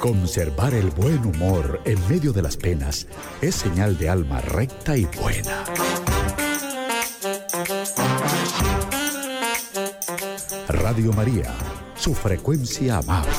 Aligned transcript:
Conservar 0.00 0.74
el 0.74 0.90
buen 0.90 1.24
humor 1.24 1.80
en 1.84 1.98
medio 2.08 2.32
de 2.32 2.42
las 2.42 2.56
penas 2.56 3.06
es 3.40 3.54
señal 3.54 3.96
de 3.98 4.08
alma 4.08 4.40
recta 4.40 4.96
y 4.96 5.06
buena. 5.06 5.64
Radio 10.68 11.12
María, 11.12 11.54
su 11.96 12.14
frecuencia 12.14 12.98
amable. 12.98 13.32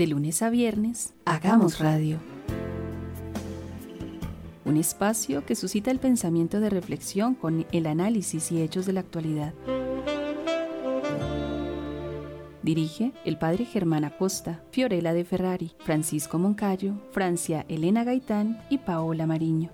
De 0.00 0.06
lunes 0.06 0.40
a 0.40 0.48
viernes, 0.48 1.12
hagamos 1.26 1.78
radio 1.78 2.18
un 4.64 4.78
espacio 4.78 5.44
que 5.44 5.54
suscita 5.54 5.90
el 5.90 5.98
pensamiento 5.98 6.58
de 6.58 6.70
reflexión 6.70 7.34
con 7.34 7.66
el 7.70 7.84
análisis 7.84 8.50
y 8.50 8.62
hechos 8.62 8.86
de 8.86 8.94
la 8.94 9.00
actualidad. 9.00 9.52
Dirige 12.62 13.12
el 13.26 13.36
padre 13.36 13.66
Germán 13.66 14.04
Acosta, 14.04 14.62
Fiorella 14.70 15.12
de 15.12 15.26
Ferrari, 15.26 15.72
Francisco 15.80 16.38
Moncayo, 16.38 16.94
Francia 17.12 17.66
Elena 17.68 18.02
Gaitán 18.02 18.58
y 18.70 18.78
Paola 18.78 19.26
Mariño. 19.26 19.68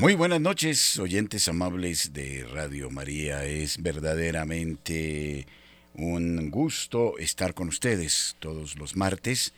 Muy 0.00 0.14
buenas 0.14 0.40
noches, 0.40 0.98
oyentes 0.98 1.46
amables 1.46 2.14
de 2.14 2.46
Radio 2.50 2.88
María. 2.88 3.44
Es 3.44 3.82
verdaderamente 3.82 5.46
un 5.92 6.50
gusto 6.50 7.18
estar 7.18 7.52
con 7.52 7.68
ustedes 7.68 8.34
todos 8.38 8.78
los 8.78 8.96
martes, 8.96 9.52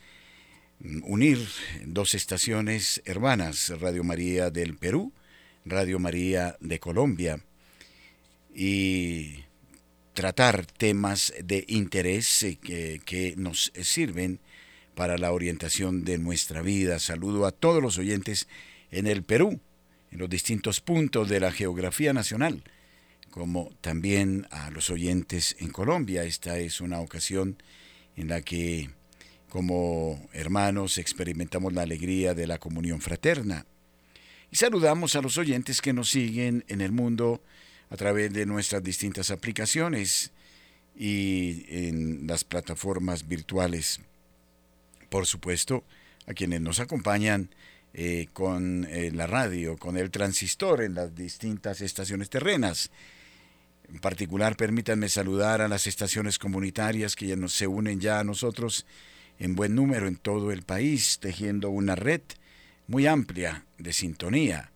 unir 1.05 1.39
dos 1.87 2.17
estaciones 2.17 3.01
hermanas, 3.05 3.73
Radio 3.79 4.03
María 4.03 4.51
del 4.51 4.77
Perú, 4.77 5.13
Radio 5.65 6.01
María 6.01 6.57
de 6.59 6.81
Colombia, 6.81 7.39
y 8.53 9.45
tratar 10.13 10.67
temas 10.67 11.33
de 11.41 11.65
interés 11.69 12.45
que, 12.61 13.01
que 13.05 13.35
nos 13.37 13.71
sirven 13.81 14.41
para 14.97 15.19
la 15.19 15.31
orientación 15.31 16.03
de 16.03 16.19
nuestra 16.19 16.63
vida. 16.63 16.99
Saludo 16.99 17.47
a 17.47 17.53
todos 17.53 17.81
los 17.81 17.97
oyentes 17.97 18.49
en 18.91 19.07
el 19.07 19.23
Perú 19.23 19.61
en 20.13 20.19
los 20.19 20.29
distintos 20.29 20.81
puntos 20.81 21.29
de 21.29 21.41
la 21.41 21.51
geografía 21.51 22.13
nacional, 22.13 22.63
como 23.31 23.71
también 23.81 24.47
a 24.51 24.71
los 24.71 24.91
oyentes 24.91 25.57
en 25.59 25.71
Colombia. 25.71 26.23
Esta 26.25 26.59
es 26.59 26.81
una 26.81 27.01
ocasión 27.01 27.57
en 28.17 28.29
la 28.29 28.43
que 28.43 28.91
como 29.49 30.29
hermanos 30.33 30.99
experimentamos 30.99 31.73
la 31.73 31.83
alegría 31.83 32.35
de 32.35 32.47
la 32.47 32.59
comunión 32.59 33.01
fraterna. 33.01 33.67
Y 34.51 34.57
saludamos 34.57 35.17
a 35.17 35.23
los 35.23 35.39
oyentes 35.39 35.81
que 35.81 35.95
nos 35.95 36.11
siguen 36.11 36.65
en 36.69 36.83
el 36.83 36.93
mundo 36.93 37.43
a 37.89 37.97
través 37.97 38.33
de 38.33 38.45
nuestras 38.45 38.83
distintas 38.83 39.31
aplicaciones 39.31 40.31
y 40.95 41.65
en 41.69 42.27
las 42.27 42.45
plataformas 42.45 43.29
virtuales. 43.29 44.01
Por 45.09 45.27
supuesto, 45.27 45.85
a 46.27 46.35
quienes 46.35 46.61
nos 46.61 46.81
acompañan 46.81 47.51
eh, 47.95 48.29
con 48.33 48.87
eh, 48.89 49.11
la 49.13 49.27
radio, 49.27 49.77
con 49.77 49.97
el 49.97 50.11
transistor 50.11 50.83
en 50.83 50.95
las 50.95 51.15
distintas 51.15 51.81
estaciones 51.81 52.31
terrenas. 52.31 52.91
En 53.93 53.99
particular, 53.99 54.57
permítanme 54.57 55.11
saludar 55.11 55.61
a 55.61 55.69
las 55.69 55.87
estaciones 55.87 56.39
comunitarias 56.39 57.15
que 57.15 57.27
ya 57.27 57.37
nos, 57.37 57.53
se 57.53 57.67
unen 57.67 58.01
ya 58.01 58.21
a 58.21 58.25
nosotros 58.25 58.87
en 59.39 59.55
buen 59.55 59.75
número 59.75 60.09
en 60.09 60.17
todo 60.17 60.53
el 60.53 60.63
país, 60.63 61.19
tejiendo 61.21 61.69
una 61.69 61.95
red 61.95 62.23
muy 62.87 63.07
amplia 63.07 63.67
de 63.79 63.93
sintonía. 63.93 64.71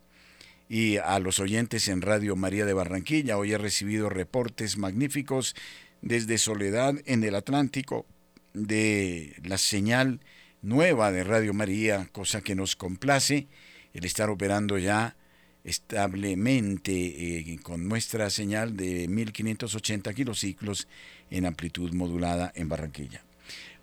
Y 0.69 0.97
a 0.97 1.17
los 1.19 1.39
oyentes 1.39 1.87
en 1.87 2.01
Radio 2.01 2.35
María 2.35 2.65
de 2.65 2.73
Barranquilla, 2.73 3.37
hoy 3.37 3.53
he 3.53 3.57
recibido 3.57 4.09
reportes 4.09 4.77
magníficos 4.77 5.55
desde 6.01 6.37
Soledad 6.37 6.95
en 7.05 7.23
el 7.23 7.35
Atlántico 7.35 8.05
de 8.53 9.35
la 9.43 9.57
señal 9.57 10.19
nueva 10.67 11.13
de 11.13 11.23
Radio 11.23 11.53
María, 11.53 12.09
cosa 12.11 12.41
que 12.41 12.53
nos 12.53 12.75
complace 12.75 13.47
el 13.93 14.03
estar 14.03 14.29
operando 14.29 14.77
ya 14.77 15.15
establemente 15.63 16.91
eh, 16.91 17.59
con 17.63 17.87
nuestra 17.87 18.29
señal 18.29 18.75
de 18.75 19.07
1580 19.07 20.13
kilociclos 20.13 20.89
en 21.31 21.45
amplitud 21.45 21.93
modulada 21.93 22.51
en 22.53 22.67
Barranquilla. 22.67 23.23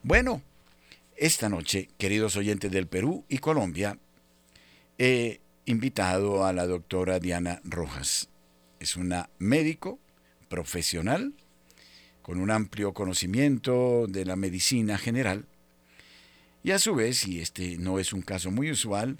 Bueno, 0.02 0.42
esta 1.16 1.48
noche, 1.48 1.88
queridos 1.96 2.36
oyentes 2.36 2.70
del 2.70 2.86
Perú 2.86 3.24
y 3.30 3.38
Colombia, 3.38 3.98
he 4.98 5.40
invitado 5.64 6.44
a 6.44 6.52
la 6.52 6.66
doctora 6.66 7.18
Diana 7.18 7.62
Rojas. 7.64 8.28
Es 8.78 8.96
una 8.96 9.30
médico 9.38 9.98
profesional 10.50 11.32
con 12.20 12.38
un 12.40 12.50
amplio 12.50 12.92
conocimiento 12.92 14.06
de 14.06 14.26
la 14.26 14.36
medicina 14.36 14.98
general 14.98 15.46
y 16.64 16.70
a 16.70 16.78
su 16.78 16.94
vez, 16.94 17.28
y 17.28 17.40
este 17.40 17.76
no 17.76 17.98
es 17.98 18.14
un 18.14 18.22
caso 18.22 18.50
muy 18.50 18.70
usual, 18.70 19.18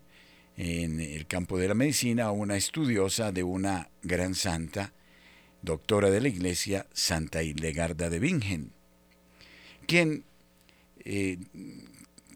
en 0.56 0.98
el 0.98 1.26
campo 1.26 1.58
de 1.58 1.68
la 1.68 1.74
medicina, 1.74 2.30
una 2.30 2.56
estudiosa 2.56 3.32
de 3.32 3.42
una 3.42 3.90
gran 4.02 4.34
santa, 4.34 4.94
doctora 5.60 6.10
de 6.10 6.22
la 6.22 6.28
iglesia, 6.28 6.86
Santa 6.94 7.42
Hildegarda 7.42 8.08
de 8.08 8.18
Bingen, 8.18 8.72
quien, 9.86 10.24
eh, 11.04 11.36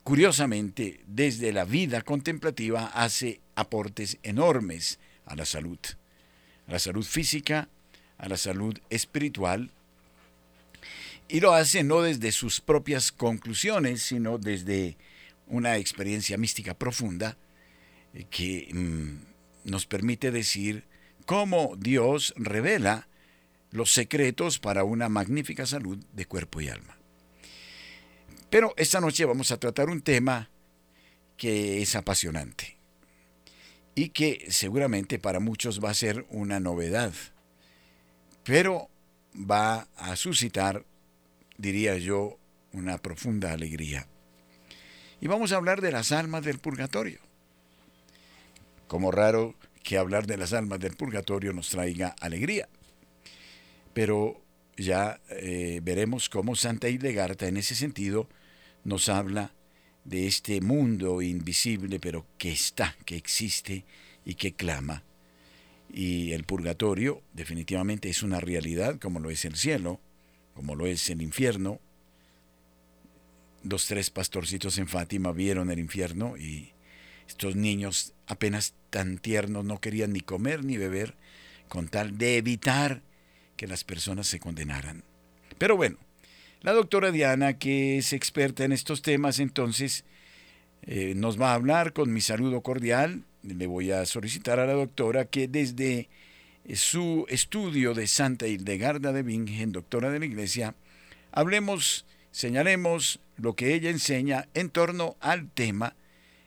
curiosamente, 0.03 1.01
desde 1.07 1.53
la 1.53 1.65
vida 1.65 2.03
contemplativa 2.03 2.87
hace 2.89 3.41
aportes 3.55 4.19
enormes 4.23 4.99
a 5.25 5.37
la 5.37 5.47
salud, 5.47 5.79
a 6.67 6.73
la 6.73 6.79
salud 6.79 7.05
física, 7.05 7.71
a 8.19 8.29
la 8.29 8.37
salud 8.37 8.79
espiritual 8.91 9.73
y 11.29 11.41
lo 11.41 11.53
hace 11.53 11.85
no 11.85 12.01
desde 12.03 12.33
sus 12.33 12.61
propias 12.61 13.13
conclusiones, 13.13 14.03
sino 14.03 14.39
desde 14.39 14.97
una 15.47 15.77
experiencia 15.77 16.39
mística 16.39 16.75
profunda 16.75 17.37
eh, 18.15 18.25
que 18.31 18.69
mm, 18.73 19.71
nos 19.71 19.87
permite 19.87 20.31
decir 20.31 20.85
cómo 21.27 21.75
Dios 21.77 22.33
revela 22.37 23.09
los 23.71 23.93
secretos 23.93 24.59
para 24.59 24.85
una 24.85 25.09
magnífica 25.09 25.67
salud 25.67 25.99
de 26.13 26.25
cuerpo 26.25 26.61
y 26.61 26.69
alma. 26.69 26.97
Pero 28.51 28.73
esta 28.79 29.01
noche 29.01 29.27
vamos 29.27 29.53
a 29.53 29.61
tratar 29.61 29.91
un 29.91 30.01
tema 30.01 30.49
que 31.37 31.83
es 31.83 31.95
apasionante 31.95 32.79
y 33.95 34.09
que 34.09 34.47
seguramente 34.49 35.19
para 35.19 35.39
muchos 35.39 35.85
va 35.85 35.91
a 35.91 35.95
ser 35.95 36.25
una 36.31 36.61
novedad, 36.61 37.13
pero 38.45 38.89
va 39.35 39.89
a 39.97 40.17
suscitar 40.17 40.85
diría 41.59 41.99
yo, 41.99 42.39
una 42.73 42.99
profunda 42.99 43.53
alegría. 43.53 44.07
Y 45.21 45.27
vamos 45.27 45.53
a 45.53 45.57
hablar 45.57 45.81
de 45.81 45.93
las 45.93 46.13
almas 46.13 46.45
del 46.45 46.59
purgatorio. 46.59 47.19
Como 48.87 49.11
raro 49.11 49.55
que 49.83 49.99
hablar 49.99 50.27
de 50.27 50.37
las 50.37 50.53
almas 50.53 50.81
del 50.81 50.97
purgatorio 50.97 51.53
nos 51.53 51.69
traiga 51.69 52.15
alegría. 52.21 52.69
Pero 53.93 54.41
ya 54.77 55.21
eh, 55.31 55.81
veremos 55.83 56.29
cómo 56.29 56.55
Santa 56.55 56.89
Hildegarda 56.89 57.49
en 57.49 57.57
ese 57.57 57.75
sentido 57.75 58.29
nos 58.85 59.09
habla 59.09 59.53
de 60.05 60.27
este 60.27 60.61
mundo 60.61 61.21
invisible, 61.21 61.99
pero 62.01 62.25
que 62.39 62.53
está, 62.53 62.97
que 63.05 63.17
existe 63.17 63.85
y 64.25 64.35
que 64.35 64.55
clama. 64.55 65.03
Y 65.93 66.33
el 66.33 66.45
purgatorio 66.45 67.23
definitivamente 67.33 68.09
es 68.09 68.23
una 68.23 68.41
realidad 68.41 68.99
como 68.99 69.21
lo 69.21 69.31
es 69.31 69.45
el 69.45 69.57
cielo, 69.57 70.01
como 70.59 70.75
lo 70.75 70.89
es 70.89 71.09
el 71.09 71.23
infierno. 71.23 71.79
Los 73.63 73.87
tres 73.87 74.11
pastorcitos 74.11 74.77
en 74.79 74.89
Fátima 74.89 75.31
vieron 75.31 75.71
el 75.71 75.79
infierno 75.79 76.37
y 76.37 76.73
estos 77.29 77.55
niños 77.55 78.13
apenas 78.27 78.75
tan 78.91 79.19
tiernos 79.19 79.65
no 79.65 79.81
querían 79.81 80.13
ni 80.13 80.21
comer 80.21 80.65
ni 80.65 80.77
beber 80.77 81.15
con 81.69 81.87
tal 81.87 82.19
de 82.19 82.39
evitar 82.39 83.03
que 83.57 83.69
las 83.69 83.85
personas 83.85 84.27
se 84.27 84.41
condenaran. 84.41 85.05
Pero 85.59 85.77
bueno, 85.77 85.97
la 86.63 86.73
doctora 86.73 87.13
Diana, 87.13 87.57
que 87.57 87.99
es 87.99 88.13
experta 88.13 88.65
en 88.65 88.73
estos 88.73 89.01
temas, 89.01 89.39
entonces 89.39 90.05
eh, 90.83 91.13
nos 91.15 91.41
va 91.41 91.53
a 91.53 91.55
hablar 91.55 91.93
con 91.93 92.13
mi 92.13 92.21
saludo 92.21 92.63
cordial. 92.63 93.23
Le 93.45 93.69
voy 93.69 93.93
a 93.93 94.05
solicitar 94.07 94.59
a 94.59 94.67
la 94.67 94.73
doctora 94.73 95.27
que 95.27 95.47
desde 95.47 96.09
su 96.77 97.25
estudio 97.29 97.95
de 97.95 98.07
Santa 98.07 98.47
Hildegarda 98.47 99.13
de 99.13 99.23
Bingen, 99.23 99.73
doctora 99.73 100.11
de 100.11 100.19
la 100.19 100.27
Iglesia, 100.27 100.75
hablemos, 101.33 102.05
señalemos 102.31 103.21
lo 103.37 103.55
que 103.55 103.75
ella 103.75 103.91
enseña 103.91 104.49
en 104.55 104.71
torno 104.71 105.17
al 105.21 105.51
tema 105.51 105.95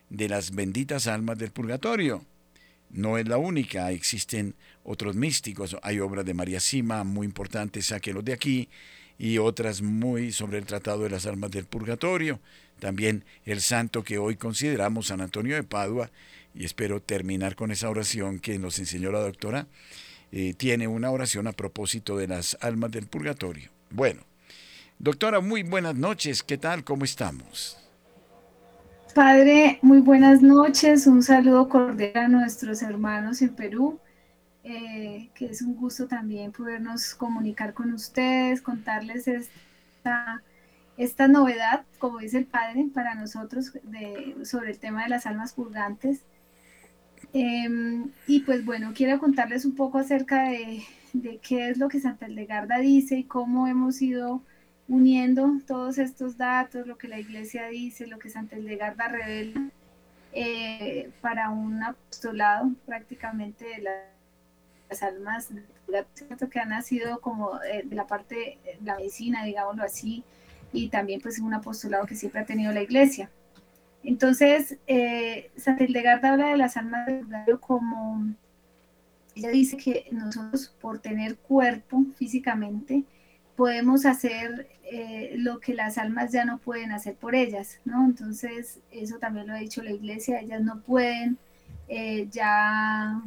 de 0.10 0.30
las 0.30 0.52
benditas 0.52 1.08
almas 1.08 1.38
del 1.38 1.52
purgatorio, 1.52 2.26
no 2.94 3.18
es 3.18 3.28
la 3.28 3.38
única, 3.38 3.92
existen 3.92 4.54
otros 4.84 5.16
místicos, 5.16 5.78
hay 5.82 6.00
obras 6.00 6.26
de 6.26 6.34
María 6.34 6.60
Sima 6.60 7.04
muy 7.04 7.26
importantes, 7.26 7.86
sáquenos 7.88 8.26
de 8.26 8.34
aquí, 8.34 8.70
y 9.18 9.38
otras 9.38 9.82
muy 9.82 10.32
sobre 10.32 10.58
el 10.58 10.66
Tratado 10.66 11.04
de 11.04 11.10
las 11.10 11.26
Almas 11.26 11.52
del 11.52 11.66
Purgatorio, 11.66 12.40
también 12.80 13.24
el 13.46 13.62
santo 13.62 14.04
que 14.04 14.18
hoy 14.18 14.36
consideramos, 14.36 15.08
San 15.08 15.22
Antonio 15.22 15.56
de 15.56 15.64
Padua, 15.64 16.10
y 16.54 16.66
espero 16.66 17.02
terminar 17.02 17.56
con 17.56 17.72
esa 17.72 17.90
oración 17.90 18.40
que 18.40 18.60
nos 18.60 18.80
enseñó 18.80 19.12
la 19.12 19.20
doctora, 19.20 19.68
eh, 20.32 20.54
tiene 20.54 20.88
una 20.88 21.12
oración 21.12 21.48
a 21.48 21.52
propósito 21.52 22.18
de 22.18 22.28
las 22.28 22.58
almas 22.62 22.92
del 22.92 23.08
purgatorio. 23.08 23.70
Bueno, 23.90 24.22
doctora, 24.98 25.42
muy 25.42 25.64
buenas 25.64 25.96
noches, 25.96 26.42
¿qué 26.44 26.58
tal? 26.58 26.84
¿Cómo 26.84 27.04
estamos? 27.04 27.78
Padre, 29.14 29.78
muy 29.82 30.00
buenas 30.00 30.42
noches, 30.42 31.06
un 31.06 31.22
saludo 31.22 31.68
cordial 31.68 32.16
a 32.16 32.28
nuestros 32.30 32.82
hermanos 32.82 33.42
en 33.42 33.54
Perú, 33.56 34.00
eh, 34.64 35.30
que 35.36 35.48
es 35.48 35.62
un 35.62 35.76
gusto 35.76 36.08
también 36.08 36.54
podernos 36.54 37.14
comunicar 37.16 37.74
con 37.74 37.92
ustedes, 37.92 38.62
contarles 38.62 39.28
esta, 39.28 40.42
esta 40.96 41.28
novedad, 41.28 41.84
como 42.00 42.20
dice 42.20 42.38
el 42.38 42.46
Padre, 42.46 42.88
para 42.94 43.16
nosotros 43.16 43.74
de, 43.84 44.38
sobre 44.46 44.72
el 44.72 44.80
tema 44.80 45.04
de 45.04 45.10
las 45.10 45.26
almas 45.26 45.52
purgantes. 45.54 46.22
Em, 47.34 48.12
y 48.28 48.42
pues 48.42 48.66
bueno, 48.66 48.92
quiero 48.96 49.20
contarles 49.20 49.66
un 49.66 49.76
poco 49.76 49.98
acerca 49.98 50.50
de, 50.50 50.84
de 51.14 51.40
qué 51.40 51.70
es 51.70 51.78
lo 51.78 51.88
que 51.88 52.00
Santa 52.00 52.26
Eldegarda 52.26 52.80
dice 52.80 53.18
y 53.18 53.24
cómo 53.24 53.68
hemos 53.68 54.02
ido 54.02 54.42
uniendo 54.88 55.50
todos 55.66 55.98
estos 55.98 56.38
datos, 56.38 56.86
lo 56.88 56.98
que 56.98 57.08
la 57.08 57.20
iglesia 57.20 57.68
dice, 57.68 58.08
lo 58.08 58.20
que 58.20 58.30
Santa 58.30 58.58
Eldegarda 58.58 59.08
revela, 59.08 59.70
eh, 60.34 61.10
para 61.22 61.50
un 61.50 61.82
apostolado 61.84 62.72
prácticamente 62.86 63.66
de 63.66 63.80
las 64.90 65.04
almas 65.04 65.50
que 66.52 66.60
han 66.60 66.70
nacido 66.70 67.20
como 67.20 67.62
eh, 67.64 67.84
de 67.86 67.96
la 67.96 68.08
parte 68.08 68.58
de 68.64 68.78
la 68.84 68.96
medicina, 68.96 69.44
digámoslo 69.44 69.84
así, 69.84 70.24
y 70.74 70.90
también 70.90 71.22
pues 71.22 71.40
un 71.40 71.54
apostolado 71.54 72.06
que 72.06 72.16
siempre 72.16 72.42
ha 72.42 72.46
tenido 72.46 72.72
la 72.72 72.82
iglesia. 72.82 73.30
Entonces, 74.04 74.78
eh, 74.88 75.52
Santa 75.58 75.84
Hildegarda 75.84 76.34
habla 76.34 76.48
de 76.48 76.58
las 76.58 76.78
almas 76.78 77.06
del 77.06 77.20
purgatorio 77.20 77.62
como, 77.62 78.34
ella 79.36 79.50
dice 79.50 79.78
que 79.78 80.08
nosotros 80.12 80.74
por 80.82 81.00
tener 81.00 81.38
cuerpo 81.38 82.06
físicamente, 82.18 83.04
podemos 83.56 84.06
hacer 84.06 84.68
eh, 84.84 85.36
lo 85.38 85.60
que 85.60 85.74
las 85.74 85.98
almas 85.98 86.32
ya 86.32 86.46
no 86.46 86.58
pueden 86.58 86.92
hacer 86.92 87.16
por 87.16 87.36
ellas, 87.36 87.80
¿no? 87.86 88.06
Entonces, 88.06 88.80
eso 88.92 89.20
también 89.20 89.48
lo 89.48 89.54
ha 89.54 89.58
dicho 89.58 89.84
la 89.84 89.92
iglesia, 89.92 90.40
ellas 90.40 90.62
no 90.62 90.82
pueden 90.82 91.38
eh, 91.88 92.28
ya, 92.32 93.22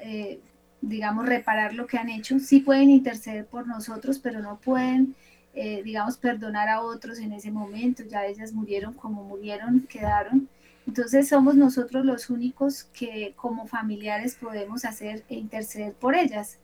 eh, 0.00 0.40
digamos, 0.80 1.26
reparar 1.26 1.74
lo 1.74 1.86
que 1.86 1.96
han 1.96 2.10
hecho, 2.10 2.38
sí 2.40 2.60
pueden 2.60 2.90
interceder 2.90 3.46
por 3.46 3.66
nosotros, 3.66 4.18
pero 4.18 4.40
no 4.40 4.58
pueden 4.58 5.14
eh, 5.54 5.82
digamos, 5.82 6.16
perdonar 6.16 6.68
a 6.68 6.82
otros 6.82 7.18
en 7.18 7.32
ese 7.32 7.50
momento, 7.50 8.04
ya 8.04 8.24
ellas 8.26 8.52
murieron 8.52 8.94
como 8.94 9.24
murieron, 9.24 9.86
quedaron. 9.88 10.48
Entonces 10.86 11.28
somos 11.28 11.54
nosotros 11.56 12.04
los 12.04 12.30
únicos 12.30 12.84
que 12.92 13.34
como 13.36 13.66
familiares 13.66 14.36
podemos 14.36 14.84
hacer 14.84 15.24
e 15.28 15.36
interceder 15.36 15.92
por 15.92 16.14
ellas 16.14 16.58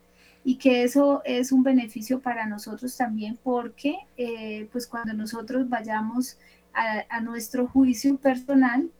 y 0.44 0.56
que 0.58 0.84
eso 0.84 1.22
es 1.24 1.50
un 1.50 1.64
beneficio 1.64 2.20
para 2.20 2.46
nosotros 2.46 2.96
también 2.96 3.38
porque 3.42 3.96
eh, 4.16 4.68
pues 4.70 4.86
cuando 4.86 5.12
nosotros 5.12 5.68
vayamos 5.68 6.38
a, 6.72 7.20
nuestro 7.20 7.66
juicio 7.66 8.16
personal, 8.18 8.90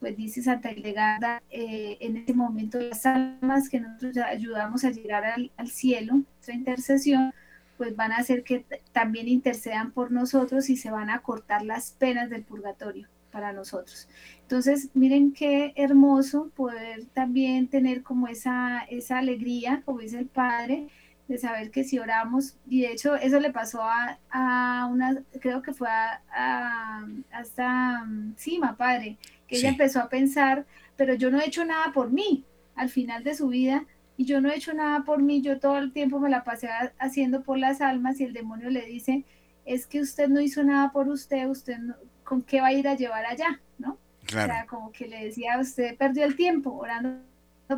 pues 0.00 0.16
dice 0.16 0.42
Santa 0.42 0.72
Ilegarda, 0.72 1.42
eh, 1.50 1.96
en 2.00 2.16
ese 2.16 2.34
momento 2.34 2.78
las 2.80 3.06
almas 3.06 3.68
que 3.68 3.80
nosotros 3.80 4.16
ayudamos 4.18 4.84
a 4.84 4.90
llegar 4.90 5.24
al, 5.24 5.50
al 5.56 5.68
cielo, 5.68 6.22
esa 6.42 6.52
intercesión, 6.52 7.32
pues 7.80 7.96
van 7.96 8.12
a 8.12 8.18
hacer 8.18 8.44
que 8.44 8.66
también 8.92 9.26
intercedan 9.26 9.92
por 9.92 10.12
nosotros 10.12 10.68
y 10.68 10.76
se 10.76 10.90
van 10.90 11.08
a 11.08 11.22
cortar 11.22 11.64
las 11.64 11.92
penas 11.92 12.28
del 12.28 12.42
purgatorio 12.42 13.08
para 13.30 13.54
nosotros. 13.54 14.06
Entonces, 14.42 14.90
miren 14.92 15.32
qué 15.32 15.72
hermoso 15.76 16.50
poder 16.54 17.06
también 17.14 17.68
tener 17.68 18.02
como 18.02 18.28
esa, 18.28 18.80
esa 18.90 19.16
alegría, 19.16 19.80
como 19.86 20.00
dice 20.00 20.18
el 20.18 20.26
Padre, 20.26 20.88
de 21.26 21.38
saber 21.38 21.70
que 21.70 21.84
si 21.84 21.98
oramos, 21.98 22.58
y 22.68 22.82
de 22.82 22.92
hecho 22.92 23.16
eso 23.16 23.40
le 23.40 23.50
pasó 23.50 23.80
a, 23.80 24.18
a 24.28 24.84
una, 24.84 25.22
creo 25.40 25.62
que 25.62 25.72
fue 25.72 25.88
a, 25.88 27.06
hasta 27.32 28.06
Sima, 28.36 28.76
Padre, 28.76 29.16
que 29.46 29.56
ella 29.56 29.70
empezó 29.70 30.00
a 30.00 30.10
pensar, 30.10 30.66
pero 30.96 31.14
yo 31.14 31.30
no 31.30 31.40
he 31.40 31.46
hecho 31.46 31.64
nada 31.64 31.94
por 31.94 32.12
mí 32.12 32.44
al 32.74 32.90
final 32.90 33.24
de 33.24 33.34
su 33.34 33.48
vida, 33.48 33.86
y 34.20 34.26
yo 34.26 34.42
no 34.42 34.50
he 34.50 34.56
hecho 34.56 34.74
nada 34.74 35.02
por 35.02 35.22
mí, 35.22 35.40
yo 35.40 35.58
todo 35.60 35.78
el 35.78 35.94
tiempo 35.94 36.20
me 36.20 36.28
la 36.28 36.44
pasé 36.44 36.68
haciendo 36.98 37.42
por 37.42 37.56
las 37.56 37.80
almas 37.80 38.20
y 38.20 38.24
el 38.24 38.34
demonio 38.34 38.68
le 38.68 38.84
dice, 38.84 39.24
es 39.64 39.86
que 39.86 39.98
usted 39.98 40.28
no 40.28 40.42
hizo 40.42 40.62
nada 40.62 40.92
por 40.92 41.08
usted, 41.08 41.48
usted 41.48 41.78
con 42.22 42.42
qué 42.42 42.60
va 42.60 42.66
a 42.66 42.72
ir 42.74 42.86
a 42.86 42.96
llevar 42.96 43.24
allá, 43.24 43.62
¿no? 43.78 43.96
O 44.26 44.30
sea, 44.30 44.66
como 44.66 44.92
que 44.92 45.08
le 45.08 45.24
decía, 45.24 45.58
usted 45.58 45.96
perdió 45.96 46.26
el 46.26 46.36
tiempo 46.36 46.70
orando 46.70 47.22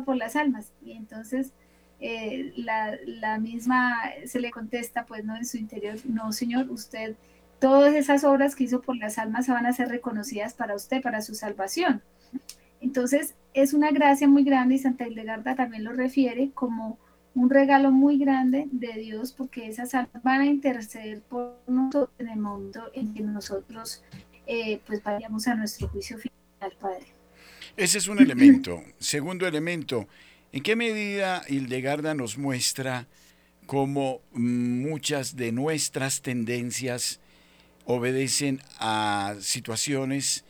por 0.03 0.17
las 0.17 0.35
almas 0.35 0.73
y 0.83 0.91
entonces 0.91 1.53
eh, 2.01 2.51
la, 2.57 2.93
la 3.05 3.39
misma 3.39 4.01
se 4.25 4.41
le 4.41 4.51
contesta, 4.51 5.05
pues 5.05 5.23
no 5.23 5.37
en 5.37 5.45
su 5.45 5.55
interior, 5.55 5.95
no 6.03 6.33
señor, 6.33 6.69
usted, 6.69 7.15
todas 7.61 7.93
esas 7.93 8.25
obras 8.25 8.53
que 8.53 8.65
hizo 8.65 8.81
por 8.81 8.97
las 8.97 9.17
almas 9.17 9.47
van 9.47 9.65
a 9.65 9.71
ser 9.71 9.87
reconocidas 9.87 10.55
para 10.55 10.75
usted, 10.75 11.01
para 11.01 11.21
su 11.21 11.35
salvación. 11.35 12.01
Entonces, 12.81 13.35
es 13.53 13.73
una 13.73 13.91
gracia 13.91 14.27
muy 14.27 14.43
grande 14.43 14.75
y 14.75 14.79
Santa 14.79 15.07
Hildegarda 15.07 15.55
también 15.55 15.83
lo 15.83 15.93
refiere 15.93 16.51
como 16.53 16.97
un 17.35 17.49
regalo 17.49 17.91
muy 17.91 18.17
grande 18.17 18.67
de 18.71 18.93
Dios 18.93 19.33
porque 19.33 19.67
esas 19.67 19.93
almas 19.95 20.21
van 20.23 20.41
a 20.41 20.45
interceder 20.45 21.21
por 21.21 21.59
nosotros 21.67 22.09
en 22.19 22.29
el 22.29 22.39
momento 22.39 22.91
en 22.93 23.13
que 23.13 23.21
nosotros 23.21 24.03
eh, 24.45 24.79
pues 24.85 25.01
vayamos 25.03 25.47
a 25.47 25.55
nuestro 25.55 25.87
juicio 25.87 26.17
final, 26.17 26.77
Padre. 26.79 27.07
Ese 27.75 27.97
es 27.97 28.07
un 28.07 28.19
elemento. 28.19 28.83
Segundo 28.99 29.47
elemento, 29.47 30.07
¿en 30.51 30.61
qué 30.61 30.75
medida 30.75 31.41
Hildegarda 31.47 32.13
nos 32.13 32.37
muestra 32.37 33.07
cómo 33.65 34.21
muchas 34.33 35.35
de 35.35 35.51
nuestras 35.51 36.21
tendencias 36.21 37.19
obedecen 37.85 38.61
a 38.79 39.35
situaciones 39.39 40.45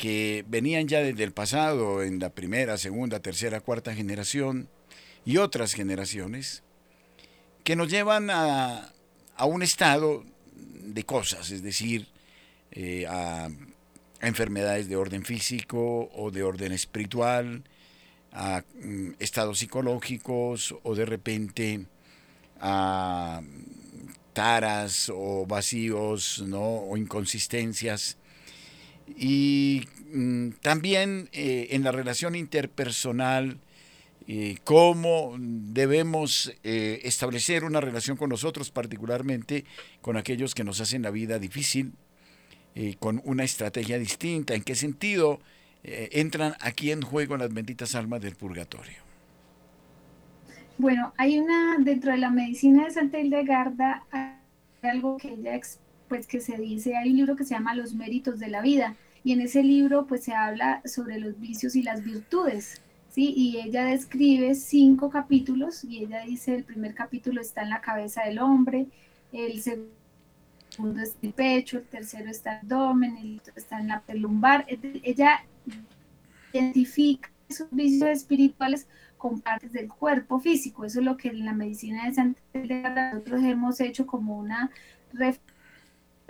que 0.00 0.46
venían 0.48 0.88
ya 0.88 1.02
desde 1.02 1.24
el 1.24 1.32
pasado, 1.32 2.02
en 2.02 2.20
la 2.20 2.30
primera, 2.30 2.78
segunda, 2.78 3.20
tercera, 3.20 3.60
cuarta 3.60 3.94
generación 3.94 4.66
y 5.26 5.36
otras 5.36 5.74
generaciones, 5.74 6.62
que 7.64 7.76
nos 7.76 7.90
llevan 7.90 8.30
a, 8.30 8.94
un 9.44 9.62
estado 9.62 10.24
de 10.54 11.04
cosas, 11.04 11.50
es 11.50 11.62
decir, 11.62 12.06
eh, 12.70 13.04
a, 13.10 13.50
enfermedades 14.22 14.88
de 14.88 14.96
orden 14.96 15.22
físico 15.22 16.10
o 16.14 16.30
de 16.30 16.44
orden 16.44 16.72
espiritual, 16.72 17.62
a 18.32 18.64
mm, 18.82 19.16
estados 19.18 19.58
psicológicos 19.58 20.74
o 20.82 20.94
de 20.94 21.04
repente 21.04 21.84
a 22.58 23.42
taras 24.32 25.12
o 25.14 25.44
vacíos 25.44 26.42
¿no? 26.46 26.88
o 26.88 26.96
inconsistencias 26.96 28.16
y 29.16 29.86
mm, 30.12 30.50
también 30.62 31.28
eh, 31.32 31.68
en 31.70 31.84
la 31.84 31.92
relación 31.92 32.34
interpersonal, 32.34 33.58
eh, 34.26 34.58
cómo 34.64 35.34
debemos 35.38 36.52
eh, 36.62 37.00
establecer 37.04 37.64
una 37.64 37.80
relación 37.80 38.16
con 38.16 38.30
nosotros, 38.30 38.70
particularmente 38.70 39.64
con 40.00 40.16
aquellos 40.16 40.54
que 40.54 40.64
nos 40.64 40.80
hacen 40.80 41.02
la 41.02 41.10
vida 41.10 41.38
difícil, 41.38 41.92
con 43.00 43.20
una 43.24 43.42
estrategia 43.42 43.98
distinta, 43.98 44.54
en 44.54 44.62
qué 44.62 44.76
sentido 44.76 45.40
entran 45.82 46.54
aquí 46.60 46.92
en 46.92 47.02
juego 47.02 47.36
las 47.36 47.52
benditas 47.52 47.96
almas 47.96 48.22
del 48.22 48.36
purgatorio. 48.36 48.94
Bueno, 50.78 51.12
hay 51.18 51.40
una, 51.40 51.76
dentro 51.80 52.12
de 52.12 52.18
la 52.18 52.30
medicina 52.30 52.84
de 52.84 52.92
Santa 52.92 53.18
Hildegarda, 53.18 54.04
hay 54.12 54.36
algo 54.88 55.16
que 55.16 55.32
ella 55.32 55.56
pues 56.10 56.26
que 56.26 56.40
se 56.40 56.58
dice, 56.58 56.96
hay 56.96 57.10
un 57.10 57.16
libro 57.16 57.36
que 57.36 57.44
se 57.44 57.54
llama 57.54 57.74
Los 57.74 57.94
méritos 57.94 58.40
de 58.40 58.48
la 58.48 58.60
vida 58.60 58.96
y 59.22 59.32
en 59.32 59.40
ese 59.40 59.62
libro 59.62 60.06
pues 60.06 60.24
se 60.24 60.34
habla 60.34 60.82
sobre 60.84 61.20
los 61.20 61.38
vicios 61.38 61.76
y 61.76 61.84
las 61.84 62.02
virtudes, 62.04 62.82
¿sí? 63.10 63.32
Y 63.36 63.58
ella 63.58 63.84
describe 63.84 64.56
cinco 64.56 65.08
capítulos 65.08 65.84
y 65.84 66.04
ella 66.04 66.22
dice 66.22 66.56
el 66.56 66.64
primer 66.64 66.94
capítulo 66.94 67.40
está 67.40 67.62
en 67.62 67.70
la 67.70 67.80
cabeza 67.80 68.24
del 68.24 68.40
hombre, 68.40 68.88
el 69.32 69.62
segundo 69.62 71.00
está 71.00 71.18
en 71.22 71.28
el 71.28 71.32
pecho, 71.32 71.78
el 71.78 71.84
tercero 71.84 72.28
está 72.28 72.58
en 72.58 72.66
el 72.66 72.72
abdomen, 72.72 73.16
el 73.16 73.38
otro 73.38 73.54
está 73.56 73.78
en 73.78 73.88
la 73.88 74.02
lumbar. 74.14 74.66
Ella 74.68 75.44
identifica 76.52 77.30
esos 77.48 77.68
vicios 77.70 78.10
espirituales 78.10 78.88
con 79.16 79.40
partes 79.40 79.72
del 79.72 79.88
cuerpo 79.88 80.40
físico. 80.40 80.84
Eso 80.84 80.98
es 80.98 81.04
lo 81.04 81.16
que 81.16 81.28
en 81.28 81.44
la 81.44 81.52
medicina 81.52 82.06
de 82.06 82.14
Santander 82.14 83.12
nosotros 83.12 83.44
hemos 83.44 83.80
hecho 83.80 84.06
como 84.06 84.36
una 84.36 84.70
referencia 85.12 85.49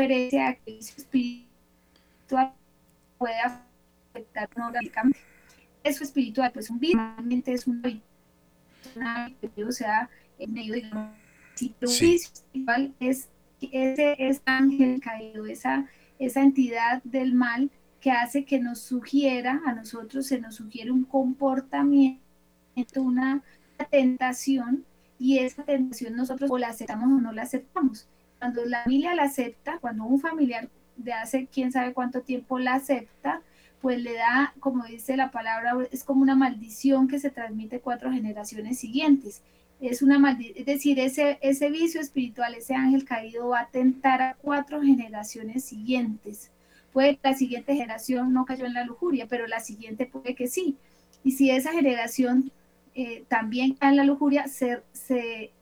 referencia 0.00 0.48
a 0.48 0.54
que 0.54 0.72
el 0.72 0.78
espiritual 0.78 2.52
puede 3.18 3.38
afectar 3.40 4.48
orgánicamente. 4.56 5.18
eso 5.84 6.04
espiritual, 6.04 6.50
pues 6.52 6.70
un 6.70 6.80
realmente 6.80 7.52
es 7.52 7.66
un 7.66 8.02
hábito, 9.02 9.68
o 9.68 9.72
sea, 9.72 10.08
en 10.38 10.52
medio 10.52 10.74
de 10.74 10.90
si 11.54 11.74
un 11.80 11.88
vicio 11.88 12.30
espiritual 12.32 12.94
es 13.00 13.28
ese, 13.60 14.16
ese 14.18 14.42
ángel 14.46 15.00
caído, 15.00 15.46
esa, 15.46 15.86
esa 16.18 16.40
entidad 16.40 17.02
del 17.04 17.34
mal 17.34 17.70
que 18.00 18.10
hace 18.10 18.44
que 18.44 18.58
nos 18.58 18.80
sugiera, 18.80 19.60
a 19.66 19.74
nosotros 19.74 20.26
se 20.26 20.40
nos 20.40 20.54
sugiere 20.54 20.90
un 20.90 21.04
comportamiento, 21.04 22.22
una 22.96 23.42
tentación, 23.90 24.84
y 25.18 25.38
esa 25.38 25.64
tentación 25.64 26.16
nosotros 26.16 26.50
o 26.50 26.56
la 26.56 26.68
aceptamos 26.68 27.08
o 27.08 27.20
no 27.20 27.32
la 27.32 27.42
aceptamos. 27.42 28.08
Cuando 28.40 28.64
la 28.64 28.82
familia 28.82 29.14
la 29.14 29.24
acepta, 29.24 29.78
cuando 29.78 30.04
un 30.04 30.18
familiar 30.18 30.68
de 30.96 31.12
hace 31.12 31.46
quién 31.46 31.70
sabe 31.70 31.92
cuánto 31.92 32.22
tiempo 32.22 32.58
la 32.58 32.74
acepta, 32.74 33.42
pues 33.80 34.00
le 34.02 34.14
da, 34.14 34.52
como 34.60 34.84
dice 34.84 35.16
la 35.16 35.30
palabra, 35.30 35.74
es 35.92 36.04
como 36.04 36.22
una 36.22 36.34
maldición 36.34 37.08
que 37.08 37.18
se 37.18 37.30
transmite 37.30 37.80
cuatro 37.80 38.10
generaciones 38.10 38.78
siguientes. 38.78 39.42
Es 39.80 40.02
una 40.02 40.18
maldición, 40.18 40.58
es 40.58 40.66
decir, 40.66 40.98
ese, 40.98 41.38
ese 41.40 41.70
vicio 41.70 42.00
espiritual, 42.00 42.54
ese 42.54 42.74
ángel 42.74 43.04
caído 43.04 43.48
va 43.48 43.60
a 43.60 43.68
tentar 43.68 44.20
a 44.20 44.34
cuatro 44.34 44.82
generaciones 44.82 45.64
siguientes. 45.64 46.50
Puede 46.92 47.16
que 47.16 47.28
la 47.28 47.34
siguiente 47.34 47.74
generación 47.74 48.32
no 48.32 48.44
cayó 48.44 48.66
en 48.66 48.74
la 48.74 48.84
lujuria, 48.84 49.26
pero 49.28 49.46
la 49.46 49.60
siguiente 49.60 50.06
puede 50.06 50.34
que 50.34 50.48
sí. 50.48 50.76
Y 51.24 51.32
si 51.32 51.50
esa 51.50 51.72
generación 51.72 52.50
eh, 52.94 53.24
también 53.28 53.74
cae 53.74 53.90
en 53.90 53.96
la 53.96 54.04
lujuria, 54.04 54.48
se, 54.48 54.82
se, 54.92 55.52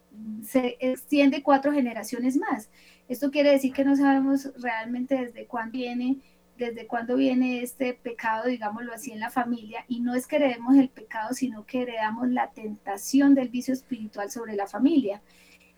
se 0.44 0.76
extiende 0.80 1.42
cuatro 1.42 1.72
generaciones 1.72 2.36
más. 2.36 2.70
Esto 3.08 3.30
quiere 3.30 3.50
decir 3.50 3.72
que 3.72 3.84
no 3.84 3.96
sabemos 3.96 4.50
realmente 4.60 5.16
desde 5.16 5.46
cuándo 5.46 5.72
viene 5.72 6.18
desde 6.58 6.86
cuándo 6.86 7.16
viene 7.16 7.62
este 7.62 7.94
pecado, 7.94 8.48
digámoslo 8.48 8.92
así, 8.92 9.12
en 9.12 9.20
la 9.20 9.30
familia, 9.30 9.84
y 9.88 10.00
no 10.00 10.14
es 10.14 10.26
que 10.26 10.36
heredemos 10.36 10.76
el 10.76 10.88
pecado, 10.88 11.32
sino 11.32 11.64
que 11.64 11.82
heredamos 11.82 12.28
la 12.28 12.50
tentación 12.50 13.34
del 13.34 13.48
vicio 13.48 13.72
espiritual 13.72 14.30
sobre 14.30 14.56
la 14.56 14.66
familia. 14.66 15.22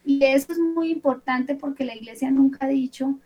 Y 0.04 0.24
eso 0.24 0.52
es 0.52 0.58
muy 0.58 0.90
importante 0.90 1.54
porque 1.54 1.84
la 1.84 1.94
iglesia 1.94 2.30
nunca 2.30 2.64
ha 2.64 2.68
dicho, 2.70 3.18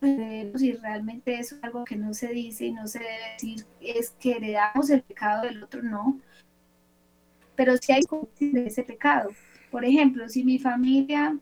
y 0.00 0.72
realmente 0.74 1.40
eso 1.40 1.56
es 1.56 1.64
algo 1.64 1.84
que 1.84 1.96
no 1.96 2.14
se 2.14 2.28
dice 2.28 2.66
y 2.66 2.72
no 2.72 2.86
se 2.86 3.00
debe 3.00 3.32
decir, 3.32 3.66
es 3.80 4.10
que 4.10 4.36
heredamos 4.36 4.88
el 4.90 5.02
pecado 5.02 5.42
del 5.42 5.64
otro, 5.64 5.82
no. 5.82 6.20
Pero 7.56 7.76
si 7.76 7.92
hay 7.92 8.02
de 8.38 8.66
ese 8.66 8.84
pecado. 8.84 9.30
Por 9.72 9.86
ejemplo, 9.86 10.28
si 10.28 10.44
mi 10.44 10.58
familia, 10.58 11.34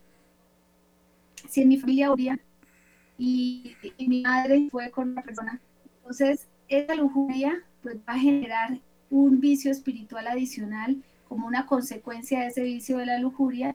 si 1.48 1.62
en 1.62 1.68
mi 1.68 1.78
familia 1.78 2.12
oria 2.12 2.38
y, 3.18 3.74
mi 3.98 4.22
madre 4.22 4.68
fue 4.70 4.88
con 4.92 5.10
una 5.10 5.22
persona. 5.22 5.60
Entonces, 5.96 6.48
esa 6.68 6.94
lujuria 6.94 7.60
pues, 7.82 7.96
va 8.08 8.14
a 8.14 8.18
generar 8.18 8.78
un 9.10 9.40
vicio 9.40 9.72
espiritual 9.72 10.28
adicional 10.28 11.02
como 11.28 11.48
una 11.48 11.66
consecuencia 11.66 12.40
de 12.40 12.46
ese 12.46 12.62
vicio 12.62 12.98
de 12.98 13.06
la 13.06 13.18
lujuria 13.18 13.74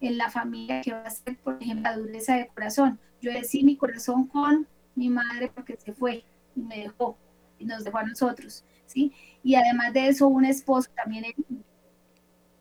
en 0.00 0.18
la 0.18 0.28
familia 0.28 0.80
que 0.80 0.92
va 0.92 1.04
a 1.04 1.10
ser, 1.10 1.36
por 1.38 1.62
ejemplo, 1.62 1.84
la 1.84 1.96
dureza 1.96 2.34
de 2.34 2.48
corazón. 2.48 2.98
Yo 3.22 3.32
decí 3.32 3.62
mi 3.62 3.76
corazón 3.76 4.26
con 4.26 4.66
mi 4.96 5.08
madre 5.08 5.52
porque 5.54 5.76
se 5.76 5.92
fue 5.92 6.24
y 6.56 6.60
me 6.62 6.78
dejó 6.78 7.16
y 7.60 7.64
nos 7.64 7.84
dejó 7.84 7.98
a 7.98 8.02
nosotros, 8.02 8.64
¿sí? 8.86 9.12
Y 9.44 9.54
además 9.54 9.92
de 9.92 10.08
eso, 10.08 10.26
un 10.26 10.44
esposo 10.44 10.90
también, 10.96 11.26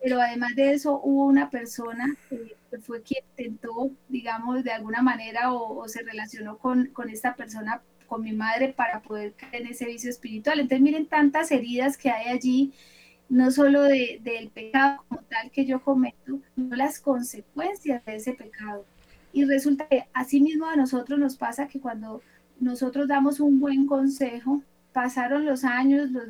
pero 0.05 0.21
además 0.21 0.55
de 0.55 0.71
eso 0.71 1.01
hubo 1.03 1.25
una 1.25 1.49
persona 1.49 2.15
que 2.29 2.77
fue 2.77 3.01
quien 3.01 3.23
intentó, 3.29 3.89
digamos, 4.07 4.63
de 4.63 4.71
alguna 4.71 5.01
manera 5.01 5.51
o, 5.51 5.87
se 5.87 6.03
relacionó 6.03 6.59
con, 6.59 6.89
con, 6.93 7.09
esta 7.09 7.35
persona, 7.35 7.81
con 8.05 8.21
mi 8.21 8.31
madre, 8.31 8.71
para 8.71 9.01
poder 9.01 9.33
caer 9.33 9.63
en 9.63 9.69
ese 9.69 9.87
vicio 9.87 10.11
espiritual. 10.11 10.59
Entonces, 10.59 10.81
miren 10.83 11.07
tantas 11.07 11.49
heridas 11.49 11.97
que 11.97 12.11
hay 12.11 12.27
allí, 12.27 12.71
no 13.29 13.49
solo 13.49 13.81
de, 13.81 14.19
del 14.21 14.51
pecado 14.51 15.03
como 15.07 15.23
tal 15.23 15.49
que 15.49 15.65
yo 15.65 15.81
cometo, 15.81 16.39
sino 16.53 16.75
las 16.75 16.99
consecuencias 16.99 18.05
de 18.05 18.17
ese 18.17 18.33
pecado. 18.33 18.85
Y 19.33 19.45
resulta 19.45 19.87
que 19.87 20.05
así 20.13 20.39
mismo 20.39 20.67
a 20.67 20.75
nosotros 20.75 21.17
nos 21.17 21.35
pasa 21.35 21.67
que 21.67 21.79
cuando 21.79 22.21
nosotros 22.59 23.07
damos 23.07 23.39
un 23.39 23.59
buen 23.59 23.87
consejo, 23.87 24.61
pasaron 24.93 25.47
los 25.47 25.63
años, 25.63 26.11
los 26.11 26.27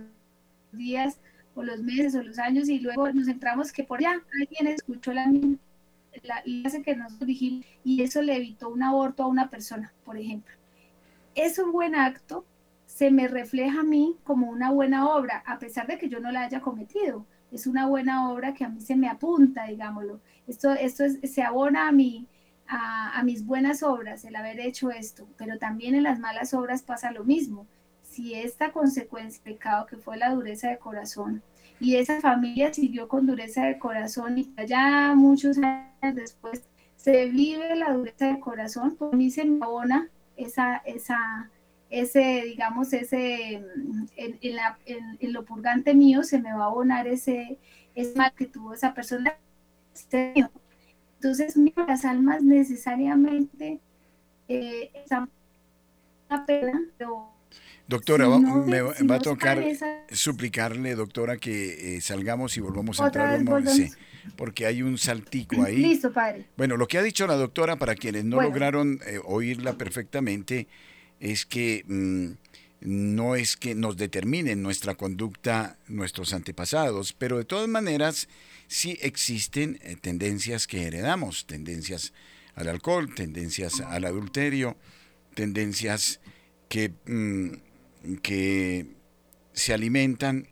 días 0.71 1.19
o 1.55 1.63
los 1.63 1.81
meses 1.81 2.15
o 2.15 2.21
los 2.21 2.37
años 2.37 2.69
y 2.69 2.79
luego 2.79 3.11
nos 3.11 3.27
entramos 3.27 3.71
que 3.71 3.83
por 3.83 3.99
allá 3.99 4.21
alguien 4.39 4.67
escuchó 4.67 5.13
la 5.13 5.25
la, 6.23 6.43
hace 6.65 6.81
que 6.81 6.95
nos 6.95 7.19
dijimos 7.19 7.65
y 7.83 8.01
eso 8.01 8.21
le 8.21 8.35
evitó 8.35 8.69
un 8.69 8.83
aborto 8.83 9.23
a 9.23 9.27
una 9.27 9.49
persona, 9.49 9.93
por 10.03 10.17
ejemplo. 10.17 10.55
Es 11.33 11.59
un 11.59 11.71
buen 11.71 11.95
acto, 11.95 12.45
se 12.85 13.11
me 13.11 13.27
refleja 13.27 13.81
a 13.81 13.83
mí 13.83 14.15
como 14.23 14.49
una 14.49 14.71
buena 14.71 15.09
obra, 15.09 15.43
a 15.45 15.59
pesar 15.59 15.87
de 15.87 15.97
que 15.97 16.09
yo 16.09 16.19
no 16.19 16.31
la 16.31 16.43
haya 16.43 16.61
cometido. 16.61 17.25
Es 17.51 17.67
una 17.67 17.87
buena 17.87 18.29
obra 18.29 18.53
que 18.53 18.65
a 18.65 18.69
mí 18.69 18.81
se 18.81 18.95
me 18.95 19.07
apunta, 19.07 19.65
digámoslo. 19.65 20.19
Esto, 20.47 20.71
esto 20.73 21.03
se 21.23 21.41
abona 21.41 21.87
a, 21.87 21.91
mí, 21.91 22.27
a, 22.67 23.17
a 23.17 23.23
mis 23.23 23.45
buenas 23.45 23.83
obras, 23.83 24.23
el 24.25 24.35
haber 24.35 24.59
hecho 24.59 24.91
esto, 24.91 25.27
pero 25.37 25.57
también 25.57 25.95
en 25.95 26.03
las 26.03 26.19
malas 26.19 26.53
obras 26.53 26.83
pasa 26.83 27.11
lo 27.11 27.23
mismo. 27.23 27.67
Si 28.15 28.33
esta 28.33 28.71
consecuencia, 28.71 29.43
pecado 29.43 29.85
que 29.87 29.97
fue 29.97 30.15
la 30.15 30.29
dureza 30.29 30.69
de 30.69 30.79
corazón, 30.79 31.43
y 31.81 31.97
esa 31.97 32.21
familia 32.21 32.73
siguió 32.73 33.09
con 33.09 33.27
dureza 33.27 33.65
de 33.65 33.77
corazón 33.77 34.37
y 34.37 34.49
ya 34.65 35.13
muchos 35.17 35.57
años 35.57 36.15
después 36.15 36.63
se 36.95 37.25
vive 37.25 37.75
la 37.75 37.91
dureza 37.91 38.27
de 38.27 38.39
corazón, 38.39 38.95
por 38.95 39.13
mí 39.13 39.29
se 39.31 39.43
me 39.43 39.65
abona 39.65 40.07
esa, 40.37 40.77
esa, 40.85 41.51
ese, 41.89 42.43
digamos, 42.45 42.93
ese, 42.93 43.55
en, 44.15 44.39
en, 44.39 45.33
lo 45.33 45.43
purgante 45.43 45.93
mío 45.93 46.23
se 46.23 46.39
me 46.39 46.53
va 46.53 46.63
a 46.63 46.67
abonar 46.67 47.07
ese, 47.09 47.59
ese 47.95 48.15
mal 48.17 48.31
que 48.33 48.45
tuvo 48.45 48.75
esa 48.75 48.93
persona. 48.93 49.37
Entonces, 50.13 51.57
las 51.75 52.05
almas 52.05 52.41
necesariamente 52.43 53.81
eh, 54.47 54.91
están 54.93 55.29
una 56.29 56.45
pena, 56.45 56.81
pero 56.97 57.34
Doctora, 57.87 58.27
me 58.27 58.81
va 58.81 59.15
a 59.15 59.19
tocar 59.19 59.63
suplicarle, 60.11 60.95
doctora, 60.95 61.37
que 61.37 61.97
eh, 61.97 62.01
salgamos 62.01 62.57
y 62.57 62.59
volvamos 62.59 62.99
a 62.99 63.07
entrar 63.07 63.39
un 63.39 63.67
sí, 63.67 63.91
porque 64.35 64.65
hay 64.65 64.81
un 64.81 64.97
saltico 64.97 65.63
ahí. 65.63 65.77
Listo, 65.77 66.11
padre. 66.11 66.47
Bueno, 66.57 66.77
lo 66.77 66.87
que 66.87 66.97
ha 66.97 67.03
dicho 67.03 67.27
la 67.27 67.35
doctora, 67.35 67.75
para 67.75 67.93
quienes 67.93 68.25
no 68.25 68.41
lograron 68.41 68.99
eh, 69.05 69.19
oírla 69.23 69.77
perfectamente, 69.77 70.67
es 71.19 71.45
que 71.45 71.83
mm, 71.87 72.31
no 72.81 73.35
es 73.35 73.55
que 73.55 73.75
nos 73.75 73.97
determinen 73.97 74.63
nuestra 74.63 74.95
conducta 74.95 75.77
nuestros 75.87 76.33
antepasados, 76.33 77.13
pero 77.13 77.37
de 77.37 77.45
todas 77.45 77.67
maneras 77.67 78.27
sí 78.67 78.97
existen 79.01 79.77
eh, 79.83 79.95
tendencias 80.01 80.65
que 80.65 80.87
heredamos, 80.87 81.45
tendencias 81.45 82.13
al 82.55 82.67
alcohol, 82.67 83.13
tendencias 83.13 83.79
al 83.81 84.05
adulterio, 84.05 84.75
tendencias 85.35 86.19
que... 86.67 86.91
Mm, 87.05 87.64
que 88.21 88.87
se 89.53 89.73
alimentan 89.73 90.47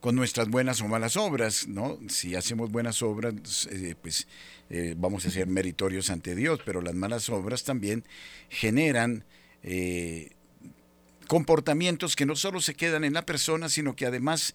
con 0.00 0.16
nuestras 0.16 0.48
buenas 0.48 0.80
o 0.80 0.88
malas 0.88 1.16
obras, 1.16 1.68
¿no? 1.68 1.98
Si 2.08 2.34
hacemos 2.34 2.70
buenas 2.70 3.02
obras, 3.02 3.68
eh, 3.70 3.94
pues 4.00 4.26
eh, 4.70 4.94
vamos 4.96 5.26
a 5.26 5.30
ser 5.30 5.46
meritorios 5.46 6.08
ante 6.08 6.34
Dios, 6.34 6.60
pero 6.64 6.80
las 6.80 6.94
malas 6.94 7.28
obras 7.28 7.64
también 7.64 8.04
generan 8.48 9.24
eh, 9.62 10.30
comportamientos 11.26 12.16
que 12.16 12.24
no 12.24 12.34
solo 12.34 12.60
se 12.60 12.74
quedan 12.74 13.04
en 13.04 13.12
la 13.12 13.26
persona, 13.26 13.68
sino 13.68 13.94
que 13.94 14.06
además 14.06 14.54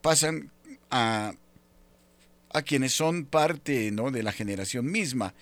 pasan 0.00 0.50
a, 0.90 1.34
a 2.52 2.62
quienes 2.62 2.92
son 2.92 3.26
parte 3.26 3.90
¿no? 3.90 4.10
de 4.10 4.22
la 4.22 4.32
generación 4.32 4.90
misma. 4.90 5.34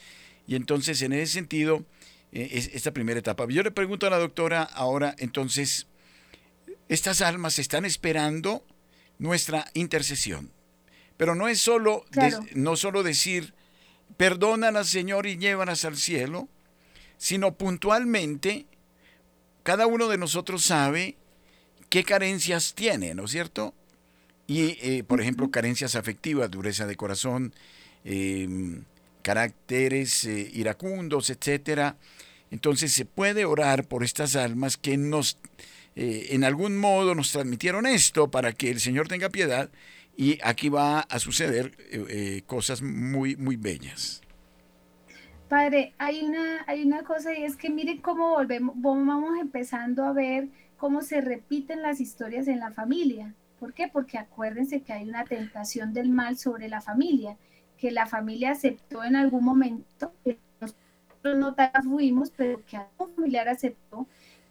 Y 0.48 0.56
entonces, 0.56 1.00
en 1.02 1.12
ese 1.12 1.34
sentido, 1.34 1.84
esta 2.32 2.92
primera 2.92 3.18
etapa. 3.18 3.46
Yo 3.48 3.62
le 3.62 3.70
pregunto 3.70 4.06
a 4.06 4.10
la 4.10 4.18
doctora 4.18 4.62
ahora, 4.62 5.14
entonces, 5.18 5.86
estas 6.88 7.20
almas 7.20 7.58
están 7.58 7.84
esperando 7.84 8.64
nuestra 9.18 9.66
intercesión. 9.74 10.50
Pero 11.16 11.34
no 11.34 11.48
es 11.48 11.60
solo, 11.60 12.04
no 12.54 12.76
solo 12.76 13.02
decir, 13.02 13.54
al 14.18 14.84
Señor, 14.84 15.26
y 15.26 15.36
llévalas 15.36 15.84
al 15.84 15.96
cielo, 15.96 16.48
sino 17.16 17.54
puntualmente, 17.54 18.66
cada 19.62 19.86
uno 19.86 20.08
de 20.08 20.18
nosotros 20.18 20.64
sabe 20.64 21.16
qué 21.88 22.04
carencias 22.04 22.74
tiene, 22.74 23.14
¿no 23.14 23.24
es 23.24 23.32
cierto? 23.32 23.74
Y, 24.46 24.78
eh, 24.80 25.04
por 25.04 25.20
ejemplo, 25.20 25.50
carencias 25.50 25.94
afectivas, 25.94 26.50
dureza 26.50 26.86
de 26.86 26.96
corazón, 26.96 27.52
em, 28.04 28.84
caracteres 29.28 30.24
eh, 30.24 30.50
iracundos, 30.54 31.28
etcétera. 31.28 31.96
Entonces 32.50 32.94
se 32.94 33.04
puede 33.04 33.44
orar 33.44 33.84
por 33.84 34.02
estas 34.02 34.36
almas 34.36 34.78
que 34.78 34.96
nos, 34.96 35.36
eh, 35.96 36.28
en 36.30 36.44
algún 36.44 36.78
modo 36.78 37.14
nos 37.14 37.30
transmitieron 37.32 37.84
esto 37.84 38.30
para 38.30 38.54
que 38.54 38.70
el 38.70 38.80
Señor 38.80 39.06
tenga 39.06 39.28
piedad 39.28 39.68
y 40.16 40.38
aquí 40.42 40.70
va 40.70 41.00
a 41.00 41.18
suceder 41.18 41.76
eh, 41.90 42.40
cosas 42.46 42.80
muy, 42.80 43.36
muy 43.36 43.56
bellas. 43.56 44.22
Padre, 45.50 45.92
hay 45.98 46.22
una, 46.22 46.64
hay 46.66 46.82
una 46.82 47.02
cosa 47.02 47.38
y 47.38 47.44
es 47.44 47.54
que 47.56 47.68
miren 47.68 47.98
cómo 47.98 48.30
volvemos, 48.30 48.74
vamos 48.78 49.38
empezando 49.38 50.04
a 50.04 50.14
ver 50.14 50.48
cómo 50.78 51.02
se 51.02 51.20
repiten 51.20 51.82
las 51.82 52.00
historias 52.00 52.48
en 52.48 52.60
la 52.60 52.70
familia. 52.70 53.34
¿Por 53.60 53.74
qué? 53.74 53.88
Porque 53.88 54.16
acuérdense 54.16 54.80
que 54.80 54.94
hay 54.94 55.06
una 55.06 55.24
tentación 55.24 55.92
del 55.92 56.08
mal 56.08 56.38
sobre 56.38 56.68
la 56.68 56.80
familia, 56.80 57.36
que 57.78 57.90
la 57.90 58.06
familia 58.06 58.52
aceptó 58.52 59.04
en 59.04 59.16
algún 59.16 59.44
momento, 59.44 60.12
que 60.24 60.38
nosotros 60.60 61.36
no 61.36 61.54
fuimos, 61.82 62.30
pero 62.36 62.64
que 62.66 62.76
algún 62.76 63.14
familiar 63.14 63.48
aceptó, 63.48 64.06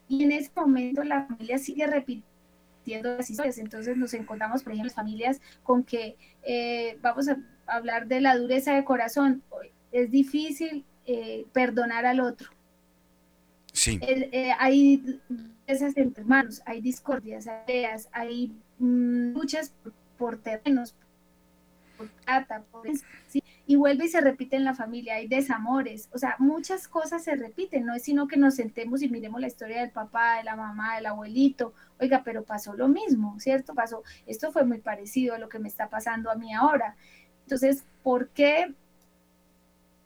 y 0.08 0.24
en 0.24 0.32
ese 0.32 0.52
momento 0.56 1.04
la 1.04 1.26
familia 1.26 1.58
sigue 1.58 1.86
repitiendo 1.86 3.18
las 3.18 3.30
historias. 3.30 3.58
Entonces 3.58 3.98
nos 3.98 4.14
encontramos, 4.14 4.64
por 4.64 4.74
ejemplo, 4.74 4.94
familias 4.94 5.42
con 5.64 5.84
que 5.84 6.16
eh, 6.44 6.98
vamos 7.02 7.28
a 7.28 7.38
hablar 7.66 8.08
de 8.08 8.22
la 8.22 8.38
dureza 8.38 8.74
de 8.74 8.86
corazón. 8.86 9.44
Es 9.92 10.10
difícil 10.10 10.86
eh, 11.06 11.46
perdonar 11.52 12.06
al 12.06 12.22
otro. 12.22 12.50
Sí. 13.74 14.00
Eh, 14.02 14.52
hay 14.58 15.20
esas 15.68 15.98
entre 15.98 16.22
hermanos, 16.22 16.62
hay 16.66 16.82
discordias, 16.82 17.48
hay 17.48 17.86
hay 18.14 18.52
Mm, 18.80 19.34
luchas 19.34 19.74
por, 20.18 20.38
terrenos, 20.38 20.96
por 21.98 22.08
plata, 22.08 22.64
y 23.66 23.76
vuelve 23.76 24.06
y 24.06 24.08
se 24.08 24.22
repite 24.22 24.56
en 24.56 24.64
la 24.64 24.74
familia, 24.74 25.16
hay 25.16 25.28
desamores, 25.28 26.10
o 26.14 26.18
sea, 26.18 26.36
muchas 26.40 26.88
cosas 26.88 27.24
se 27.24 27.36
repiten, 27.36 27.86
no 27.86 27.94
es 27.94 28.04
sino 28.04 28.28
que 28.28 28.38
nos 28.38 28.56
sentemos 28.56 29.02
y 29.02 29.10
miremos 29.10 29.42
la 29.42 29.48
historia 29.48 29.82
del 29.82 29.92
papá, 29.92 30.38
de 30.38 30.46
la 30.46 30.56
mamá, 30.56 30.96
del 30.96 31.08
abuelito, 31.08 31.74
oiga, 32.00 32.22
pero 32.24 32.44
pasó 32.44 32.74
lo 32.76 32.88
mismo, 32.88 33.38
¿cierto? 33.40 33.74
Pasó, 33.74 34.04
esto 34.26 34.52
fue 34.52 34.64
muy 34.64 34.80
parecido 34.80 35.36
a 35.36 35.40
lo 35.40 35.50
que 35.50 35.60
me 35.60 35.68
está 35.68 35.90
pasando 35.90 36.32
a 36.32 36.36
mí 36.36 36.54
ahora. 36.54 36.96
Entonces, 37.44 37.84
¿por 38.04 38.30
qué 38.30 38.74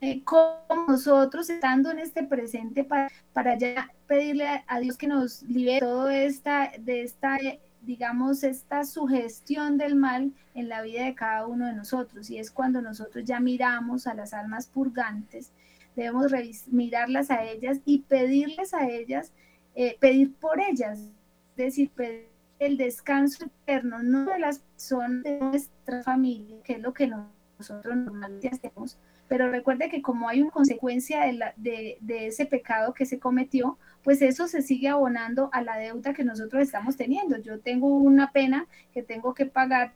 eh, 0.03 0.23
como 0.23 0.57
nosotros 0.87 1.47
estando 1.51 1.91
en 1.91 1.99
este 1.99 2.23
presente 2.23 2.83
para, 2.83 3.11
para 3.33 3.55
ya 3.55 3.93
pedirle 4.07 4.63
a 4.65 4.79
Dios 4.79 4.97
que 4.97 5.05
nos 5.05 5.43
libere 5.43 5.81
todo 5.81 6.09
esta, 6.09 6.71
de 6.79 7.03
esta 7.03 7.37
digamos, 7.81 8.43
esta 8.43 8.83
sugestión 8.83 9.77
del 9.77 9.95
mal 9.95 10.31
en 10.53 10.69
la 10.69 10.81
vida 10.81 11.05
de 11.05 11.15
cada 11.15 11.47
uno 11.47 11.67
de 11.67 11.73
nosotros. 11.73 12.29
Y 12.29 12.37
es 12.37 12.51
cuando 12.51 12.81
nosotros 12.81 13.25
ya 13.25 13.39
miramos 13.39 14.07
a 14.07 14.13
las 14.13 14.33
almas 14.33 14.67
purgantes, 14.67 15.51
debemos 15.95 16.31
mirarlas 16.67 17.31
a 17.31 17.43
ellas 17.43 17.79
y 17.85 17.99
pedirles 17.99 18.73
a 18.73 18.87
ellas, 18.87 19.33
eh, 19.75 19.97
pedir 19.99 20.33
por 20.35 20.59
ellas, 20.59 20.99
es 20.99 21.55
decir, 21.55 21.89
pedir 21.89 22.31
el 22.59 22.77
descanso 22.77 23.45
eterno, 23.45 24.03
no 24.03 24.25
de 24.25 24.39
las 24.39 24.59
personas 24.59 25.23
de 25.23 25.39
nuestra 25.39 26.03
familia, 26.03 26.57
que 26.63 26.73
es 26.73 26.79
lo 26.79 26.93
que 26.93 27.07
nosotros 27.07 27.95
normalmente 27.95 28.49
hacemos, 28.49 28.99
pero 29.27 29.49
recuerde 29.49 29.89
que 29.89 30.01
como 30.01 30.29
hay 30.29 30.41
una 30.41 30.51
consecuencia 30.51 31.21
de, 31.57 31.97
de, 32.01 32.27
ese 32.27 32.45
pecado 32.45 32.93
que 32.93 33.05
se 33.05 33.17
cometió, 33.17 33.77
pues 34.03 34.21
eso 34.21 34.47
se 34.47 34.61
sigue 34.61 34.87
abonando 34.87 35.49
a 35.53 35.61
la 35.61 35.77
deuda 35.77 36.13
que 36.13 36.23
nosotros 36.23 36.61
estamos 36.61 36.97
teniendo. 36.97 37.37
Yo 37.37 37.59
tengo 37.59 37.87
una 37.87 38.31
pena 38.31 38.67
que 38.93 39.03
tengo 39.03 39.33
que 39.33 39.45
pagar, 39.45 39.93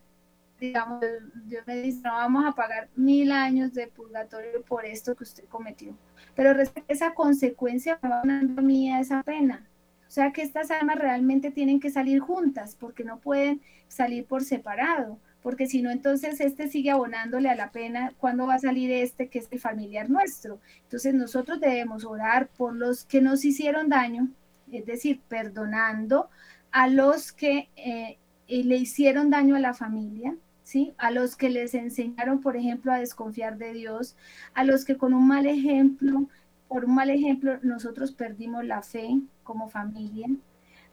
digamos, 0.60 1.04
Dios 1.46 1.66
me 1.66 1.78
dice, 1.78 2.02
no 2.04 2.14
vamos 2.14 2.46
a 2.46 2.54
pagar 2.54 2.90
mil 2.96 3.32
años 3.32 3.74
de 3.74 3.88
purgatorio 3.88 4.62
por 4.64 4.86
esto 4.86 5.16
que 5.16 5.24
usted 5.24 5.46
cometió. 5.46 5.96
Pero 6.36 6.52
esa 6.88 7.14
consecuencia 7.14 8.00
va 8.04 8.22
a 8.22 8.62
mí 8.62 8.92
a 8.92 9.00
esa 9.00 9.24
pena. 9.24 9.68
O 10.08 10.12
sea 10.12 10.32
que 10.32 10.44
estas 10.44 10.72
almas 10.72 10.98
realmente 10.98 11.52
tienen 11.52 11.80
que 11.80 11.90
salir 11.90 12.20
juntas 12.20 12.76
porque 12.80 13.04
no 13.04 13.20
pueden 13.20 13.62
salir 13.88 14.26
por 14.26 14.44
separado 14.44 15.20
porque 15.46 15.68
si 15.68 15.84
no, 15.84 15.92
entonces 15.92 16.42
este 16.42 16.68
sigue 16.70 16.90
abonándole 16.90 17.50
a 17.50 17.56
la 17.56 17.70
pena 17.70 18.14
cuando 18.18 18.48
va 18.48 18.56
a 18.56 18.60
salir 18.60 18.90
este, 18.92 19.28
que 19.28 19.38
es 19.38 19.48
el 19.52 19.60
familiar 19.60 20.10
nuestro. 20.10 20.60
Entonces 20.82 21.14
nosotros 21.14 21.60
debemos 21.60 22.04
orar 22.04 22.48
por 22.48 22.75
los 22.75 23.06
que 23.06 23.22
nos 23.22 23.46
hicieron 23.46 23.88
daño, 23.88 24.30
es 24.72 24.88
decir, 24.88 25.22
perdonando 25.30 26.32
a 26.72 26.88
los 26.88 27.32
que 27.32 27.70
eh, 27.75 28.18
le 28.48 28.75
hicieron 28.78 29.30
daño 29.30 29.56
a 29.56 29.60
la 29.60 29.75
familia, 29.75 30.36
¿sí? 30.64 30.96
A 30.98 31.12
los 31.12 31.36
que 31.36 31.52
les 31.52 31.75
enseñaron, 31.75 32.42
por 32.42 32.58
ejemplo, 32.58 32.92
a 32.92 32.98
desconfiar 32.98 33.60
de 33.60 33.72
Dios, 33.74 34.16
a 34.56 34.63
los 34.63 34.84
que 34.84 34.98
con 34.98 35.13
un 35.13 35.28
mal 35.28 35.46
ejemplo, 35.46 36.28
por 36.67 36.86
un 36.86 36.96
mal 36.96 37.12
ejemplo, 37.12 37.60
nosotros 37.62 38.13
perdimos 38.13 38.65
la 38.65 38.82
fe 38.82 39.19
como 39.43 39.69
familia, 39.69 40.28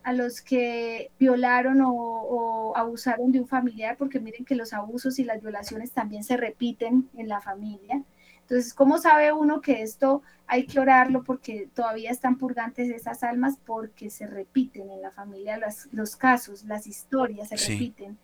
a 0.04 0.12
los 0.12 0.40
que 0.40 1.10
violaron 1.18 1.80
o, 1.82 2.72
abusaron 2.74 3.32
de 3.32 3.40
un 3.40 3.46
familiar, 3.46 3.96
porque 3.96 4.18
miren 4.18 4.44
que 4.44 4.54
los 4.54 4.72
abusos 4.72 5.18
y 5.18 5.24
las 5.24 5.42
violaciones 5.42 5.92
también 5.92 6.24
se 6.24 6.36
repiten 6.36 7.08
en 7.16 7.28
la 7.28 7.40
familia. 7.40 8.02
Entonces, 8.42 8.74
¿cómo 8.74 8.98
sabe 8.98 9.32
uno 9.32 9.60
que 9.60 9.82
esto 9.82 10.22
hay 10.46 10.66
que 10.66 10.80
orarlo 10.80 11.22
porque 11.22 11.68
todavía 11.74 12.10
están 12.10 12.38
purgantes 12.38 12.90
esas 12.90 13.22
almas? 13.22 13.56
Porque 13.64 14.10
se 14.10 14.26
repiten 14.26 14.90
en 14.90 15.02
la 15.02 15.10
familia 15.10 15.60
los 15.92 16.16
casos, 16.16 16.64
las 16.64 16.86
historias 16.86 17.50
se 17.50 17.56
repiten. 17.56 18.18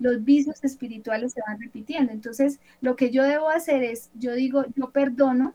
Los 0.00 0.24
vicios 0.24 0.62
espirituales 0.64 1.32
se 1.32 1.42
van 1.46 1.60
repitiendo. 1.60 2.12
Entonces, 2.12 2.58
lo 2.80 2.96
que 2.96 3.10
yo 3.10 3.22
debo 3.22 3.50
hacer 3.50 3.82
es, 3.82 4.10
yo 4.14 4.34
digo, 4.34 4.64
yo 4.74 4.90
perdono, 4.90 5.54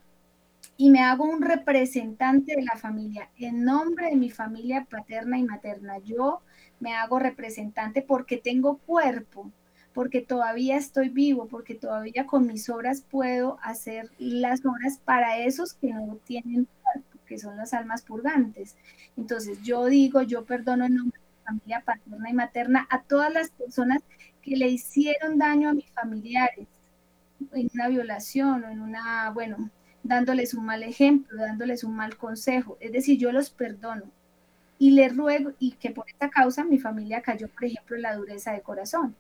y 0.77 0.89
me 0.89 0.99
hago 0.99 1.23
un 1.23 1.41
representante 1.41 2.55
de 2.55 2.63
la 2.63 2.75
familia 2.75 3.29
en 3.38 3.63
nombre 3.63 4.09
de 4.09 4.15
mi 4.15 4.29
familia 4.29 4.85
paterna 4.89 5.38
y 5.38 5.43
materna. 5.43 5.99
Yo 5.99 6.41
me 6.79 6.93
hago 6.93 7.19
representante 7.19 8.01
porque 8.01 8.38
tengo 8.38 8.77
cuerpo, 8.79 9.51
porque 9.93 10.21
todavía 10.21 10.75
estoy 10.75 11.09
vivo, 11.09 11.47
porque 11.47 11.75
todavía 11.75 12.25
con 12.25 12.45
mis 12.45 12.69
obras 12.69 13.01
puedo 13.01 13.57
hacer 13.61 14.11
las 14.17 14.65
obras 14.65 14.99
para 15.03 15.38
esos 15.38 15.73
que 15.73 15.93
no 15.93 16.17
tienen 16.25 16.67
cuerpo, 16.83 17.19
que 17.25 17.39
son 17.39 17.55
las 17.55 17.73
almas 17.73 18.01
purgantes. 18.01 18.75
Entonces 19.15 19.61
yo 19.61 19.85
digo, 19.85 20.21
yo 20.23 20.43
perdono 20.45 20.85
en 20.85 20.95
nombre 20.95 21.19
de 21.19 21.25
mi 21.25 21.45
familia 21.45 21.83
paterna 21.85 22.29
y 22.29 22.33
materna 22.33 22.88
a 22.89 23.01
todas 23.03 23.31
las 23.31 23.49
personas 23.51 24.01
que 24.41 24.57
le 24.57 24.67
hicieron 24.67 25.38
daño 25.38 25.69
a 25.69 25.73
mis 25.73 25.89
familiares 25.91 26.67
en 27.53 27.69
una 27.73 27.88
violación 27.88 28.63
o 28.65 28.69
en 28.69 28.81
una, 28.81 29.31
bueno, 29.31 29.69
dándoles 30.06 30.54
un 30.54 30.65
mal 30.65 30.84
ejemplo, 30.84 31.41
dándoles 31.41 31.84
un 31.84 31.96
mal 31.96 32.15
consejo. 32.15 32.78
Es 32.80 32.91
decir, 32.91 33.18
yo 33.18 33.32
los 33.32 33.50
perdono 33.50 34.04
y 34.78 34.91
le 34.91 35.10
ruego, 35.10 35.54
y 35.58 35.72
que 35.72 35.89
por 35.89 36.08
esta 36.08 36.30
causa 36.30 36.63
mi 36.63 36.78
familia 36.78 37.22
cayó, 37.22 37.48
por 37.48 37.65
ejemplo, 37.65 37.96
en 37.96 38.04
la 38.04 38.15
dureza 38.15 38.52
de 38.52 38.62
corazón. 38.62 39.15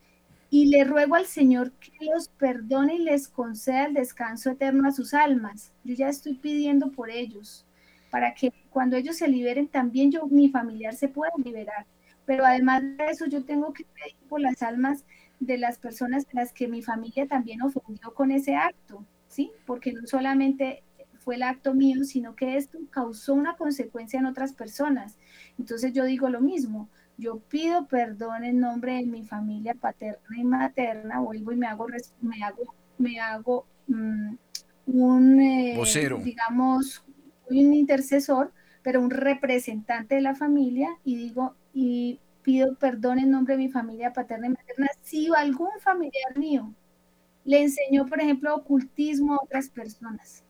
Y 0.51 0.67
le 0.67 0.83
ruego 0.83 1.15
al 1.15 1.25
Señor 1.25 1.71
que 1.73 2.05
los 2.05 2.27
perdone 2.27 2.95
y 2.95 2.99
les 2.99 3.27
conceda 3.27 3.85
el 3.85 3.93
descanso 3.93 4.51
eterno 4.51 4.87
a 4.87 4.91
sus 4.91 5.13
almas. 5.13 5.71
Yo 5.83 5.95
ya 5.95 6.07
estoy 6.07 6.35
pidiendo 6.35 6.91
por 6.91 7.09
ellos, 7.09 7.65
para 8.11 8.35
que 8.35 8.53
cuando 8.69 8.95
ellos 8.95 9.17
se 9.17 9.27
liberen 9.27 9.67
también 9.67 10.11
yo, 10.11 10.27
mi 10.27 10.49
familiar, 10.49 10.93
se 10.93 11.07
pueda 11.07 11.31
liberar. 11.43 11.85
Pero 12.25 12.45
además 12.45 12.83
de 12.83 13.05
eso, 13.07 13.25
yo 13.25 13.43
tengo 13.43 13.73
que 13.73 13.85
pedir 13.85 14.15
por 14.29 14.41
las 14.41 14.61
almas 14.61 15.03
de 15.39 15.57
las 15.57 15.79
personas 15.79 16.25
a 16.31 16.35
las 16.35 16.53
que 16.53 16.67
mi 16.67 16.81
familia 16.81 17.27
también 17.27 17.61
ofendió 17.61 18.13
con 18.13 18.31
ese 18.31 18.55
acto 18.55 19.03
¿sí? 19.35 19.51
Porque 19.65 19.91
no 19.91 20.07
solamente 20.07 20.81
fue 21.17 21.35
el 21.35 21.43
acto 21.43 21.73
mío, 21.73 22.05
sino 22.05 22.35
que 22.35 22.55
esto 22.55 22.79
causó 22.89 23.33
una 23.33 23.57
consecuencia 23.57 24.17
en 24.17 24.27
otras 24.27 24.53
personas. 24.53 25.17
Entonces 25.59 25.91
yo 25.91 26.05
digo 26.05 26.29
lo 26.29 26.39
mismo, 26.39 26.87
yo 27.17 27.39
pido 27.39 27.85
perdón 27.87 28.45
en 28.45 28.61
nombre 28.61 28.93
de 28.93 29.05
mi 29.05 29.25
familia 29.25 29.73
paterna 29.73 30.37
y 30.37 30.43
materna, 30.45 31.19
vuelvo 31.19 31.51
y 31.51 31.57
me 31.57 31.67
hago, 31.67 31.87
me 32.21 32.43
hago, 32.43 32.75
me 32.97 33.19
hago 33.19 33.65
mm, 33.87 34.35
un, 34.87 35.39
eh, 35.41 35.77
digamos, 36.23 37.03
un 37.49 37.73
intercesor, 37.73 38.53
pero 38.83 39.01
un 39.01 39.09
representante 39.09 40.15
de 40.15 40.21
la 40.21 40.35
familia 40.35 40.89
y 41.03 41.17
digo, 41.17 41.55
y 41.73 42.21
pido 42.41 42.75
perdón 42.75 43.19
en 43.19 43.31
nombre 43.31 43.55
de 43.55 43.63
mi 43.63 43.69
familia 43.69 44.13
paterna 44.13 44.47
y 44.47 44.51
materna 44.51 44.87
si 45.01 45.27
algún 45.35 45.71
familiar 45.81 46.37
mío 46.37 46.73
le 47.45 47.61
enseñó, 47.61 48.07
por 48.07 48.19
ejemplo, 48.19 48.55
ocultismo 48.55 49.35
a 49.35 49.43
otras 49.43 49.69
personas. 49.69 50.43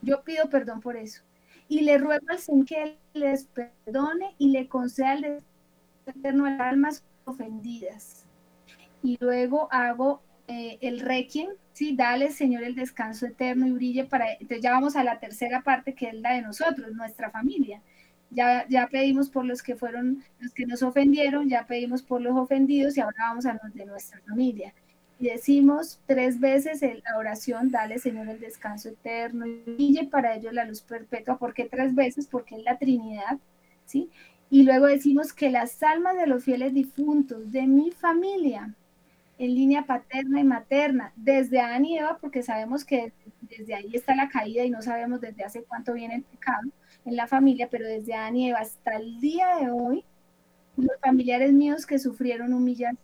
Yo 0.00 0.22
pido 0.24 0.48
perdón 0.48 0.80
por 0.80 0.96
eso. 0.96 1.22
Y 1.68 1.80
le 1.80 1.98
ruego 1.98 2.24
al 2.28 2.38
Señor 2.38 2.66
que 2.66 2.98
les 3.12 3.44
perdone 3.44 4.34
y 4.38 4.50
le 4.50 4.68
conceda 4.68 5.14
el 5.14 5.42
eterno 6.06 6.48
las 6.48 6.60
almas 6.60 7.04
ofendidas. 7.24 8.24
Y 9.02 9.18
luego 9.20 9.68
hago 9.70 10.22
eh, 10.48 10.78
el 10.80 11.00
requiem, 11.00 11.50
sí, 11.72 11.94
dale 11.94 12.30
Señor 12.30 12.62
el 12.62 12.74
descanso 12.74 13.26
eterno 13.26 13.66
y 13.66 13.72
brille 13.72 14.04
para... 14.04 14.32
Entonces 14.32 14.62
ya 14.62 14.72
vamos 14.72 14.96
a 14.96 15.04
la 15.04 15.18
tercera 15.18 15.62
parte 15.62 15.94
que 15.94 16.08
es 16.08 16.14
la 16.14 16.34
de 16.34 16.42
nosotros, 16.42 16.92
nuestra 16.92 17.30
familia. 17.30 17.82
Ya, 18.30 18.66
ya 18.68 18.88
pedimos 18.88 19.28
por 19.28 19.44
los 19.44 19.62
que 19.62 19.76
fueron, 19.76 20.24
los 20.40 20.52
que 20.52 20.66
nos 20.66 20.82
ofendieron, 20.82 21.48
ya 21.48 21.66
pedimos 21.66 22.02
por 22.02 22.20
los 22.20 22.36
ofendidos 22.36 22.96
y 22.96 23.00
ahora 23.00 23.28
vamos 23.28 23.46
a 23.46 23.58
los 23.62 23.74
de 23.74 23.86
nuestra 23.86 24.20
familia 24.20 24.72
y 25.18 25.28
decimos 25.28 25.98
tres 26.06 26.40
veces 26.40 26.82
la 26.82 27.18
oración, 27.18 27.70
dale 27.70 27.98
Señor 27.98 28.28
el 28.28 28.38
descanso 28.38 28.90
eterno 28.90 29.46
y 29.46 29.62
brille 29.64 30.04
para 30.04 30.34
ellos 30.34 30.52
la 30.52 30.64
luz 30.64 30.82
perpetua. 30.82 31.38
¿Por 31.38 31.54
qué 31.54 31.64
tres 31.64 31.94
veces? 31.94 32.26
Porque 32.26 32.56
es 32.56 32.62
la 32.64 32.78
Trinidad, 32.78 33.38
¿sí? 33.86 34.10
Y 34.50 34.62
luego 34.64 34.86
decimos 34.86 35.32
que 35.32 35.50
las 35.50 35.82
almas 35.82 36.16
de 36.16 36.26
los 36.26 36.44
fieles 36.44 36.74
difuntos 36.74 37.50
de 37.50 37.66
mi 37.66 37.90
familia, 37.90 38.74
en 39.38 39.54
línea 39.54 39.86
paterna 39.86 40.40
y 40.40 40.44
materna, 40.44 41.12
desde 41.16 41.60
Adán 41.60 41.84
y 41.84 41.98
Eva, 41.98 42.18
porque 42.20 42.42
sabemos 42.42 42.84
que 42.84 43.12
desde 43.40 43.74
ahí 43.74 43.90
está 43.94 44.14
la 44.14 44.28
caída 44.28 44.64
y 44.64 44.70
no 44.70 44.82
sabemos 44.82 45.20
desde 45.20 45.44
hace 45.44 45.62
cuánto 45.64 45.94
viene 45.94 46.16
el 46.16 46.22
pecado, 46.22 46.70
en 47.04 47.16
la 47.16 47.26
familia, 47.26 47.68
pero 47.70 47.86
desde 47.86 48.14
Adán 48.14 48.36
y 48.36 48.50
Eva 48.50 48.60
hasta 48.60 48.96
el 48.96 49.18
día 49.20 49.56
de 49.56 49.70
hoy, 49.70 50.04
los 50.76 50.98
familiares 51.00 51.52
míos 51.52 51.86
que 51.86 51.98
sufrieron 51.98 52.52
humillaciones, 52.52 52.98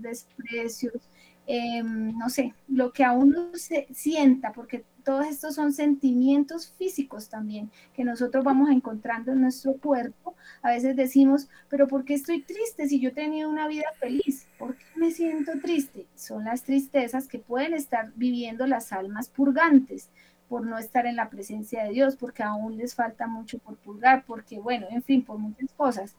desprecios, 0.00 1.08
em, 1.46 2.16
no 2.16 2.28
sé, 2.28 2.54
lo 2.68 2.92
que 2.92 3.04
a 3.04 3.12
uno 3.12 3.50
se 3.54 3.86
sienta, 3.92 4.52
porque 4.52 4.84
todos 5.04 5.26
estos 5.26 5.54
son 5.54 5.72
sentimientos 5.72 6.72
físicos 6.78 7.28
también 7.28 7.70
que 7.92 8.04
nosotros 8.04 8.42
vamos 8.42 8.70
encontrando 8.70 9.32
en 9.32 9.42
nuestro 9.42 9.74
cuerpo. 9.74 10.34
A 10.62 10.70
veces 10.70 10.96
decimos, 10.96 11.48
pero 11.68 11.86
¿por 11.86 12.04
qué 12.04 12.14
estoy 12.14 12.42
triste 12.42 12.88
si 12.88 13.00
yo 13.00 13.10
he 13.10 13.12
tenido 13.12 13.50
una 13.50 13.68
vida 13.68 13.84
feliz? 14.00 14.46
¿Por 14.58 14.76
qué 14.76 14.84
me 14.96 15.10
siento 15.10 15.52
triste? 15.62 16.06
Son 16.14 16.44
las 16.44 16.62
tristezas 16.62 17.28
que 17.28 17.38
pueden 17.38 17.74
estar 17.74 18.12
viviendo 18.16 18.66
las 18.66 18.92
almas 18.92 19.28
purgantes 19.28 20.08
por 20.48 20.66
no 20.66 20.78
estar 20.78 21.06
en 21.06 21.16
la 21.16 21.30
presencia 21.30 21.84
de 21.84 21.90
Dios, 21.90 22.16
porque 22.16 22.42
aún 22.42 22.76
les 22.76 22.94
falta 22.94 23.26
mucho 23.26 23.58
por 23.58 23.76
purgar, 23.76 24.24
porque 24.26 24.58
bueno, 24.58 24.86
en 24.90 25.02
fin, 25.02 25.24
por 25.24 25.38
muchas 25.38 25.72
cosas 25.72 26.16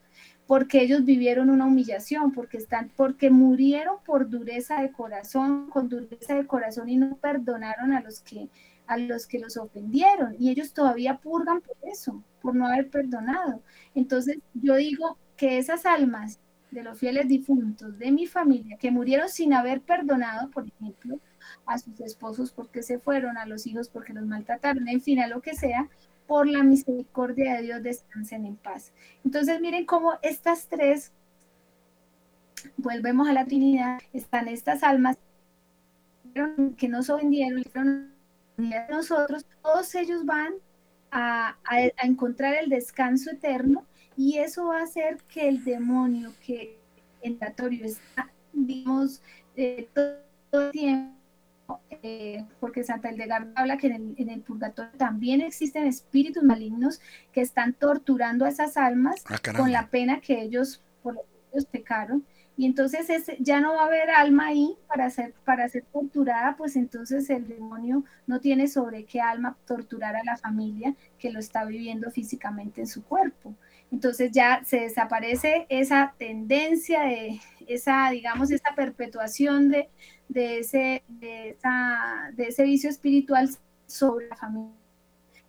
porque 0.48 0.82
ellos 0.82 1.06
vivieron 1.06 1.50
una 1.50 1.66
humillación, 1.66 2.32
porque 2.32 2.58
están, 2.58 2.92
porque 2.96 3.30
murieron 3.30 3.98
por 4.06 4.30
dureza 4.30 4.82
de 4.82 4.92
corazón, 4.92 5.70
con 5.70 5.90
dureza 5.90 6.36
de 6.36 6.46
corazón 6.46 6.90
y 6.90 6.98
no 6.98 7.16
perdonaron 7.18 7.94
a 7.94 8.02
los 8.02 8.22
que 8.22 8.50
a 8.88 8.98
los 8.98 9.26
que 9.26 9.40
los 9.40 9.58
ofendieron 9.58 10.36
y 10.38 10.52
ellos 10.52 10.72
todavía 10.72 11.18
purgan 11.18 11.60
por 11.62 11.76
eso, 11.84 12.24
por 12.40 12.56
no 12.56 12.68
haber 12.68 12.90
perdonado. 12.92 13.64
Entonces, 13.96 14.38
yo 14.54 14.76
digo 14.76 15.18
que 15.38 15.58
esas 15.58 15.88
almas 15.88 16.40
de 16.72 16.84
los 16.84 17.00
fieles 17.00 17.28
difuntos 17.28 17.98
de 17.98 18.12
mi 18.12 18.28
familia 18.28 18.78
que 18.78 18.92
murieron 18.92 19.30
sin 19.30 19.54
haber 19.54 19.82
perdonado, 19.82 20.52
por 20.52 20.68
ejemplo, 20.68 21.20
a 21.66 21.78
sus 21.78 22.00
esposos 22.02 22.52
porque 22.52 22.84
se 22.84 23.00
fueron, 23.00 23.38
a 23.38 23.46
los 23.46 23.66
hijos 23.66 23.90
porque 23.90 24.14
los 24.14 24.26
maltrataron, 24.26 24.88
en 24.88 25.02
fin, 25.02 25.20
a 25.20 25.28
lo 25.28 25.42
que 25.42 25.56
sea, 25.56 25.90
por 26.28 26.48
la 26.48 26.64
misericordia 26.64 27.56
de 27.56 27.62
Dios 27.64 27.84
descansen 27.84 28.46
en 28.46 28.56
paz. 28.56 28.92
Entonces 29.24 29.60
miren 29.62 29.86
cómo 29.86 30.14
estas 30.22 30.68
tres, 30.68 31.12
volvemos 32.78 33.28
a 33.28 33.34
la 33.34 33.46
Trinidad, 33.46 34.00
están 34.14 34.48
estas 34.48 34.84
almas 34.84 35.18
que 36.78 36.88
nos 36.90 37.10
ofendieron, 37.10 37.64
nosotros, 38.90 39.46
todos 39.62 39.96
ellos 39.96 40.26
van 40.26 40.54
a, 41.12 41.56
encontrar 42.04 42.56
el 42.56 42.70
descanso 42.70 43.32
eterno 43.32 43.86
y 44.18 44.38
eso 44.38 44.68
va 44.68 44.80
a 44.80 44.84
hacer 44.84 45.18
que 45.30 45.48
el 45.48 45.64
demonio 45.64 46.34
que 46.46 46.78
en 47.22 47.40
está, 47.42 48.30
digamos, 48.54 49.22
eh, 49.56 49.88
todo 49.94 50.66
el 50.66 50.72
tiempo 50.72 51.15
eh, 51.90 52.46
porque 52.60 52.84
Santa 52.84 53.12
Hildegarda 53.12 53.52
habla 53.56 53.78
que 53.78 53.88
en 53.88 54.30
el, 54.30 54.42
purgatorio 54.42 54.92
también 54.98 55.42
existen 55.42 55.88
espíritus 55.88 56.44
malignos 56.44 57.02
que 57.34 57.42
están 57.42 57.74
torturando 57.74 58.46
a 58.46 58.50
esas 58.50 58.78
almas 58.78 59.24
ah, 59.28 59.40
con 59.56 59.72
la 59.72 59.88
pena 59.90 60.22
que 60.22 60.42
ellos, 60.42 60.84
por 61.02 61.18
ellos 61.52 61.66
pecaron. 61.66 62.26
Y 62.58 62.66
entonces 62.66 63.08
ya 63.40 63.60
no 63.60 63.74
va 63.74 63.82
a 63.82 63.86
haber 63.88 64.10
alma 64.12 64.48
ahí 64.48 64.78
para 64.88 65.10
ser, 65.10 65.34
para 65.44 65.68
ser 65.68 65.84
torturada, 65.92 66.56
pues 66.56 66.76
entonces 66.78 67.30
el 67.30 67.48
demonio 67.48 68.06
no 68.28 68.40
tiene 68.40 68.68
sobre 68.68 69.04
qué 69.04 69.20
alma 69.20 69.58
torturar 69.66 70.16
a 70.16 70.24
la 70.24 70.38
familia 70.38 70.96
que 71.20 71.32
lo 71.32 71.40
está 71.40 71.66
viviendo 71.66 72.12
físicamente 72.12 72.82
en 72.82 72.88
su 72.88 73.04
cuerpo. 73.04 73.56
Entonces 73.92 74.32
ya 74.32 74.62
se 74.64 74.82
desaparece 74.82 75.66
esa 75.70 76.14
tendencia 76.18 77.04
de 77.04 77.40
esa, 77.68 78.10
digamos, 78.10 78.52
esa 78.52 78.74
perpetuación 78.76 79.70
de, 79.70 79.90
de 80.28 80.60
ese, 80.60 81.04
de, 81.08 81.50
esa, 81.50 82.32
de 82.34 82.48
ese 82.48 82.64
vicio 82.64 82.90
espiritual 82.90 83.50
sobre 83.86 84.28
la 84.28 84.36
familia. 84.36 84.74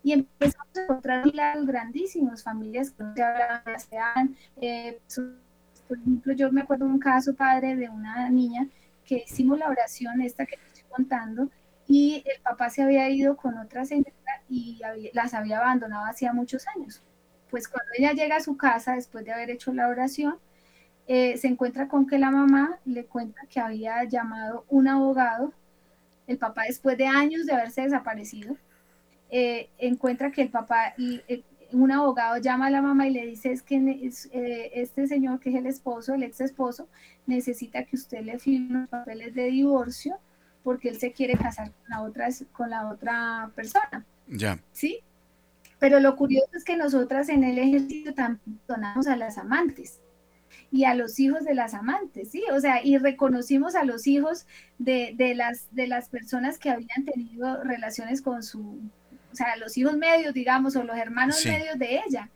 Y 0.03 0.12
empezamos 0.12 0.77
a 0.77 0.83
encontrar 0.83 1.25
milagros 1.25 1.67
grandísimos, 1.67 2.43
familias 2.43 2.93
que 2.93 3.03
no 3.03 3.15
se 3.15 3.23
hablaban, 3.23 4.37
eh, 4.61 5.01
por 5.89 5.99
ejemplo, 5.99 6.33
yo 6.33 6.53
me 6.53 6.62
acuerdo 6.62 6.87
de 6.87 6.93
un 6.93 6.99
caso, 6.99 7.35
padre, 7.35 7.77
de 7.77 7.89
una 7.89 8.29
niña 8.29 8.69
que 9.05 9.25
hicimos 9.27 9.59
la 9.59 9.69
oración 9.69 10.21
esta 10.21 10.47
que 10.47 10.57
estoy 10.57 10.85
contando 10.91 11.49
y 11.87 12.25
el 12.27 12.41
papá 12.43 12.71
se 12.71 12.83
había 12.83 13.09
ido 13.09 13.37
con 13.37 13.57
otra 13.59 13.85
señora 13.85 14.12
y 14.49 14.81
las 15.12 15.35
había 15.35 15.59
abandonado 15.59 16.05
hacía 16.05 16.33
muchos 16.33 16.67
años. 16.69 17.03
Pues 17.51 17.69
cuando 17.69 17.93
ella 17.97 18.12
llega 18.12 18.37
a 18.37 18.41
su 18.41 18.57
casa 18.57 18.95
después 18.95 19.25
de 19.25 19.33
haber 19.33 19.51
hecho 19.51 19.73
la 19.73 19.89
oración, 19.89 20.39
eh, 21.09 21.37
se 21.37 21.47
encuentra 21.47 21.87
con 21.87 22.07
que 22.07 22.19
la 22.19 22.33
mamá 22.33 22.81
le 22.85 23.05
cuenta 23.05 23.42
que 23.49 23.61
había 23.61 24.03
llamado 24.05 24.64
un 24.69 24.88
abogado, 24.88 25.53
el 26.27 26.37
papá 26.37 26.62
después 26.66 26.99
de 26.99 27.07
años 27.07 27.47
de 27.47 27.53
haberse 27.53 27.83
desaparecido, 27.83 28.57
eh, 29.31 29.69
encuentra 29.79 30.33
que 30.33 30.42
el 30.42 30.49
papá, 30.49 30.95
eh, 30.99 31.42
un 31.71 31.92
abogado 31.92 32.38
llama 32.38 32.66
a 32.66 32.71
la 32.71 32.83
mamá 32.83 33.07
y 33.07 33.12
le 33.12 33.25
dice 33.25 33.53
es 33.53 33.62
que 33.62 34.11
este 34.73 35.07
señor 35.07 35.38
que 35.38 35.51
es 35.51 35.57
el 35.57 35.66
esposo, 35.66 36.14
el 36.14 36.25
ex 36.25 36.40
esposo, 36.40 36.88
necesita 37.27 37.85
que 37.85 37.97
usted 37.97 38.23
le 38.23 38.38
firme 38.40 38.81
los 38.81 38.88
papeles 38.88 39.35
de 39.35 39.45
divorcio 39.45 40.19
porque 40.64 40.88
él 40.88 40.99
se 40.99 41.12
quiere 41.12 41.37
casar 41.37 41.71
con 41.71 41.90
la 41.90 42.03
otra, 42.03 42.29
con 42.53 42.71
la 42.71 42.88
otra 42.88 43.51
persona. 43.55 44.05
Ya. 44.27 44.59
¿Sí? 44.73 45.01
Pero 45.79 46.01
lo 46.01 46.16
curioso 46.16 46.51
es 46.55 46.64
que 46.64 46.77
nosotras 46.77 47.29
en 47.29 47.45
el 47.45 47.59
ejército 47.59 48.14
también 48.14 48.59
donamos 48.66 49.07
a 49.07 49.16
las 49.16 49.38
amantes 49.38 50.01
y 50.70 50.85
a 50.85 50.94
los 50.94 51.18
hijos 51.20 51.44
de 51.44 51.55
las 51.55 51.74
amantes, 51.74 52.31
¿sí? 52.31 52.42
O 52.52 52.61
sea, 52.61 52.85
y 52.85 52.98
reconocimos 52.98 53.74
a 53.74 53.85
los 53.85 54.07
hijos 54.07 54.46
de, 54.79 55.14
de, 55.16 55.35
las, 55.35 55.68
de 55.74 55.87
las 55.87 56.09
personas 56.09 56.59
que 56.59 56.70
habían 56.70 57.05
tenido 57.05 57.62
relaciones 57.62 58.20
con 58.20 58.42
su, 58.42 58.81
o 59.33 59.35
sea, 59.37 59.57
los 59.57 59.76
hijos 59.76 59.96
medios, 59.96 60.35
digamos, 60.35 60.76
o 60.76 60.83
los 60.83 60.96
hermanos 60.96 61.44
medios 61.46 61.79
de 61.79 62.00
ella. 62.07 62.31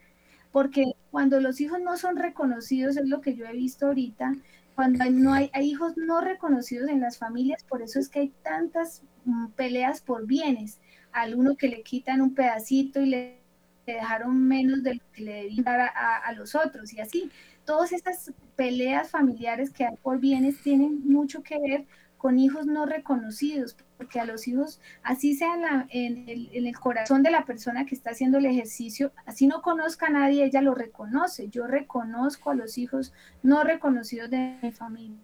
Porque 0.53 0.93
cuando 1.11 1.41
los 1.41 1.61
hijos 1.61 1.81
no 1.81 1.97
son 1.97 2.17
reconocidos, 2.17 2.97
es 2.97 3.07
lo 3.07 3.21
que 3.21 3.35
yo 3.35 3.47
he 3.47 3.53
visto 3.53 3.87
ahorita, 3.87 4.35
cuando 4.75 5.05
no 5.11 5.35
hay, 5.35 5.51
hay 5.53 5.71
hijos 5.71 5.97
no 5.97 6.21
reconocidos 6.21 6.89
en 6.89 7.01
las 7.01 7.19
familias, 7.19 7.65
por 7.65 7.83
eso 7.83 7.99
es 7.99 8.09
que 8.09 8.21
hay 8.21 8.33
tantas 8.43 9.03
mm, 9.25 9.49
peleas 9.49 10.01
por 10.01 10.27
bienes. 10.27 10.81
Al 11.13 11.35
uno 11.35 11.57
que 11.57 11.69
le 11.69 11.83
quitan 11.83 12.21
un 12.21 12.35
pedacito 12.35 13.01
y 13.01 13.07
le 13.07 13.41
dejaron 13.87 14.47
menos 14.47 14.83
de 14.83 14.95
lo 14.95 15.03
que 15.13 15.23
le 15.23 15.35
debían 15.35 15.65
dar 15.65 15.81
a, 15.81 16.17
a 16.17 16.33
los 16.33 16.55
otros 16.55 16.93
y 16.93 17.01
así 17.01 17.31
todas 17.65 17.93
estas 17.93 18.33
peleas 18.57 19.11
familiares 19.11 19.71
que 19.71 19.85
hay 19.85 19.97
por 20.03 20.19
bienes 20.19 20.61
tienen 20.63 21.01
mucho 21.09 21.43
que 21.43 21.59
ver 21.59 21.87
con 22.21 22.39
hijos 22.39 22.67
no 22.67 22.85
reconocidos, 22.85 23.75
porque 23.97 24.21
a 24.21 24.27
los 24.27 24.47
hijos, 24.47 24.79
así 25.03 25.35
sea 25.35 25.87
en, 25.89 26.29
el, 26.29 26.79
corazón 26.79 27.23
de 27.23 27.31
la 27.31 27.47
persona 27.47 27.87
que 27.87 27.95
está 27.95 28.11
haciendo 28.11 28.37
el 28.37 28.45
ejercicio, 28.45 29.13
así 29.25 29.47
no 29.47 29.63
conozca 29.63 30.09
a 30.09 30.11
nadie, 30.11 30.45
ella 30.45 30.61
lo 30.61 30.75
reconoce. 30.75 31.49
Yo 31.49 31.67
reconozco 31.67 32.51
a 32.51 32.55
los 32.55 32.77
hijos 32.77 33.15
no 33.43 33.65
reconocidos 33.65 34.29
de 34.29 34.59
mi 34.61 34.71
familia. 34.71 35.17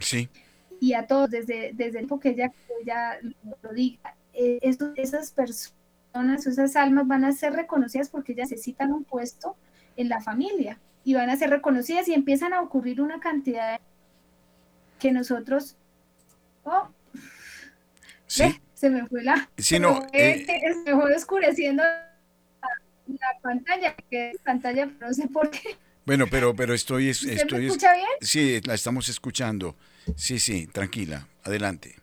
Sí. 0.00 0.28
Y 0.80 0.94
a 0.94 1.06
todos, 1.06 1.30
desde, 1.30 1.72
desde 1.74 2.00
el 2.00 2.06
tiempo 2.06 2.18
que 2.18 2.30
ella, 2.30 2.52
ella 2.82 3.18
lo 3.62 3.72
diga, 3.72 4.16
eh, 4.32 4.58
esas 4.96 5.30
personas, 5.30 6.44
esas 6.44 6.74
almas 6.74 7.06
van 7.06 7.24
a 7.24 7.30
ser 7.30 7.52
reconocidas 7.52 8.08
porque 8.08 8.32
ellas 8.32 8.50
necesitan 8.50 8.92
un 8.92 9.04
puesto 9.04 9.56
en 9.96 10.08
la 10.08 10.20
familia 10.20 10.80
y 11.08 11.14
van 11.14 11.30
a 11.30 11.36
ser 11.36 11.48
reconocidas 11.48 12.06
y 12.08 12.12
empiezan 12.12 12.52
a 12.52 12.60
ocurrir 12.60 13.00
una 13.00 13.18
cantidad 13.18 13.80
que 15.00 15.10
nosotros... 15.10 15.74
Oh, 16.64 16.90
sí. 18.26 18.60
se 18.74 18.90
me 18.90 19.06
fue 19.06 19.22
la... 19.22 19.48
Sí, 19.56 19.78
no, 19.78 20.06
eh, 20.12 20.44
se 20.44 20.76
me 20.84 21.00
fue 21.00 21.16
oscureciendo 21.16 21.82
la, 21.82 23.40
pantalla, 23.40 23.96
que 24.10 24.32
es 24.32 24.38
pantalla, 24.42 24.84
no 25.00 25.14
sé 25.14 25.28
por 25.28 25.50
qué. 25.50 25.78
Bueno, 26.04 26.26
pero, 26.30 26.54
pero 26.54 26.74
estoy... 26.74 27.08
estoy 27.08 27.68
escucha 27.68 27.94
bien? 27.94 28.08
Sí, 28.20 28.60
la 28.66 28.74
estamos 28.74 29.08
escuchando. 29.08 29.76
Sí, 30.14 30.38
sí, 30.38 30.66
tranquila, 30.66 31.26
adelante. 31.42 31.96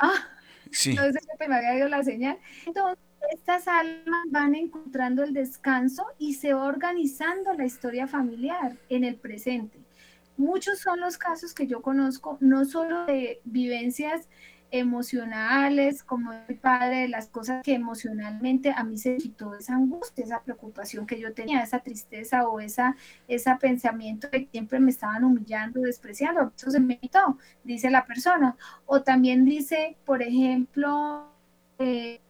Ah, 0.00 0.28
sí. 0.72 0.90
Entonces 0.90 1.22
me 1.48 1.54
había 1.54 1.76
ido 1.76 1.88
la 1.88 2.02
señal. 2.02 2.36
Entonces, 2.66 3.05
estas 3.30 3.68
almas 3.68 4.24
van 4.30 4.54
encontrando 4.54 5.22
el 5.22 5.32
descanso 5.32 6.06
y 6.18 6.34
se 6.34 6.54
va 6.54 6.64
organizando 6.64 7.52
la 7.54 7.64
historia 7.64 8.06
familiar 8.06 8.76
en 8.88 9.04
el 9.04 9.16
presente. 9.16 9.78
Muchos 10.36 10.80
son 10.80 11.00
los 11.00 11.16
casos 11.16 11.54
que 11.54 11.66
yo 11.66 11.80
conozco, 11.80 12.36
no 12.40 12.64
solo 12.64 13.06
de 13.06 13.40
vivencias 13.44 14.28
emocionales, 14.70 16.02
como 16.02 16.32
el 16.32 16.56
padre, 16.58 17.08
las 17.08 17.28
cosas 17.28 17.62
que 17.62 17.74
emocionalmente 17.74 18.72
a 18.76 18.82
mí 18.84 18.98
se 18.98 19.16
quitó 19.16 19.54
esa 19.54 19.74
angustia, 19.74 20.24
esa 20.24 20.42
preocupación 20.42 21.06
que 21.06 21.20
yo 21.20 21.32
tenía, 21.32 21.62
esa 21.62 21.78
tristeza 21.78 22.48
o 22.48 22.60
esa, 22.60 22.96
ese 23.28 23.54
pensamiento 23.56 24.28
de 24.28 24.44
que 24.44 24.50
siempre 24.50 24.80
me 24.80 24.90
estaban 24.90 25.24
humillando, 25.24 25.80
despreciando, 25.80 26.52
eso 26.54 26.70
se 26.70 26.80
me 26.80 26.98
quitó, 26.98 27.38
dice 27.64 27.90
la 27.90 28.04
persona. 28.06 28.56
O 28.86 29.02
también 29.02 29.44
dice, 29.44 29.96
por 30.04 30.22
ejemplo, 30.22 31.30
eh, 31.78 32.20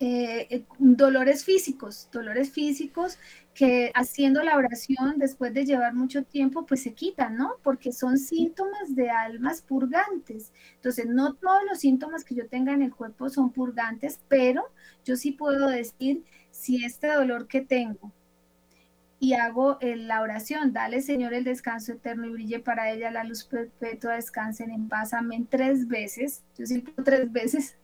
eh, 0.00 0.48
eh, 0.50 0.64
dolores 0.78 1.44
físicos, 1.44 2.08
dolores 2.12 2.50
físicos 2.50 3.18
que 3.54 3.92
haciendo 3.94 4.42
la 4.42 4.56
oración 4.56 5.18
después 5.18 5.54
de 5.54 5.64
llevar 5.64 5.94
mucho 5.94 6.24
tiempo, 6.24 6.66
pues 6.66 6.82
se 6.82 6.94
quitan, 6.94 7.36
¿no? 7.36 7.56
Porque 7.62 7.92
son 7.92 8.18
síntomas 8.18 8.94
de 8.96 9.10
almas 9.10 9.62
purgantes. 9.62 10.52
Entonces, 10.74 11.06
no 11.06 11.34
todos 11.34 11.62
los 11.68 11.78
síntomas 11.78 12.24
que 12.24 12.34
yo 12.34 12.48
tenga 12.48 12.72
en 12.72 12.82
el 12.82 12.94
cuerpo 12.94 13.28
son 13.28 13.52
purgantes, 13.52 14.20
pero 14.28 14.64
yo 15.04 15.16
sí 15.16 15.30
puedo 15.32 15.68
decir 15.68 16.24
si 16.50 16.84
este 16.84 17.08
dolor 17.08 17.46
que 17.46 17.60
tengo 17.60 18.12
y 19.20 19.32
hago 19.34 19.78
la 19.80 20.20
oración, 20.20 20.72
dale 20.72 21.00
Señor 21.00 21.32
el 21.32 21.44
descanso 21.44 21.92
eterno 21.92 22.26
y 22.26 22.30
brille 22.30 22.60
para 22.60 22.90
ella 22.90 23.10
la 23.10 23.24
luz 23.24 23.44
perpetua, 23.44 24.16
descansen 24.16 24.70
en 24.70 24.88
paz, 24.88 25.14
amén, 25.14 25.46
tres 25.48 25.88
veces, 25.88 26.42
yo 26.58 26.66
siento 26.66 26.92
tres 27.02 27.32
veces, 27.32 27.78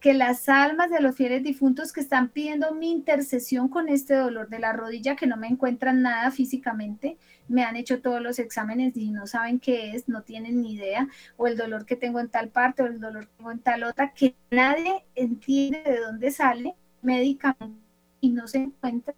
que 0.00 0.14
las 0.14 0.48
almas 0.48 0.90
de 0.90 1.00
los 1.00 1.16
fieles 1.16 1.42
difuntos 1.42 1.92
que 1.92 2.00
están 2.00 2.28
pidiendo 2.28 2.74
mi 2.74 2.90
intercesión 2.90 3.68
con 3.68 3.88
este 3.88 4.14
dolor 4.14 4.48
de 4.48 4.58
la 4.58 4.72
rodilla, 4.72 5.16
que 5.16 5.26
no 5.26 5.36
me 5.36 5.48
encuentran 5.48 6.02
nada 6.02 6.30
físicamente, 6.30 7.16
me 7.48 7.64
han 7.64 7.76
hecho 7.76 8.00
todos 8.00 8.22
los 8.22 8.38
exámenes 8.38 8.96
y 8.96 9.10
no 9.10 9.26
saben 9.26 9.58
qué 9.58 9.92
es, 9.92 10.08
no 10.08 10.22
tienen 10.22 10.60
ni 10.60 10.74
idea, 10.74 11.08
o 11.36 11.46
el 11.46 11.56
dolor 11.56 11.84
que 11.84 11.96
tengo 11.96 12.20
en 12.20 12.28
tal 12.28 12.50
parte 12.50 12.82
o 12.82 12.86
el 12.86 13.00
dolor 13.00 13.26
que 13.26 13.34
tengo 13.38 13.50
en 13.50 13.58
tal 13.60 13.84
otra, 13.84 14.12
que 14.12 14.36
nadie 14.50 15.04
entiende 15.14 15.82
de 15.82 16.00
dónde 16.00 16.30
sale 16.30 16.74
médicamente 17.02 17.80
y 18.20 18.30
no 18.30 18.46
se 18.46 18.58
encuentra. 18.58 19.14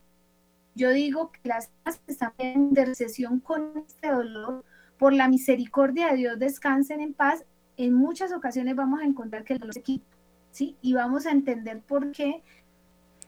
Yo 0.75 0.91
digo 0.91 1.33
que 1.33 1.41
las 1.45 1.71
almas 1.85 2.01
que 2.07 2.13
están 2.13 2.33
en 2.39 2.61
intercesión 2.69 3.41
con 3.41 3.85
este 3.87 4.09
dolor, 4.09 4.65
por 4.99 5.13
la 5.13 5.29
misericordia 5.29 6.09
de 6.09 6.17
Dios, 6.17 6.39
descansen 6.39 7.01
en 7.01 7.15
paz. 7.15 7.45
En 7.77 7.95
muchas 7.95 8.33
ocasiones 8.33 8.77
vamos 8.77 9.01
a 9.01 9.05
encontrar 9.05 9.45
que 9.45 9.55
el 9.55 9.59
dolor 9.59 9.75
se 9.75 9.83
quita 9.83 10.20
¿sí? 10.53 10.77
Y 10.83 10.93
vamos 10.93 11.27
a 11.27 11.31
entender 11.31 11.81
por 11.81 12.13
qué 12.13 12.43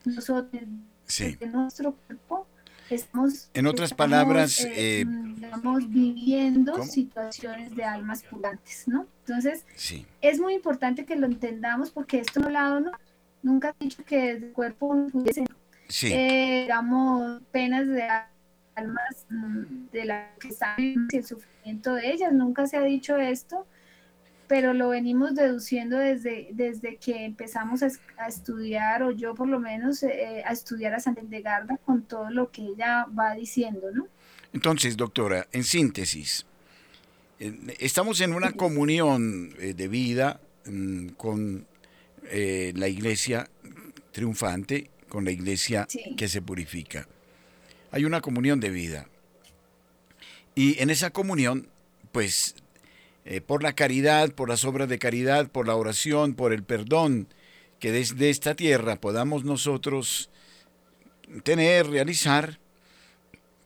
nosotros, 0.04 0.62
en 1.18 1.52
nuestro 1.52 1.94
cuerpo, 1.94 2.46
estamos, 2.90 3.50
en 3.54 3.66
otras 3.66 3.94
palabras, 3.94 4.64
eh, 4.64 5.00
eh, 5.00 5.06
viviendo 5.86 6.82
situaciones 6.84 7.74
de 7.74 7.84
almas 7.84 8.22
purantes, 8.22 8.84
¿no? 8.86 9.06
Entonces, 9.26 9.64
es 10.20 10.40
muy 10.40 10.54
importante 10.54 11.04
que 11.04 11.16
lo 11.16 11.26
entendamos 11.26 11.90
porque 11.90 12.18
esto 12.18 12.40
no 12.40 12.50
lado 12.50 12.80
no, 12.80 12.92
nunca 13.42 13.74
he 13.78 13.84
dicho 13.84 14.04
que 14.04 14.30
el 14.30 14.52
cuerpo 14.52 15.06
pudiese, 15.12 15.44
eh, 16.02 16.62
digamos, 16.62 17.42
penas 17.50 17.86
de 17.86 18.08
almas 18.74 19.26
mm, 19.28 19.90
de 19.92 20.04
la 20.04 20.30
que 20.40 20.48
están 20.48 20.74
en 20.78 21.08
el 21.12 21.24
sufrimiento 21.24 21.94
de 21.94 22.10
ellas, 22.10 22.32
nunca 22.32 22.66
se 22.66 22.76
ha 22.76 22.82
dicho 22.82 23.16
esto, 23.16 23.66
pero 24.52 24.74
lo 24.74 24.90
venimos 24.90 25.34
deduciendo 25.34 25.96
desde, 25.96 26.50
desde 26.52 26.98
que 26.98 27.24
empezamos 27.24 27.82
a, 27.82 27.88
estudiar, 28.28 29.02
o 29.02 29.10
yo 29.10 29.34
por 29.34 29.48
lo 29.48 29.58
menos, 29.58 30.02
eh, 30.02 30.42
a 30.44 30.52
estudiar 30.52 30.92
a 30.92 31.00
Santa 31.00 31.22
Garda 31.42 31.78
con 31.86 32.02
todo 32.02 32.28
lo 32.28 32.50
que 32.50 32.60
ella 32.60 33.06
va 33.18 33.32
diciendo, 33.32 33.90
¿no? 33.94 34.08
Entonces, 34.52 34.98
doctora, 34.98 35.48
en 35.52 35.64
síntesis, 35.64 36.44
estamos 37.78 38.20
en 38.20 38.34
una 38.34 38.52
comunión 38.52 39.54
eh, 39.58 39.72
de 39.72 39.88
vida 39.88 40.38
mm, 40.66 41.08
con 41.16 41.66
eh, 42.24 42.74
la 42.76 42.88
iglesia 42.88 43.48
triunfante, 44.10 44.90
con 45.08 45.24
la 45.24 45.30
iglesia 45.30 45.88
que 46.14 46.28
se 46.28 46.42
purifica. 46.42 47.08
Hay 47.90 48.04
una 48.04 48.20
comunión 48.20 48.60
de 48.60 48.68
vida. 48.68 49.08
Y 50.54 50.78
en 50.82 50.90
esa 50.90 51.08
comunión, 51.08 51.68
pues 52.12 52.54
eh, 53.24 53.40
por 53.40 53.62
la 53.62 53.74
caridad, 53.74 54.32
por 54.32 54.48
las 54.48 54.64
obras 54.64 54.88
de 54.88 54.98
caridad, 54.98 55.48
por 55.48 55.66
la 55.66 55.76
oración, 55.76 56.34
por 56.34 56.52
el 56.52 56.64
perdón, 56.64 57.28
que 57.78 57.92
desde 57.92 58.30
esta 58.30 58.54
tierra 58.54 59.00
podamos 59.00 59.44
nosotros 59.44 60.30
tener, 61.44 61.88
realizar, 61.88 62.58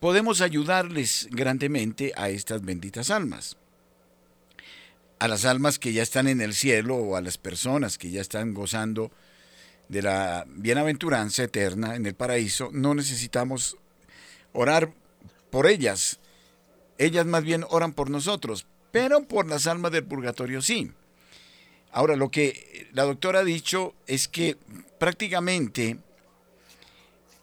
podemos 0.00 0.40
ayudarles 0.40 1.28
grandemente 1.30 2.12
a 2.16 2.28
estas 2.28 2.62
benditas 2.62 3.10
almas. 3.10 3.56
A 5.18 5.28
las 5.28 5.46
almas 5.46 5.78
que 5.78 5.92
ya 5.92 6.02
están 6.02 6.28
en 6.28 6.42
el 6.42 6.54
cielo 6.54 6.96
o 6.96 7.16
a 7.16 7.22
las 7.22 7.38
personas 7.38 7.96
que 7.96 8.10
ya 8.10 8.20
están 8.20 8.52
gozando 8.52 9.10
de 9.88 10.02
la 10.02 10.44
bienaventuranza 10.48 11.44
eterna 11.44 11.96
en 11.96 12.06
el 12.06 12.14
paraíso, 12.14 12.70
no 12.72 12.94
necesitamos 12.94 13.76
orar 14.52 14.92
por 15.50 15.66
ellas. 15.66 16.20
Ellas 16.98 17.24
más 17.26 17.44
bien 17.44 17.64
oran 17.68 17.92
por 17.92 18.10
nosotros, 18.10 18.66
pero 18.96 19.24
por 19.24 19.46
las 19.46 19.66
almas 19.66 19.92
del 19.92 20.04
purgatorio 20.04 20.62
sí. 20.62 20.90
Ahora, 21.92 22.16
lo 22.16 22.30
que 22.30 22.88
la 22.94 23.02
doctora 23.02 23.40
ha 23.40 23.44
dicho 23.44 23.94
es 24.06 24.26
que 24.26 24.56
prácticamente 24.98 25.98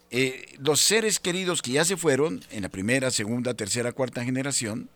eh, 0.10 0.56
los 0.58 0.82
seres 0.82 1.20
queridos 1.20 1.62
que 1.62 1.74
ya 1.74 1.86
se 1.86 1.96
fueron 1.96 2.44
en 2.50 2.64
la 2.64 2.70
primera, 2.70 3.12
segunda, 3.12 3.54
tercera, 3.54 3.92
cuarta 3.92 4.24
generación, 4.24 4.90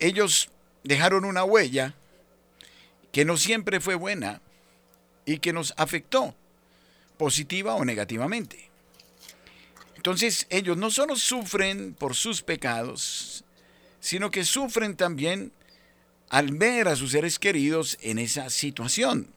ellos 0.00 0.50
dejaron 0.82 1.24
una 1.24 1.44
huella 1.44 1.94
que 3.12 3.24
no 3.24 3.36
siempre 3.36 3.78
fue 3.78 3.94
buena 3.94 4.42
y 5.26 5.38
que 5.38 5.52
nos 5.52 5.74
afectó 5.76 6.34
positiva 7.18 7.76
o 7.76 7.84
negativamente. 7.84 8.68
Entonces 9.94 10.48
ellos 10.50 10.76
no 10.76 10.90
solo 10.90 11.14
sufren 11.14 11.94
por 11.94 12.16
sus 12.16 12.42
pecados, 12.42 13.43
sino 14.04 14.30
que 14.30 14.44
sufren 14.44 14.96
también 14.96 15.50
al 16.28 16.52
ver 16.52 16.88
a 16.88 16.94
sus 16.96 17.12
seres 17.12 17.38
queridos 17.38 17.96
en 18.02 18.18
esa 18.18 18.50
situación. 18.50 19.32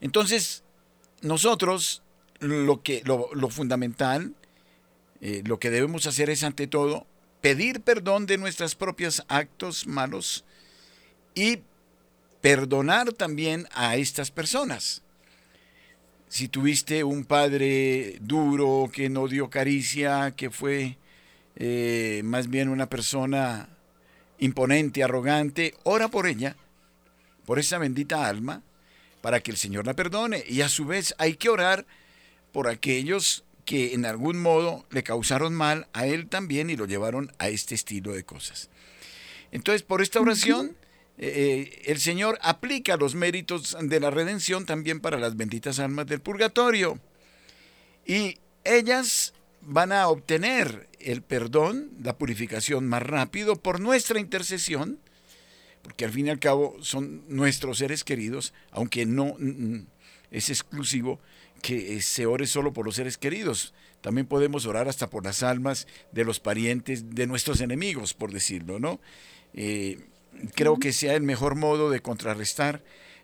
Entonces, 0.00 0.62
nosotros 1.20 2.02
lo, 2.38 2.82
que, 2.82 3.02
lo, 3.04 3.50
fundamental, 3.50 4.34
eh, 5.20 5.42
lo 5.44 5.58
que 5.58 5.68
debemos 5.68 6.06
hacer 6.06 6.30
es 6.30 6.42
ante 6.42 6.66
todo 6.66 7.06
pedir 7.42 7.82
perdón 7.82 8.24
de 8.24 8.38
nuestros 8.38 8.74
propios 8.74 9.24
actos 9.28 9.86
malos 9.86 10.46
y 11.34 11.58
perdonar 12.40 13.12
también 13.12 13.68
a 13.72 13.96
estas 13.96 14.30
personas. 14.30 15.02
Si 16.28 16.48
tuviste 16.48 17.04
un 17.04 17.26
padre 17.26 18.16
duro 18.22 18.90
que 18.90 19.10
no 19.10 19.28
dio 19.28 19.50
caricia, 19.50 20.32
que 20.34 20.48
fue 20.48 20.96
eh, 21.56 22.22
más 22.24 22.48
bien 22.48 22.68
una 22.68 22.88
persona 22.88 23.68
imponente, 24.38 25.02
arrogante, 25.02 25.74
ora 25.84 26.08
por 26.08 26.26
ella, 26.26 26.56
por 27.44 27.58
esa 27.58 27.78
bendita 27.78 28.26
alma, 28.26 28.62
para 29.20 29.40
que 29.40 29.50
el 29.50 29.56
Señor 29.56 29.86
la 29.86 29.94
perdone. 29.94 30.44
Y 30.48 30.62
a 30.62 30.68
su 30.68 30.86
vez 30.86 31.14
hay 31.18 31.34
que 31.34 31.48
orar 31.48 31.86
por 32.52 32.68
aquellos 32.68 33.44
que 33.64 33.94
en 33.94 34.06
algún 34.06 34.40
modo 34.40 34.84
le 34.90 35.02
causaron 35.02 35.54
mal 35.54 35.86
a 35.92 36.06
él 36.06 36.26
también 36.28 36.70
y 36.70 36.76
lo 36.76 36.86
llevaron 36.86 37.32
a 37.38 37.48
este 37.48 37.74
estilo 37.74 38.12
de 38.12 38.24
cosas. 38.24 38.70
Entonces, 39.52 39.82
por 39.82 40.00
esta 40.02 40.20
oración, 40.20 40.76
eh, 41.18 41.68
eh, 41.68 41.82
el 41.84 42.00
Señor 42.00 42.38
aplica 42.42 42.96
los 42.96 43.14
méritos 43.14 43.76
de 43.80 44.00
la 44.00 44.10
redención 44.10 44.64
también 44.64 45.00
para 45.00 45.18
las 45.18 45.36
benditas 45.36 45.78
almas 45.78 46.06
del 46.06 46.20
purgatorio. 46.20 46.98
Y 48.06 48.38
ellas 48.64 49.34
van 49.62 49.92
a 49.92 50.08
obtener 50.08 50.88
el 50.98 51.22
perdón, 51.22 51.90
la 52.02 52.16
purificación 52.16 52.86
más 52.86 53.02
rápido 53.02 53.56
por 53.56 53.80
nuestra 53.80 54.20
intercesión, 54.20 54.98
porque 55.82 56.04
al 56.04 56.12
fin 56.12 56.26
y 56.26 56.30
al 56.30 56.38
cabo 56.38 56.76
son 56.80 57.24
nuestros 57.28 57.78
seres 57.78 58.04
queridos, 58.04 58.52
aunque 58.70 59.06
no 59.06 59.36
es 60.30 60.50
exclusivo 60.50 61.20
que 61.62 62.00
se 62.00 62.26
ore 62.26 62.46
solo 62.46 62.72
por 62.72 62.86
los 62.86 62.96
seres 62.96 63.18
queridos. 63.18 63.74
También 64.00 64.26
podemos 64.26 64.66
orar 64.66 64.88
hasta 64.88 65.10
por 65.10 65.24
las 65.24 65.42
almas 65.42 65.86
de 66.12 66.24
los 66.24 66.40
parientes 66.40 67.14
de 67.14 67.26
nuestros 67.26 67.60
enemigos, 67.60 68.14
por 68.14 68.32
decirlo, 68.32 68.78
¿no? 68.78 69.00
Eh, 69.52 69.98
creo 70.54 70.78
que 70.78 70.92
sea 70.92 71.14
el 71.14 71.22
mejor 71.22 71.54
modo 71.54 71.90
de 71.90 72.00
contrarrestar 72.00 72.82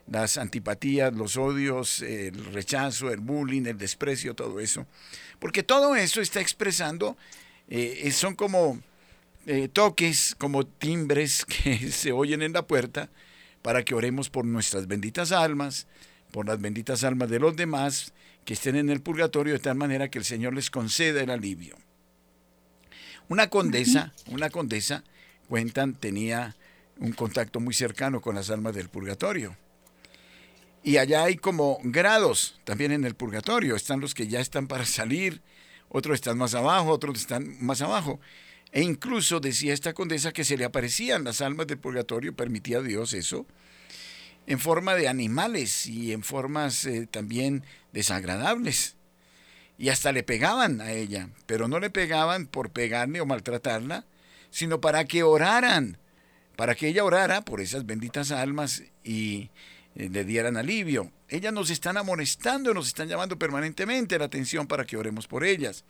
las 0.09 0.37
antipatías, 0.37 1.13
los 1.13 1.37
odios, 1.37 2.01
el 2.01 2.45
rechazo, 2.53 3.11
el 3.11 3.19
bullying, 3.19 3.65
el 3.65 3.77
desprecio, 3.77 4.33
todo 4.33 4.59
eso. 4.59 4.85
Porque 5.39 5.63
todo 5.63 5.95
eso 5.95 6.21
está 6.21 6.39
expresando, 6.39 7.17
eh, 7.67 8.09
son 8.11 8.35
como 8.35 8.79
eh, 9.45 9.67
toques, 9.67 10.35
como 10.37 10.65
timbres 10.65 11.45
que 11.63 11.91
se 11.91 12.11
oyen 12.11 12.41
en 12.41 12.53
la 12.53 12.67
puerta 12.67 13.09
para 13.61 13.83
que 13.83 13.95
oremos 13.95 14.29
por 14.29 14.45
nuestras 14.45 14.87
benditas 14.87 15.31
almas, 15.31 15.87
por 16.31 16.45
las 16.47 16.59
benditas 16.59 17.03
almas 17.03 17.29
de 17.29 17.39
los 17.39 17.55
demás 17.55 18.13
que 18.45 18.53
estén 18.53 18.77
en 18.77 18.89
el 18.89 19.01
purgatorio 19.01 19.53
de 19.53 19.59
tal 19.59 19.75
manera 19.75 20.09
que 20.09 20.19
el 20.19 20.25
Señor 20.25 20.53
les 20.53 20.69
conceda 20.69 21.21
el 21.21 21.29
alivio. 21.29 21.75
Una 23.27 23.49
condesa, 23.49 24.13
una 24.27 24.49
condesa, 24.49 25.03
cuentan, 25.49 25.93
tenía 25.93 26.55
un 26.99 27.11
contacto 27.11 27.59
muy 27.59 27.73
cercano 27.73 28.21
con 28.21 28.35
las 28.35 28.49
almas 28.49 28.73
del 28.73 28.87
purgatorio. 28.87 29.55
Y 30.87 30.99
allá 30.99 31.25
hay 31.25 31.35
como 31.35 31.79
grados 31.83 32.61
también 32.63 32.93
en 32.93 33.03
el 33.03 33.13
purgatorio. 33.13 33.75
Están 33.75 33.99
los 33.99 34.13
que 34.13 34.29
ya 34.29 34.39
están 34.39 34.67
para 34.67 34.85
salir, 34.85 35.41
otros 35.89 36.15
están 36.15 36.37
más 36.37 36.55
abajo, 36.55 36.91
otros 36.91 37.19
están 37.19 37.57
más 37.59 37.81
abajo. 37.81 38.21
E 38.71 38.83
incluso 38.83 39.41
decía 39.41 39.73
esta 39.73 39.93
condesa 39.93 40.31
que 40.31 40.45
se 40.45 40.55
le 40.55 40.63
aparecían 40.63 41.25
las 41.25 41.41
almas 41.41 41.67
del 41.67 41.77
purgatorio, 41.77 42.33
permitía 42.33 42.81
Dios 42.81 43.11
eso. 43.11 43.45
en 44.45 44.59
forma 44.59 44.95
de 44.95 45.09
animales 45.09 45.87
y 45.87 46.13
en 46.13 46.23
formas 46.23 46.85
eh, 46.85 47.05
también 47.05 47.65
desagradables. 47.91 48.95
Y 49.77 49.89
hasta 49.89 50.13
le 50.13 50.23
pegaban 50.23 50.79
a 50.79 50.93
ella, 50.93 51.27
pero 51.47 51.67
no 51.67 51.81
le 51.81 51.89
pegaban 51.89 52.47
por 52.47 52.69
pegarle 52.69 53.19
o 53.19 53.25
maltratarla, 53.25 54.05
sino 54.51 54.79
para 54.79 55.03
que 55.03 55.23
oraran, 55.23 55.97
para 56.55 56.75
que 56.75 56.87
ella 56.87 57.03
orara 57.03 57.41
por 57.41 57.59
esas 57.59 57.85
benditas 57.85 58.31
almas 58.31 58.83
y 59.03 59.49
le 59.97 60.23
dieran 60.23 60.57
alivio. 60.57 61.11
Ellas 61.27 61.51
nos 61.51 61.69
están 61.69 61.97
amonestando, 61.97 62.73
nos 62.73 62.87
están 62.87 63.07
llamando 63.07 63.37
permanentemente 63.37 64.19
la 64.19 64.25
atención 64.25 64.67
para 64.67 64.85
que 64.85 64.97
oremos 64.97 65.27
por 65.27 65.43
ellas. 65.43 65.83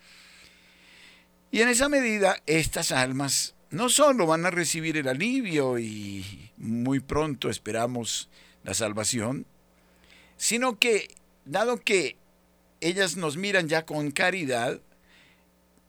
Y 1.51 1.61
en 1.61 1.69
esa 1.69 1.89
medida, 1.89 2.41
estas 2.45 2.91
almas 2.91 3.55
no 3.69 3.89
solo 3.89 4.25
van 4.25 4.45
a 4.45 4.51
recibir 4.51 4.97
el 4.97 5.07
alivio 5.07 5.77
y 5.77 6.51
muy 6.57 6.99
pronto 6.99 7.49
esperamos 7.49 8.29
la 8.63 8.73
salvación, 8.73 9.45
sino 10.37 10.79
que, 10.79 11.09
dado 11.45 11.77
que 11.77 12.15
ellas 12.79 13.17
nos 13.17 13.37
miran 13.37 13.67
ya 13.67 13.85
con 13.85 14.11
caridad, 14.11 14.79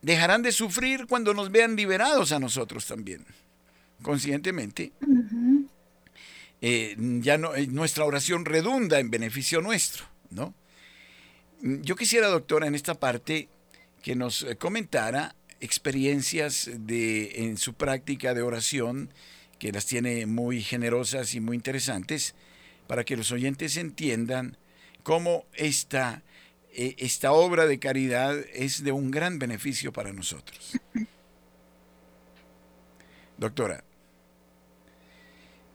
dejarán 0.02 0.42
de 0.42 0.52
sufrir 0.52 1.06
cuando 1.06 1.34
nos 1.34 1.50
vean 1.50 1.76
liberados 1.76 2.32
a 2.32 2.38
nosotros 2.38 2.86
también, 2.86 3.24
conscientemente. 4.02 4.92
Eh, 6.60 6.96
ya 7.20 7.38
no, 7.38 7.54
eh, 7.54 7.66
nuestra 7.68 8.04
oración 8.04 8.44
redunda 8.44 8.98
en 8.98 9.10
beneficio 9.10 9.60
nuestro, 9.60 10.06
¿no? 10.30 10.54
Yo 11.60 11.96
quisiera, 11.96 12.28
doctora, 12.28 12.66
en 12.66 12.74
esta 12.74 12.94
parte 12.94 13.48
que 14.02 14.16
nos 14.16 14.42
eh, 14.42 14.56
comentara 14.56 15.34
experiencias 15.60 16.70
de, 16.72 17.44
en 17.44 17.58
su 17.58 17.74
práctica 17.74 18.34
de 18.34 18.42
oración, 18.42 19.12
que 19.58 19.72
las 19.72 19.86
tiene 19.86 20.26
muy 20.26 20.62
generosas 20.62 21.34
y 21.34 21.40
muy 21.40 21.56
interesantes, 21.56 22.34
para 22.86 23.04
que 23.04 23.16
los 23.16 23.32
oyentes 23.32 23.76
entiendan 23.76 24.56
cómo 25.02 25.46
esta, 25.52 26.22
esta 26.72 27.32
obra 27.32 27.66
de 27.66 27.80
caridad 27.80 28.38
es 28.54 28.84
de 28.84 28.92
un 28.92 29.10
gran 29.10 29.38
beneficio 29.38 29.92
para 29.92 30.12
nosotros. 30.12 30.78
Doctora, 33.36 33.84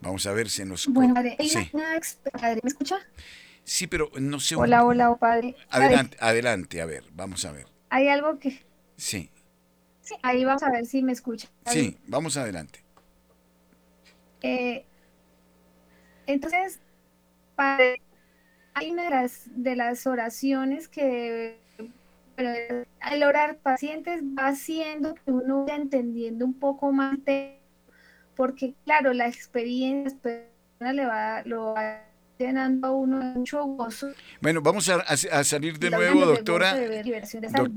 vamos 0.04 0.28
a 0.28 0.34
ver 0.34 0.50
si 0.50 0.64
nos... 0.66 0.88
Bueno, 0.88 1.16
padre, 1.16 1.38
sí. 1.40 1.72
¿me 1.74 2.62
escucha? 2.64 2.98
Sí, 3.64 3.88
pero 3.88 4.12
no 4.20 4.40
sé... 4.40 4.56
Hola, 4.56 4.84
hola, 4.84 5.10
oh, 5.10 5.18
padre. 5.18 5.56
Adelante, 5.70 6.18
adelante, 6.20 6.82
a 6.82 6.86
ver, 6.86 7.04
vamos 7.14 7.44
a 7.46 7.52
ver. 7.52 7.66
Hay 7.90 8.10
algo 8.10 8.38
que... 8.38 8.64
Sí. 8.98 9.32
Sí, 10.02 10.16
ahí 10.22 10.44
vamos 10.44 10.62
a 10.64 10.70
ver 10.70 10.86
si 10.86 11.02
me 11.02 11.14
escucha. 11.14 11.48
Sí, 11.66 11.98
vamos 12.06 12.36
adelante. 12.36 12.84
Eh, 14.42 14.86
entonces, 16.28 16.80
padre, 17.56 18.02
hay 18.74 18.92
una 18.92 19.04
de 19.04 19.10
las, 19.10 19.44
de 19.48 19.76
las 19.78 20.06
oraciones 20.06 20.90
que 20.90 21.58
al 23.00 23.24
orar 23.24 23.58
pacientes 23.60 24.22
va 24.24 24.48
haciendo 24.48 25.16
que 25.16 25.32
uno 25.32 25.64
vaya 25.64 25.76
entendiendo 25.76 26.46
un 26.46 26.54
poco 26.56 26.92
más, 26.92 27.18
porque 28.36 28.74
claro, 28.86 29.14
la 29.14 29.28
experiencia 29.28 30.48
le 30.80 31.06
va, 31.06 31.44
lo 31.46 31.74
va 31.74 32.04
llenando 32.38 32.88
a 32.88 32.92
uno 32.92 33.22
mucho 33.22 33.64
gozo. 33.64 34.12
Bueno, 34.42 34.62
vamos 34.62 34.90
a, 34.90 34.96
a, 34.98 35.44
salir 35.44 35.80
de 35.80 35.90
nuevo, 35.90 36.26
doctora. 36.26 36.76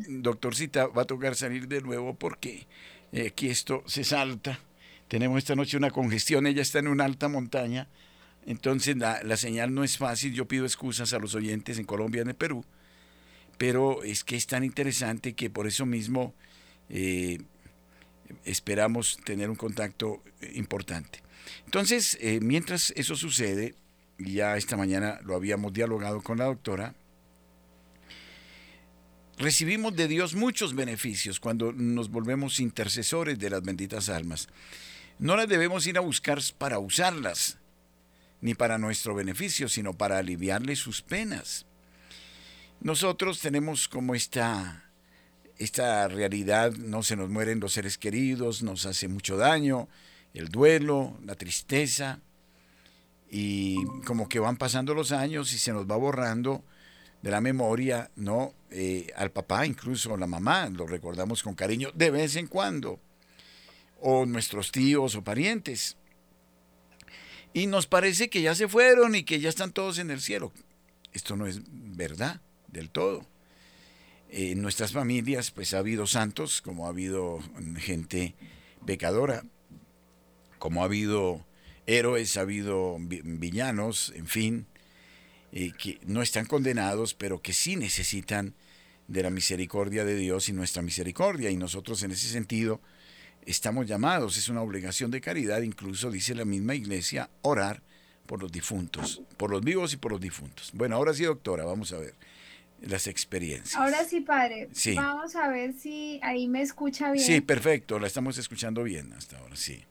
doctorcita, 0.09 0.87
va 0.89 1.03
a 1.03 1.07
tocar 1.07 1.35
salir 1.35 1.69
de 1.69 1.81
nuevo 1.81 2.15
porque 2.15 2.67
eh, 3.13 3.29
aquí 3.29 3.49
esto 3.49 3.83
se 3.87 4.05
salta. 4.05 4.59
Tenemos 5.09 5.39
esta 5.39 5.55
noche 5.55 5.77
una 5.77 5.91
congestión, 5.91 6.47
ella 6.47 6.63
está 6.63 6.81
en 6.81 6.89
una 6.89 7.05
alta 7.05 7.29
montaña 7.29 7.89
entonces 8.47 8.97
la, 8.97 9.37
señal 9.37 9.75
no 9.75 9.83
es 9.83 9.99
fácil, 9.99 10.33
yo 10.33 10.47
pido 10.47 10.65
excusas 10.65 11.13
a 11.13 11.19
los 11.19 11.35
oyentes 11.35 11.79
en 11.79 11.85
Colombia 11.85 12.21
y 12.21 12.23
en 12.23 12.29
el 12.29 12.37
Perú, 12.37 12.65
pero 13.59 14.05
es 14.05 14.23
que 14.23 14.37
es 14.37 14.47
tan 14.47 14.63
interesante 14.63 15.35
que 15.35 15.51
por 15.51 15.67
eso 15.67 15.85
mismo 15.85 16.33
eh, 16.89 17.39
esperamos 18.45 19.19
tener 19.25 19.51
un 19.51 19.57
contacto 19.57 20.23
importante. 20.55 21.23
Entonces, 21.65 22.17
eh, 22.21 22.41
mientras 22.41 22.93
eso 22.97 23.17
sucede, 23.17 23.75
ya 24.19 24.57
esta 24.57 24.77
mañana 24.77 25.21
lo 25.25 25.35
habíamos 25.35 25.73
dialogado 25.73 26.23
con 26.23 26.39
la 26.39 26.45
doctora, 26.47 26.95
recibimos 29.39 29.95
de 29.95 30.09
Dios 30.09 30.35
muchos 30.35 30.75
beneficios 30.75 31.41
cuando 31.41 31.73
nos 31.73 32.11
volvemos 32.11 32.61
intercesores 32.61 33.39
de 33.39 33.51
las 33.51 33.63
benditas 33.63 34.09
almas. 34.09 34.49
No 35.19 35.37
las 35.37 35.49
debemos 35.49 35.87
ir 35.87 35.99
a 35.99 36.03
buscar 36.03 36.41
para 36.59 36.79
usarlas, 36.79 37.59
ni 38.41 38.55
para 38.55 38.79
nuestro 38.79 39.15
beneficio, 39.15 39.69
sino 39.69 39.95
para 39.95 40.19
aliviarle 40.19 40.77
sus 40.77 41.03
penas. 41.03 41.67
Nosotros 42.81 43.41
tenemos 43.41 43.89
como 43.89 44.15
esta, 44.15 44.86
esta 45.59 46.09
realidad, 46.09 46.73
no 46.73 47.03
se 47.03 47.17
nos 47.17 47.31
mueren 47.31 47.61
los 47.61 47.73
seres 47.73 47.99
queridos, 47.99 48.63
nos 48.63 48.87
hace 48.87 49.09
mucho 49.09 49.37
daño, 49.37 49.89
el 50.35 50.49
duelo, 50.49 51.19
la 51.25 51.35
tristeza, 51.35 52.21
y 53.31 53.85
como 54.05 54.29
que 54.29 54.39
van 54.39 54.57
pasando 54.57 54.95
los 54.95 55.13
años 55.13 55.53
y 55.53 55.59
se 55.59 55.73
nos 55.73 55.91
va 55.91 55.97
borrando 55.97 56.63
de 57.23 57.31
la 57.31 57.41
memoria, 57.41 58.11
¿no? 58.17 58.55
Eh, 58.71 59.09
al 59.17 59.31
papá, 59.31 59.67
incluso 59.67 60.17
la 60.17 60.27
mamá, 60.27 60.69
lo 60.69 60.87
recordamos 60.87 61.43
con 61.43 61.55
cariño 61.55 61.91
de 61.95 62.11
vez 62.11 62.37
en 62.37 62.47
cuando, 62.47 63.01
o 64.01 64.27
nuestros 64.27 64.71
tíos 64.71 65.15
o 65.17 65.25
parientes 65.25 65.97
y 67.57 67.67
nos 67.69 67.87
parece 67.87 68.29
que 68.29 68.43
ya 68.43 68.55
se 68.55 68.69
fueron 68.69 69.15
y 69.15 69.23
que 69.23 69.41
ya 69.41 69.49
están 69.49 69.73
todos 69.73 69.97
en 69.99 70.11
el 70.11 70.21
cielo. 70.21 70.53
Esto 71.15 71.37
no 71.37 71.47
es 71.47 71.63
verdad 71.65 72.43
del 72.69 72.91
todo. 72.91 73.27
En 74.31 74.61
nuestras 74.61 74.93
familias 74.93 75.51
pues 75.51 75.73
ha 75.75 75.79
habido 75.79 76.07
santos, 76.07 76.61
como 76.61 76.87
ha 76.87 76.91
habido 76.91 77.41
gente 77.79 78.35
pecadora, 78.85 79.45
como 80.59 80.83
ha 80.83 80.87
habido 80.87 81.45
héroes, 81.87 82.37
ha 82.37 82.41
habido 82.41 82.97
villanos, 82.99 84.13
en 84.17 84.27
fin, 84.27 84.67
eh, 85.53 85.73
que 85.79 86.01
no 86.07 86.23
están 86.23 86.47
condenados, 86.47 87.15
pero 87.15 87.41
que 87.41 87.53
sí 87.53 87.77
necesitan 87.77 88.55
de 89.09 89.23
la 89.23 89.31
misericordia 89.31 90.05
de 90.05 90.17
Dios 90.17 90.49
y 90.49 90.53
nuestra 90.53 90.83
misericordia. 90.83 91.51
Y 91.51 91.57
nosotros 91.57 92.03
en 92.03 92.11
ese 92.11 92.29
sentido 92.29 92.81
estamos 93.47 93.87
llamados, 93.87 94.37
es 94.37 94.49
una 94.49 94.63
obligación 94.63 95.13
de 95.13 95.21
caridad, 95.21 95.63
incluso 95.63 96.11
dice 96.11 96.35
la 96.35 96.45
misma 96.45 96.75
iglesia, 96.75 97.31
orar 97.43 97.83
por 98.27 98.43
los 98.43 98.51
difuntos, 98.51 99.23
por 99.37 99.53
los 99.53 99.63
vivos 99.63 99.93
y 99.93 99.99
por 99.99 100.11
los 100.11 100.21
difuntos. 100.21 100.73
Bueno, 100.75 100.97
ahora 100.97 101.15
sí, 101.15 101.23
doctora, 101.23 101.65
vamos 101.65 101.93
a 101.93 101.99
ver 101.99 102.15
las 102.81 103.07
experiencias. 103.07 103.77
Ahora 103.77 104.05
sí, 104.05 104.21
padre. 104.21 104.69
Sí. 104.73 104.95
Vamos 104.95 105.37
a 105.37 105.49
ver 105.49 105.73
si 105.73 106.21
ahí 106.23 106.49
me 106.49 106.63
escucha 106.63 107.11
bien. 107.13 107.25
Sí, 107.25 107.41
perfecto, 107.41 107.99
la 107.99 108.07
estamos 108.07 108.39
escuchando 108.39 108.83
bien 108.83 109.13
hasta 109.13 109.39
ahora, 109.39 109.57
sí. 109.57 109.85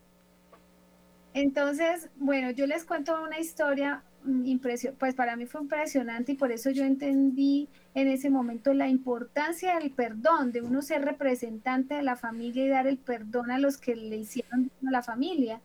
Entonces, 1.33 2.09
bueno, 2.15 2.51
yo 2.51 2.65
les 2.65 2.85
cuento 2.85 3.21
una 3.21 3.39
historia 3.39 4.03
Mm, 4.25 4.57
pues 4.97 5.13
para 5.15 5.35
mí 5.35 5.45
fue 5.45 5.61
impresionante 5.61 6.31
y 6.31 6.35
por 6.35 6.51
eso 6.51 6.71
yo 6.71 6.83
entendí 6.83 7.69
en 7.93 8.07
ese 8.07 8.31
momento 8.31 8.73
la 8.73 8.87
importancia 8.87 9.77
del 9.77 9.91
perdón, 9.91 10.51
de 10.51 10.61
uno 10.61 10.81
ser 10.81 11.05
representante 11.05 11.93
de 11.95 12.01
la 12.01 12.15
familia 12.15 12.65
y 12.65 12.69
dar 12.69 12.87
el 12.87 12.97
perdón 12.97 13.51
a 13.51 13.59
los 13.59 13.77
que 13.77 13.95
le 13.95 14.17
hicieron 14.17 14.71
a 14.87 14.91
la 14.91 15.03
familia. 15.03 15.61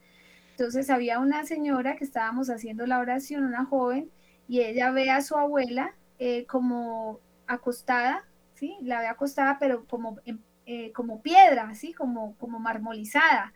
Entonces 0.51 0.91
había 0.91 1.21
una 1.21 1.47
señora 1.47 1.97
que 1.97 2.05
estábamos 2.05 2.51
haciendo 2.51 2.87
la 2.87 2.99
oración, 2.99 3.45
una 3.45 3.65
joven, 3.65 4.11
y 4.47 4.61
ella 4.61 4.91
ve 4.91 5.11
a 5.11 5.23
su 5.23 5.37
abuela 5.37 5.95
eh, 6.21 6.47
como 6.47 7.19
acostada, 7.49 8.25
¿sí? 8.55 8.77
La 8.83 9.01
ve 9.01 9.09
acostada, 9.09 9.59
pero 9.59 9.85
como, 9.87 10.19
eh, 10.67 10.93
como 10.93 11.21
piedra, 11.23 11.69
así 11.69 11.93
como, 11.93 12.37
como 12.39 12.61
marmolizada. 12.61 13.53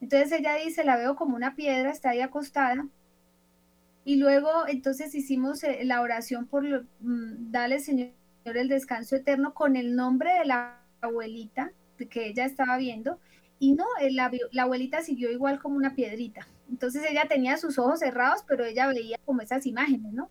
Entonces 0.00 0.30
ella 0.32 0.54
dice, 0.54 0.84
la 0.84 0.96
veo 0.96 1.16
como 1.16 1.34
una 1.34 1.56
piedra, 1.56 1.90
está 1.90 2.10
ahí 2.10 2.20
acostada, 2.20 2.86
y 4.04 4.16
luego 4.16 4.50
entonces 4.68 5.14
hicimos 5.14 5.64
eh, 5.64 5.80
la 5.84 6.02
oración 6.02 6.46
por 6.46 6.64
mm, 7.00 7.50
darle, 7.50 7.80
Señor, 7.80 8.10
el 8.44 8.68
descanso 8.68 9.16
eterno 9.16 9.54
con 9.54 9.76
el 9.76 9.96
nombre 9.96 10.38
de 10.38 10.44
la 10.44 10.80
abuelita 11.00 11.72
que 12.10 12.26
ella 12.26 12.44
estaba 12.44 12.76
viendo. 12.76 13.18
Y 13.58 13.72
no, 13.72 13.86
eh, 14.00 14.10
la, 14.10 14.30
abuelita 14.62 15.00
siguió 15.00 15.30
igual 15.30 15.58
como 15.58 15.76
una 15.76 15.94
piedrita. 15.94 16.46
Entonces 16.68 17.02
ella 17.08 17.24
tenía 17.28 17.56
sus 17.56 17.78
ojos 17.78 18.00
cerrados, 18.00 18.44
pero 18.46 18.64
ella 18.64 18.86
veía 18.88 19.18
como 19.24 19.40
esas 19.40 19.64
imágenes, 19.64 20.12
¿no? 20.12 20.30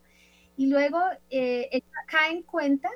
Y 0.55 0.67
luego 0.67 0.99
eh, 1.29 1.69
ella 1.71 1.85
cae 2.07 2.31
en 2.31 2.43
cuenta 2.43 2.89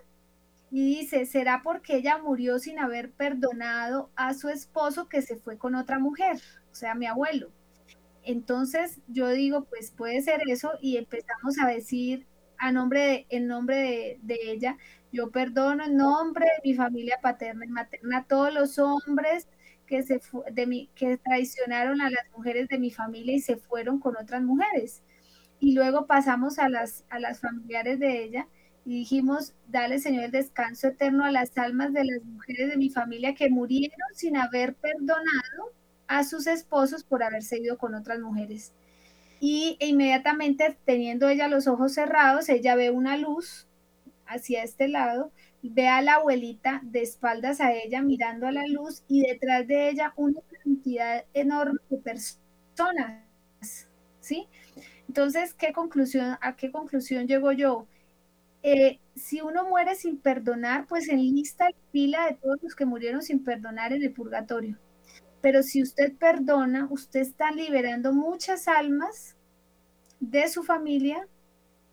y 0.69 1.00
dice, 1.00 1.25
¿será 1.25 1.62
porque 1.63 1.98
ella 1.98 2.17
murió 2.17 2.60
sin 2.60 2.79
haber 2.79 3.12
perdonado 3.12 4.12
a 4.15 4.34
su 4.34 4.50
esposo 4.50 5.08
que 5.08 5.21
se 5.21 5.38
fue 5.38 5.58
con 5.58 5.75
otra 5.75 6.00
mujer? 6.00 6.38
O 6.71 6.75
sea, 6.75 6.94
mi 6.94 7.06
abuelo. 7.06 7.52
Entonces 8.23 9.00
yo 9.08 9.29
digo, 9.29 9.63
pues 9.65 9.92
puede 9.92 10.21
ser 10.21 10.42
eso 10.48 10.71
y 10.81 10.98
empezamos 10.98 11.58
a 11.60 11.67
decir 11.67 12.27
a 12.58 12.71
nombre 12.71 13.02
de, 13.02 13.25
en 13.29 13.48
nombre 13.48 14.19
de, 14.21 14.40
ella, 14.44 14.77
yo 15.12 15.31
perdono 15.31 15.86
en 15.86 15.96
nombre 15.96 16.46
de 16.46 16.69
mi 16.69 16.75
familia 16.75 17.19
paterna 17.21 17.65
y 17.65 17.69
materna 17.69 18.19
a 18.19 18.23
todos 18.25 18.54
los 18.54 18.79
hombres 18.79 19.48
que, 19.86 20.04
se, 20.04 20.19
de 20.52 20.67
mi, 20.67 20.90
que 20.96 21.17
traicionaron 21.17 22.02
a 22.02 22.10
las 22.10 22.29
mujeres 22.36 22.67
de 22.67 22.79
mi 22.79 22.92
familia 22.92 23.36
y 23.36 23.40
se 23.40 23.58
fueron 23.58 24.00
con 24.00 24.17
otras 24.17 24.42
mujeres. 24.42 25.02
Y 25.60 25.73
luego 25.73 26.05
pasamos 26.05 26.60
a 26.60 26.69
las, 26.69 27.03
a 27.10 27.19
las 27.19 27.39
familiares 27.39 27.99
de 27.99 28.23
ella 28.23 28.47
y 28.85 28.99
dijimos, 28.99 29.53
dale 29.67 29.99
Señor 29.99 30.25
el 30.25 30.31
descanso 30.31 30.87
eterno 30.87 31.25
a 31.25 31.31
las 31.31 31.58
almas 31.58 31.91
de 31.93 32.05
las 32.05 32.23
mujeres 32.23 32.69
de 32.69 32.77
mi 32.77 32.89
familia 32.89 33.35
que 33.35 33.49
murieron 33.49 33.97
sin 34.13 34.37
haber 34.37 34.75
perdonado 34.75 35.73
a 36.08 36.23
sus 36.23 36.47
esposos 36.47 37.03
por 37.03 37.21
haberse 37.21 37.58
ido 37.58 37.77
con 37.77 37.95
otras 37.95 38.19
mujeres. 38.19 38.71
Y 39.39 39.77
inmediatamente 39.81 40.77
teniendo 40.85 41.27
ella 41.27 41.47
los 41.47 41.67
ojos 41.67 41.93
cerrados, 41.93 42.49
ella 42.49 42.75
ve 42.75 42.89
una 42.89 43.17
luz 43.17 43.67
hacia 44.25 44.63
este 44.63 44.87
lado, 44.87 45.31
ve 45.62 45.87
a 45.87 46.01
la 46.01 46.15
abuelita 46.15 46.81
de 46.83 47.01
espaldas 47.01 47.60
a 47.62 47.73
ella 47.73 48.01
mirando 48.01 48.47
a 48.47 48.51
la 48.51 48.65
luz 48.67 49.03
y 49.08 49.21
detrás 49.21 49.67
de 49.67 49.89
ella 49.89 50.13
una 50.15 50.41
cantidad 50.63 51.25
enorme 51.33 51.79
de 51.89 51.97
personas, 51.97 53.21
¿sí? 54.21 54.47
Entonces, 55.08 55.53
¿qué 55.53 55.73
conclusión, 55.73 56.37
¿a 56.41 56.55
qué 56.55 56.71
conclusión 56.71 57.27
llego 57.27 57.51
yo? 57.51 57.87
Eh, 58.63 58.99
si 59.15 59.41
uno 59.41 59.65
muere 59.69 59.95
sin 59.95 60.19
perdonar, 60.19 60.87
pues 60.87 61.10
enlista 61.10 61.65
la 61.69 61.77
fila 61.91 62.27
de 62.27 62.35
todos 62.35 62.58
los 62.63 62.75
que 62.75 62.85
murieron 62.85 63.21
sin 63.23 63.43
perdonar 63.43 63.93
en 63.93 64.03
el 64.03 64.13
purgatorio. 64.13 64.79
Pero 65.41 65.63
si 65.63 65.83
usted 65.83 66.13
perdona, 66.17 66.87
usted 66.91 67.21
está 67.21 67.51
liberando 67.51 68.13
muchas 68.13 68.67
almas 68.67 69.37
de 70.19 70.47
su 70.49 70.63
familia 70.63 71.27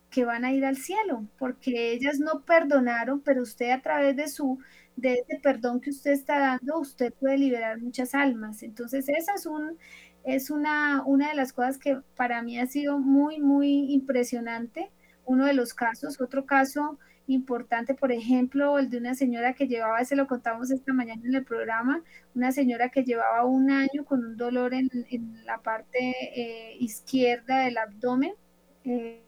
que 0.09 0.25
van 0.25 0.45
a 0.45 0.53
ir 0.53 0.65
al 0.65 0.77
cielo, 0.77 1.27
porque 1.37 1.91
ellas 1.93 2.19
no 2.19 2.45
perdonaron, 2.45 3.21
pero 3.21 3.41
usted 3.43 3.71
a 3.71 3.81
través 3.81 4.15
de 4.15 4.27
su 4.29 4.59
de 4.95 5.13
ese 5.15 5.39
perdón 5.41 5.81
que 5.81 5.89
usted 5.89 6.11
está 6.11 6.39
dando, 6.39 6.79
usted 6.79 7.13
puede 7.13 7.37
liberar 7.37 7.79
muchas 7.81 8.15
almas. 8.15 8.63
Entonces, 8.63 9.09
esa 9.09 9.33
es 9.35 9.45
un 9.45 9.77
es 10.25 10.49
una 10.49 11.03
una 11.05 11.29
de 11.29 11.35
las 11.35 11.53
cosas 11.53 11.77
que 11.77 11.99
para 12.15 12.41
mí 12.41 12.59
ha 12.59 12.67
sido 12.67 12.99
muy 12.99 13.39
muy 13.39 13.93
impresionante, 13.93 14.91
uno 15.25 15.45
de 15.45 15.53
los 15.53 15.73
casos, 15.73 16.21
otro 16.21 16.45
caso 16.45 16.99
importante, 17.27 17.95
por 17.95 18.11
ejemplo, 18.11 18.77
el 18.77 18.89
de 18.89 18.97
una 18.97 19.15
señora 19.15 19.53
que 19.53 19.67
llevaba, 19.67 20.03
se 20.05 20.15
lo 20.15 20.27
contamos 20.27 20.71
esta 20.71 20.93
mañana 20.93 21.21
en 21.25 21.35
el 21.35 21.43
programa, 21.43 22.03
una 22.35 22.51
señora 22.51 22.89
que 22.89 23.03
llevaba 23.03 23.45
un 23.45 23.71
año 23.71 24.05
con 24.05 24.23
un 24.23 24.37
dolor 24.37 24.73
en, 24.73 24.89
la 25.45 25.59
parte 25.59 26.13
eh, 26.35 26.77
izquierda 26.79 27.61
del 27.61 27.77
abdomen. 27.77 28.33
Eh, 28.83 29.21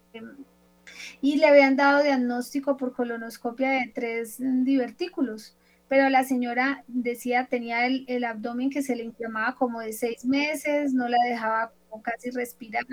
y 1.21 1.37
le 1.37 1.47
habían 1.47 1.75
dado 1.75 2.03
diagnóstico 2.03 2.77
por 2.77 2.93
colonoscopia 2.93 3.71
de 3.71 3.91
tres 3.93 4.37
divertículos, 4.39 5.57
pero 5.87 6.09
la 6.09 6.23
señora 6.23 6.83
decía 6.87 7.45
tenía 7.45 7.85
el, 7.85 8.23
abdomen 8.23 8.69
que 8.69 8.81
se 8.81 8.95
le 8.95 9.03
inflamaba 9.03 9.55
como 9.55 9.79
de 9.79 9.93
seis 9.93 10.25
meses, 10.25 10.93
no 10.93 11.07
la 11.07 11.17
dejaba 11.27 11.73
casi 12.03 12.29
respirar, 12.29 12.85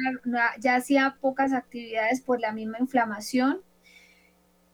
ya 0.60 0.76
hacía 0.76 1.16
pocas 1.20 1.52
actividades 1.52 2.20
por 2.20 2.40
la 2.40 2.52
misma 2.52 2.78
inflamación 2.78 3.60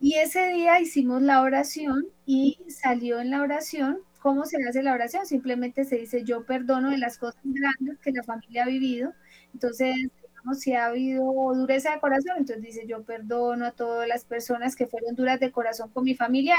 y 0.01 0.15
ese 0.15 0.49
día 0.49 0.81
hicimos 0.81 1.21
la 1.21 1.43
oración 1.43 2.07
y 2.25 2.59
salió 2.69 3.21
en 3.21 3.31
la 3.31 3.43
oración. 3.43 3.99
¿Cómo 4.21 4.47
se 4.47 4.57
hace 4.67 4.83
la 4.83 4.95
oración? 4.95 5.27
Simplemente 5.27 5.85
se 5.85 5.97
dice, 5.97 6.25
yo 6.25 6.47
perdono 6.47 6.91
de 6.91 6.97
las 6.97 7.19
cosas 7.19 7.43
grandes 7.45 7.99
que 7.99 8.11
la 8.13 8.23
familia 8.23 8.65
ha 8.65 8.67
vivido. 8.67 9.13
Entonces, 9.53 9.95
digamos, 10.23 10.61
si 10.61 10.73
ha 10.73 10.87
habido 10.87 11.23
dureza 11.55 11.93
de 11.93 12.01
corazón, 12.01 12.37
entonces 12.39 12.63
dice, 12.65 12.87
yo 12.87 13.03
perdono 13.03 13.67
a 13.67 13.73
todas 13.73 14.09
las 14.09 14.25
personas 14.25 14.75
que 14.75 14.87
fueron 14.87 15.15
duras 15.17 15.39
de 15.39 15.53
corazón 15.53 15.91
con 15.91 16.05
mi 16.05 16.15
familia. 16.15 16.57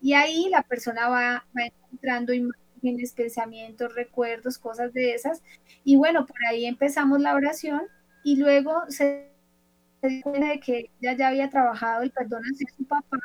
Y 0.00 0.14
ahí 0.14 0.48
la 0.50 0.62
persona 0.62 1.08
va, 1.08 1.46
va 1.56 1.66
encontrando 1.66 2.32
imágenes, 2.32 3.12
pensamientos, 3.12 3.94
recuerdos, 3.94 4.58
cosas 4.58 4.92
de 4.92 5.14
esas. 5.14 5.42
Y 5.84 5.96
bueno, 5.96 6.26
por 6.26 6.36
ahí 6.48 6.66
empezamos 6.66 7.20
la 7.20 7.34
oración 7.34 7.82
y 8.24 8.36
luego 8.36 8.84
se 8.88 9.28
se 10.00 10.20
cuenta 10.22 10.48
de 10.48 10.60
que 10.60 10.90
ella 11.00 11.16
ya 11.16 11.28
había 11.28 11.50
trabajado 11.50 12.02
el 12.02 12.10
perdón 12.10 12.42
hacia 12.44 12.68
su 12.76 12.84
papá, 12.84 13.18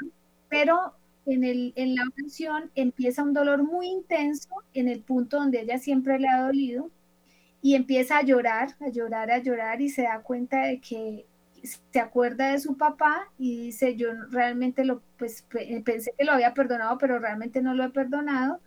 pero 0.50 0.94
en, 1.26 1.44
el, 1.44 1.74
en 1.76 1.96
la 1.96 2.04
oración 2.16 2.72
empieza 2.76 3.24
un 3.24 3.34
dolor 3.34 3.64
muy 3.64 3.88
intenso 3.88 4.50
en 4.74 4.90
el 4.90 5.02
punto 5.02 5.38
donde 5.38 5.62
ella 5.62 5.78
siempre 5.78 6.20
le 6.20 6.28
ha 6.28 6.42
dolido 6.42 6.90
y 7.62 7.76
empieza 7.76 8.18
a 8.18 8.24
llorar, 8.24 8.76
a 8.82 8.90
llorar, 8.90 9.32
a 9.32 9.38
llorar 9.38 9.82
y 9.82 9.90
se 9.90 10.04
da 10.04 10.22
cuenta 10.22 10.64
de 10.66 10.82
que 10.82 11.26
se 11.64 12.00
acuerda 12.00 12.52
de 12.52 12.60
su 12.60 12.78
papá 12.78 13.32
y 13.38 13.58
dice, 13.58 13.96
yo 13.96 14.10
realmente 14.30 14.84
lo, 14.84 15.02
pues 15.18 15.46
pensé 15.84 16.14
que 16.18 16.26
lo 16.26 16.34
había 16.34 16.54
perdonado, 16.54 16.98
pero 16.98 17.20
realmente 17.20 17.62
no 17.62 17.74
lo 17.74 17.86
he 17.86 17.90
perdonado. 17.90 18.60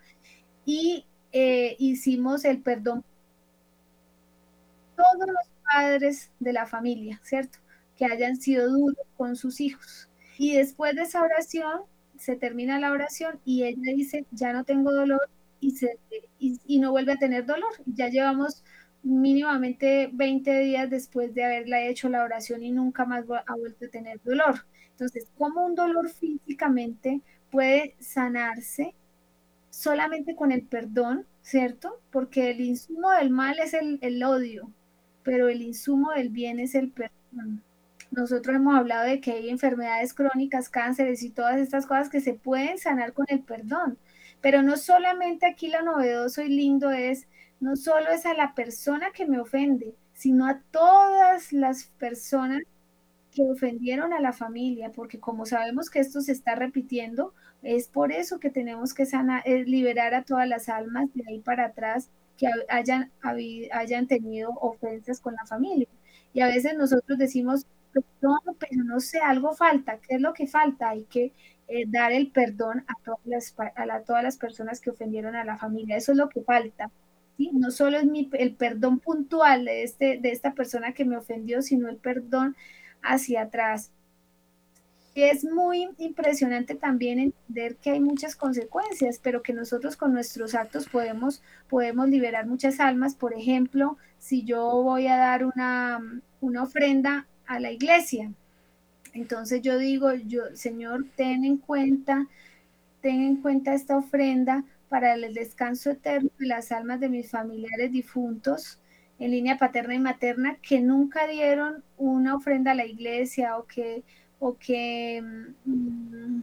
Y 0.64 1.06
eh, 1.32 1.76
hicimos 1.78 2.44
el 2.44 2.62
perdón 2.62 3.04
todos 4.96 5.26
los 5.26 5.50
padres 5.62 6.30
de 6.40 6.52
la 6.52 6.66
familia, 6.66 7.20
¿cierto? 7.22 7.58
que 7.96 8.04
hayan 8.04 8.36
sido 8.36 8.68
duros 8.70 9.06
con 9.16 9.36
sus 9.36 9.60
hijos. 9.60 10.08
Y 10.38 10.54
después 10.54 10.94
de 10.94 11.02
esa 11.02 11.22
oración, 11.22 11.82
se 12.18 12.36
termina 12.36 12.78
la 12.78 12.92
oración 12.92 13.40
y 13.44 13.64
ella 13.64 13.92
dice, 13.94 14.26
ya 14.30 14.52
no 14.52 14.64
tengo 14.64 14.92
dolor 14.92 15.28
y, 15.60 15.72
se, 15.72 15.98
y, 16.38 16.78
no 16.78 16.90
vuelve 16.90 17.12
a 17.12 17.18
tener 17.18 17.46
dolor. 17.46 17.72
Ya 17.86 18.08
llevamos 18.08 18.64
mínimamente 19.06 20.10
20 20.12 20.58
días 20.60 20.90
después 20.90 21.32
de 21.32 21.44
haberla 21.44 21.82
hecho 21.82 22.08
la 22.08 22.24
oración 22.24 22.64
y 22.64 22.72
nunca 22.72 23.04
más 23.04 23.24
ha 23.46 23.54
vuelto 23.54 23.86
a 23.86 23.88
tener 23.88 24.20
dolor. 24.22 24.66
Entonces, 24.90 25.30
¿cómo 25.38 25.64
un 25.64 25.76
dolor 25.76 26.08
físicamente 26.10 27.20
puede 27.50 27.94
sanarse 28.00 28.94
solamente 29.70 30.34
con 30.34 30.50
el 30.50 30.62
perdón, 30.62 31.24
¿cierto? 31.42 32.00
Porque 32.10 32.50
el 32.50 32.60
insumo 32.60 33.12
del 33.12 33.30
mal 33.30 33.58
es 33.60 33.74
el, 33.74 33.98
el 34.02 34.22
odio, 34.24 34.72
pero 35.22 35.48
el 35.48 35.62
insumo 35.62 36.10
del 36.10 36.30
bien 36.30 36.58
es 36.58 36.74
el 36.74 36.90
perdón. 36.90 37.62
Nosotros 38.10 38.56
hemos 38.56 38.74
hablado 38.74 39.04
de 39.04 39.20
que 39.20 39.32
hay 39.32 39.50
enfermedades 39.50 40.14
crónicas, 40.14 40.68
cánceres 40.68 41.22
y 41.22 41.30
todas 41.30 41.58
estas 41.58 41.86
cosas 41.86 42.08
que 42.08 42.20
se 42.20 42.34
pueden 42.34 42.78
sanar 42.78 43.12
con 43.12 43.26
el 43.28 43.40
perdón. 43.40 43.98
Pero 44.40 44.62
no 44.62 44.76
solamente 44.76 45.46
aquí 45.46 45.68
lo 45.68 45.82
novedoso 45.82 46.42
y 46.42 46.48
lindo 46.48 46.90
es, 46.90 47.28
no 47.60 47.76
solo 47.76 48.10
es 48.10 48.26
a 48.26 48.34
la 48.34 48.54
persona 48.54 49.10
que 49.12 49.26
me 49.26 49.40
ofende, 49.40 49.94
sino 50.12 50.46
a 50.46 50.60
todas 50.70 51.52
las 51.52 51.84
personas 51.98 52.62
que 53.32 53.42
ofendieron 53.42 54.12
a 54.12 54.20
la 54.20 54.32
familia, 54.32 54.92
porque 54.92 55.20
como 55.20 55.44
sabemos 55.44 55.90
que 55.90 56.00
esto 56.00 56.20
se 56.22 56.32
está 56.32 56.54
repitiendo, 56.54 57.34
es 57.62 57.88
por 57.88 58.12
eso 58.12 58.40
que 58.40 58.50
tenemos 58.50 58.94
que 58.94 59.06
sanar, 59.06 59.42
eh, 59.44 59.64
liberar 59.64 60.14
a 60.14 60.22
todas 60.22 60.48
las 60.48 60.68
almas 60.68 61.12
de 61.14 61.24
ahí 61.28 61.40
para 61.40 61.66
atrás 61.66 62.10
que 62.36 62.48
hayan, 62.68 64.06
tenido 64.06 64.50
ofensas 64.60 65.20
con 65.20 65.34
la 65.34 65.46
familia. 65.46 65.88
Y 66.32 66.40
a 66.40 66.46
veces 66.48 66.74
nosotros 66.76 67.18
decimos, 67.18 67.66
perdón, 67.92 68.38
pero 68.58 68.84
no 68.84 69.00
sé, 69.00 69.18
algo 69.20 69.54
falta. 69.54 69.98
¿Qué 69.98 70.16
es 70.16 70.20
lo 70.20 70.32
que 70.34 70.46
falta? 70.46 70.90
Hay 70.90 71.04
que 71.04 71.32
eh, 71.68 71.84
dar 71.88 72.12
el 72.12 72.30
perdón 72.30 72.84
a 72.88 72.94
todas, 73.04 73.20
las, 73.24 73.54
a, 73.58 74.00
todas 74.00 74.22
las 74.22 74.36
personas 74.36 74.80
que 74.80 74.90
ofendieron 74.90 75.34
a 75.34 75.44
la 75.44 75.56
familia. 75.58 75.96
Eso 75.96 76.12
es 76.12 76.18
lo 76.18 76.28
que 76.28 76.42
falta. 76.42 76.90
No 77.38 77.70
solo 77.70 77.98
es 77.98 78.06
el 78.32 78.54
perdón 78.54 78.98
puntual 78.98 79.66
de, 79.66 79.82
este, 79.82 80.18
de 80.18 80.32
esta 80.32 80.54
persona 80.54 80.92
que 80.92 81.04
me 81.04 81.16
ofendió, 81.16 81.62
sino 81.62 81.88
el 81.88 81.96
perdón 81.96 82.56
hacia 83.02 83.42
atrás. 83.42 83.92
Es 85.14 85.44
muy 85.44 85.88
impresionante 85.98 86.74
también 86.74 87.18
entender 87.18 87.76
que 87.76 87.90
hay 87.90 88.00
muchas 88.00 88.36
consecuencias, 88.36 89.18
pero 89.22 89.42
que 89.42 89.54
nosotros 89.54 89.96
con 89.96 90.12
nuestros 90.12 90.54
actos 90.54 90.88
podemos, 90.88 91.42
podemos 91.68 92.08
liberar 92.08 92.46
muchas 92.46 92.80
almas. 92.80 93.14
Por 93.14 93.32
ejemplo, 93.32 93.96
si 94.18 94.44
yo 94.44 94.82
voy 94.82 95.06
a 95.06 95.16
dar 95.16 95.44
una, 95.44 96.00
una 96.40 96.62
ofrenda 96.62 97.26
a 97.46 97.60
la 97.60 97.70
iglesia. 97.70 98.32
Entonces 99.14 99.62
yo 99.62 99.78
digo, 99.78 100.12
yo, 100.12 100.42
Señor, 100.54 101.06
ten 101.16 101.44
en 101.44 101.56
cuenta, 101.56 102.26
ten 103.00 103.22
en 103.22 103.36
cuenta 103.36 103.72
esta 103.72 103.96
ofrenda 103.96 104.64
para 104.88 105.14
el 105.14 105.34
descanso 105.34 105.90
eterno 105.90 106.30
de 106.38 106.46
las 106.46 106.72
almas 106.72 107.00
de 107.00 107.08
mis 107.08 107.30
familiares 107.30 107.92
difuntos 107.92 108.80
en 109.18 109.30
línea 109.30 109.58
paterna 109.58 109.94
y 109.94 109.98
materna 109.98 110.58
que 110.60 110.80
nunca 110.80 111.26
dieron 111.26 111.82
una 111.96 112.34
ofrenda 112.36 112.72
a 112.72 112.74
la 112.74 112.86
iglesia 112.86 113.56
o 113.56 113.66
que, 113.66 114.04
o 114.38 114.56
que 114.58 115.22
mm, 115.64 116.40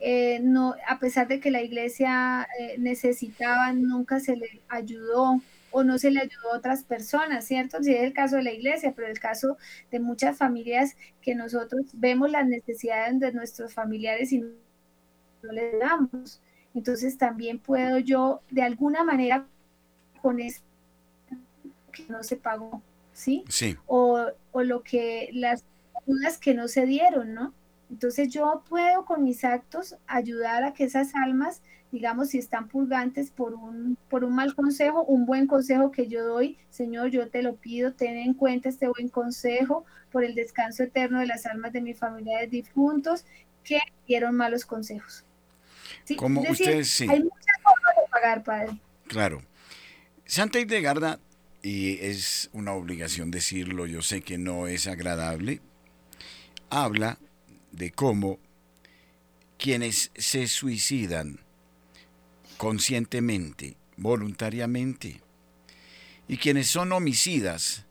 eh, 0.00 0.40
no, 0.42 0.74
a 0.86 0.98
pesar 0.98 1.28
de 1.28 1.40
que 1.40 1.50
la 1.50 1.62
iglesia 1.62 2.46
eh, 2.58 2.76
necesitaba, 2.78 3.72
nunca 3.72 4.20
se 4.20 4.36
le 4.36 4.62
ayudó 4.68 5.40
o 5.70 5.84
no 5.84 5.98
se 5.98 6.10
le 6.10 6.20
ayudó 6.20 6.52
a 6.52 6.56
otras 6.56 6.84
personas, 6.84 7.44
¿cierto? 7.44 7.82
Si 7.82 7.92
es 7.94 8.02
el 8.02 8.12
caso 8.12 8.36
de 8.36 8.42
la 8.42 8.52
iglesia, 8.52 8.92
pero 8.96 9.08
el 9.08 9.18
caso 9.18 9.58
de 9.90 10.00
muchas 10.00 10.38
familias 10.38 10.96
que 11.20 11.34
nosotros 11.34 11.82
vemos 11.92 12.30
las 12.30 12.46
necesidades 12.46 13.18
de 13.20 13.32
nuestros 13.32 13.74
familiares 13.74 14.32
y 14.32 14.38
no 14.38 15.52
les 15.52 15.78
damos. 15.78 16.40
Entonces 16.74 17.18
también 17.18 17.58
puedo 17.58 17.98
yo 17.98 18.42
de 18.50 18.62
alguna 18.62 19.04
manera 19.04 19.46
con 20.22 20.40
eso 20.40 20.60
que 21.92 22.04
no 22.08 22.22
se 22.22 22.36
pagó, 22.36 22.82
¿sí? 23.12 23.44
Sí. 23.48 23.76
O, 23.86 24.26
o 24.52 24.62
lo 24.62 24.82
que 24.82 25.30
las 25.32 25.64
dudas 26.06 26.38
que 26.38 26.54
no 26.54 26.68
se 26.68 26.86
dieron, 26.86 27.34
¿no? 27.34 27.54
Entonces 27.90 28.28
yo 28.28 28.62
puedo 28.68 29.04
con 29.04 29.24
mis 29.24 29.44
actos 29.44 29.96
ayudar 30.06 30.64
a 30.64 30.74
que 30.74 30.84
esas 30.84 31.14
almas, 31.14 31.62
digamos, 31.90 32.28
si 32.28 32.38
están 32.38 32.68
purgantes 32.68 33.30
por 33.30 33.54
un, 33.54 33.96
por 34.10 34.24
un 34.24 34.34
mal 34.34 34.54
consejo, 34.54 35.04
un 35.04 35.24
buen 35.24 35.46
consejo 35.46 35.90
que 35.90 36.06
yo 36.06 36.24
doy, 36.24 36.58
Señor, 36.70 37.08
yo 37.08 37.30
te 37.30 37.42
lo 37.42 37.56
pido, 37.56 37.94
ten 37.94 38.16
en 38.16 38.34
cuenta 38.34 38.68
este 38.68 38.88
buen 38.88 39.08
consejo 39.08 39.84
por 40.12 40.22
el 40.24 40.34
descanso 40.34 40.82
eterno 40.82 41.20
de 41.20 41.26
las 41.26 41.46
almas 41.46 41.72
de 41.72 41.80
mis 41.80 41.98
familiares 41.98 42.50
difuntos 42.50 43.24
que 43.64 43.80
dieron 44.06 44.34
malos 44.34 44.66
consejos. 44.66 45.24
Como 46.16 46.42
ustedes 46.42 46.88
sí. 46.88 47.06
Hay 47.08 47.22
muchas 47.22 47.62
formas 47.62 47.96
de 47.96 48.10
pagar, 48.10 48.44
Padre. 48.44 48.78
Claro. 49.06 49.42
Santa 50.24 50.60
Hildegarda, 50.60 51.20
y 51.62 51.98
es 52.00 52.50
una 52.52 52.72
obligación 52.72 53.30
decirlo, 53.30 53.86
yo 53.86 54.02
sé 54.02 54.20
que 54.22 54.38
no 54.38 54.66
es 54.66 54.86
agradable, 54.86 55.60
habla 56.70 57.18
de 57.72 57.90
cómo 57.90 58.38
quienes 59.58 60.10
se 60.14 60.46
suicidan 60.46 61.40
conscientemente, 62.58 63.76
voluntariamente, 63.96 65.20
y 66.28 66.36
quienes 66.36 66.68
son 66.68 66.92
homicidas, 66.92 67.86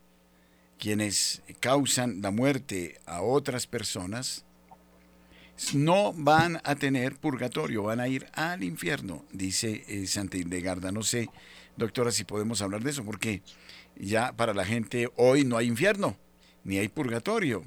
quienes 0.78 1.41
causan 1.59 2.22
la 2.22 2.32
muerte 2.32 2.99
a 3.05 3.22
otras 3.22 3.65
personas, 3.65 4.45
no 5.73 6.13
van 6.13 6.61
a 6.63 6.75
tener 6.75 7.15
purgatorio, 7.15 7.83
van 7.83 7.99
a 7.99 8.07
ir 8.07 8.27
al 8.33 8.63
infierno, 8.63 9.25
dice 9.31 9.83
eh, 9.87 10.05
Santa 10.07 10.37
Hildegarda. 10.37 10.91
No 10.91 11.03
sé, 11.03 11.29
doctora, 11.75 12.11
si 12.11 12.23
podemos 12.23 12.61
hablar 12.61 12.83
de 12.83 12.91
eso, 12.91 13.03
porque 13.03 13.41
ya 13.95 14.33
para 14.33 14.53
la 14.53 14.65
gente 14.65 15.09
hoy 15.15 15.43
no 15.43 15.57
hay 15.57 15.67
infierno, 15.67 16.17
ni 16.63 16.77
hay 16.77 16.87
purgatorio. 16.87 17.63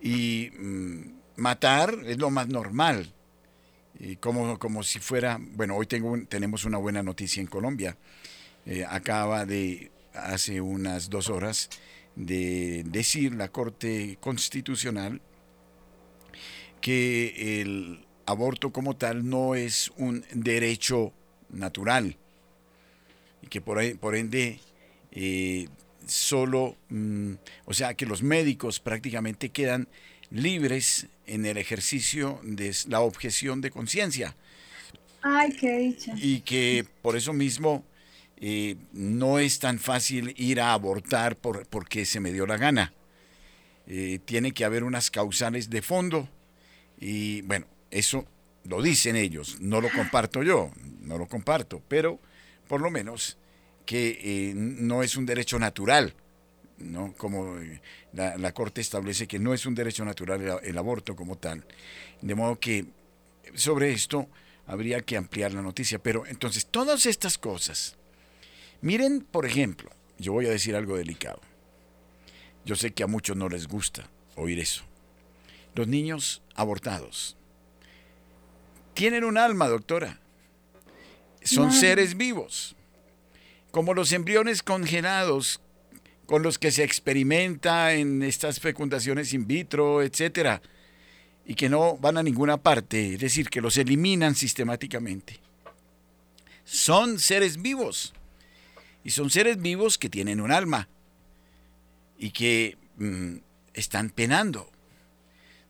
Y 0.00 0.50
mm, 0.58 1.00
matar 1.36 1.94
es 2.06 2.18
lo 2.18 2.30
más 2.30 2.48
normal, 2.48 3.12
y 3.98 4.16
como, 4.16 4.58
como 4.58 4.82
si 4.82 4.98
fuera, 4.98 5.38
bueno, 5.40 5.76
hoy 5.76 5.86
tengo 5.86 6.16
tenemos 6.28 6.64
una 6.64 6.78
buena 6.78 7.02
noticia 7.02 7.40
en 7.40 7.46
Colombia. 7.46 7.96
Eh, 8.66 8.84
acaba 8.88 9.46
de, 9.46 9.90
hace 10.14 10.60
unas 10.60 11.08
dos 11.08 11.30
horas, 11.30 11.70
de 12.16 12.84
decir 12.86 13.34
la 13.34 13.48
Corte 13.48 14.18
Constitucional 14.20 15.22
que 16.82 17.62
el 17.62 18.04
aborto 18.26 18.72
como 18.72 18.96
tal 18.96 19.26
no 19.28 19.54
es 19.54 19.90
un 19.96 20.24
derecho 20.34 21.12
natural 21.50 22.16
y 23.42 23.46
que 23.46 23.60
por, 23.60 23.98
por 23.98 24.16
ende 24.16 24.60
eh, 25.12 25.68
solo, 26.06 26.76
mm, 26.90 27.32
o 27.64 27.74
sea, 27.74 27.94
que 27.94 28.04
los 28.04 28.22
médicos 28.22 28.80
prácticamente 28.80 29.50
quedan 29.50 29.88
libres 30.30 31.06
en 31.26 31.46
el 31.46 31.56
ejercicio 31.56 32.40
de 32.42 32.74
la 32.88 33.00
objeción 33.00 33.60
de 33.60 33.70
conciencia. 33.70 34.36
Ay, 35.22 35.52
qué 35.52 35.78
dicha. 35.78 36.14
Y 36.16 36.40
que 36.40 36.84
por 37.00 37.16
eso 37.16 37.32
mismo 37.32 37.84
eh, 38.38 38.76
no 38.92 39.38
es 39.38 39.58
tan 39.60 39.78
fácil 39.78 40.34
ir 40.36 40.60
a 40.60 40.72
abortar 40.72 41.36
por, 41.36 41.66
porque 41.66 42.04
se 42.04 42.18
me 42.18 42.32
dio 42.32 42.46
la 42.46 42.56
gana. 42.56 42.92
Eh, 43.86 44.20
tiene 44.24 44.52
que 44.52 44.64
haber 44.64 44.84
unas 44.84 45.10
causales 45.10 45.68
de 45.70 45.82
fondo 45.82 46.28
y 47.02 47.42
bueno, 47.42 47.66
eso 47.90 48.24
lo 48.62 48.80
dicen 48.80 49.16
ellos, 49.16 49.60
no 49.60 49.80
lo 49.80 49.90
comparto 49.90 50.44
yo, 50.44 50.70
no 51.00 51.18
lo 51.18 51.26
comparto, 51.26 51.82
pero 51.88 52.20
por 52.68 52.80
lo 52.80 52.92
menos 52.92 53.38
que 53.84 54.20
eh, 54.22 54.52
no 54.54 55.02
es 55.02 55.16
un 55.16 55.26
derecho 55.26 55.58
natural, 55.58 56.14
¿no? 56.78 57.12
como 57.14 57.58
eh, 57.58 57.80
la, 58.12 58.52
Corte 58.52 58.80
establece 58.80 59.26
que 59.26 59.40
no 59.40 59.52
es 59.52 59.66
un 59.66 59.74
derecho 59.74 60.04
natural 60.04 60.60
el, 60.62 60.78
aborto 60.78 61.16
como 61.16 61.36
tal. 61.36 61.64
De 62.20 62.36
modo 62.36 62.60
que 62.60 62.86
sobre 63.54 63.92
esto 63.92 64.28
habría 64.68 65.00
que 65.00 65.16
ampliar 65.16 65.52
la 65.52 65.62
noticia. 65.62 65.98
Pero 65.98 66.24
entonces, 66.26 66.66
todas 66.66 67.06
estas 67.06 67.36
cosas, 67.36 67.96
miren, 68.80 69.22
por 69.22 69.44
ejemplo, 69.44 69.90
yo 70.18 70.34
voy 70.34 70.46
a 70.46 70.50
decir 70.50 70.76
algo 70.76 70.96
delicado. 70.96 71.40
Yo 72.64 72.76
sé 72.76 72.92
que 72.92 73.02
a 73.02 73.08
muchos 73.08 73.36
no 73.36 73.48
les 73.48 73.66
gusta 73.66 74.08
oír 74.36 74.60
eso. 74.60 74.84
Los 75.74 75.88
niños 75.88 76.42
abortados 76.54 77.36
tienen 78.94 79.24
un 79.24 79.38
alma, 79.38 79.68
doctora. 79.68 80.20
Son 81.42 81.72
seres 81.72 82.16
vivos 82.16 82.76
como 83.70 83.94
los 83.94 84.12
embriones 84.12 84.62
congelados 84.62 85.60
con 86.26 86.42
los 86.42 86.58
que 86.58 86.70
se 86.70 86.84
experimenta 86.84 87.94
en 87.94 88.22
estas 88.22 88.60
fecundaciones 88.60 89.32
in 89.32 89.46
vitro, 89.46 90.02
etcétera, 90.02 90.62
y 91.46 91.54
que 91.54 91.68
no 91.68 91.96
van 91.96 92.18
a 92.18 92.22
ninguna 92.22 92.58
parte, 92.58 93.14
es 93.14 93.20
decir, 93.20 93.48
que 93.48 93.60
los 93.60 93.76
eliminan 93.76 94.34
sistemáticamente. 94.34 95.40
Son 96.64 97.18
seres 97.18 97.60
vivos, 97.60 98.14
y 99.02 99.10
son 99.10 99.30
seres 99.30 99.60
vivos 99.60 99.98
que 99.98 100.08
tienen 100.08 100.40
un 100.40 100.52
alma 100.52 100.88
y 102.18 102.30
que 102.30 102.76
mm, 102.98 103.36
están 103.74 104.10
penando. 104.10 104.71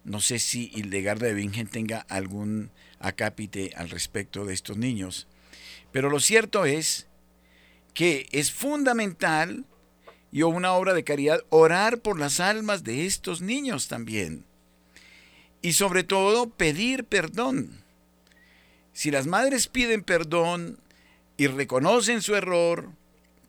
No 0.05 0.21
sé 0.21 0.39
si 0.39 0.71
Hildegarda 0.75 1.27
de 1.27 1.35
Bingen 1.35 1.69
tenga 1.69 2.01
algún 2.09 2.71
acápite 2.99 3.73
al 3.77 3.91
respecto 3.91 4.45
de 4.45 4.55
estos 4.55 4.77
niños, 4.77 5.29
pero 5.93 6.11
lo 6.11 6.21
cierto 6.21 6.65
es 6.65 7.07
que 7.95 8.29
es 8.33 8.53
fundamental 8.53 9.65
y 10.33 10.43
una 10.43 10.73
obra 10.73 10.95
de 10.95 11.05
caridad 11.05 11.45
orar 11.51 12.01
por 12.01 12.19
las 12.19 12.41
almas 12.41 12.85
de 12.85 13.07
estos 13.07 13.43
niños 13.43 13.89
también. 13.89 14.45
Y 15.61 15.75
sobre 15.75 16.03
todo 16.03 16.49
pedir 16.49 17.05
perdón. 17.05 17.83
Si 18.95 19.11
las 19.11 19.27
madres 19.27 19.69
piden 19.69 20.03
perdón 20.03 20.81
y 21.37 21.47
reconocen 21.47 22.23
su 22.23 22.35
error 22.35 22.91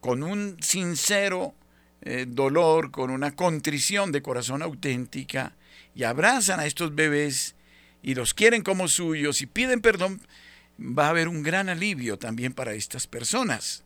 con 0.02 0.24
un 0.24 0.58
sincero 0.62 1.56
eh, 2.02 2.26
dolor, 2.28 2.92
con 2.92 3.10
una 3.10 3.34
contrición 3.36 4.12
de 4.12 4.22
corazón 4.22 4.62
auténtica, 4.62 5.56
y 5.96 6.04
abrazan 6.04 6.60
a 6.60 6.66
estos 6.66 6.96
bebés 6.96 7.56
y 8.02 8.16
los 8.16 8.34
quieren 8.34 8.64
como 8.64 8.88
suyos 8.88 9.42
y 9.42 9.46
piden 9.46 9.82
perdón, 9.82 10.22
va 10.80 11.08
a 11.08 11.10
haber 11.10 11.28
un 11.28 11.44
gran 11.44 11.70
alivio 11.70 12.18
también 12.18 12.54
para 12.54 12.74
estas 12.74 13.08
personas. 13.08 13.84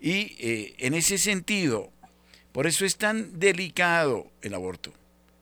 Y 0.00 0.36
eh, 0.38 0.74
en 0.78 0.94
ese 0.94 1.18
sentido, 1.18 1.90
por 2.52 2.66
eso 2.66 2.84
es 2.84 2.96
tan 2.96 3.38
delicado 3.38 4.30
el 4.42 4.54
aborto. 4.54 4.92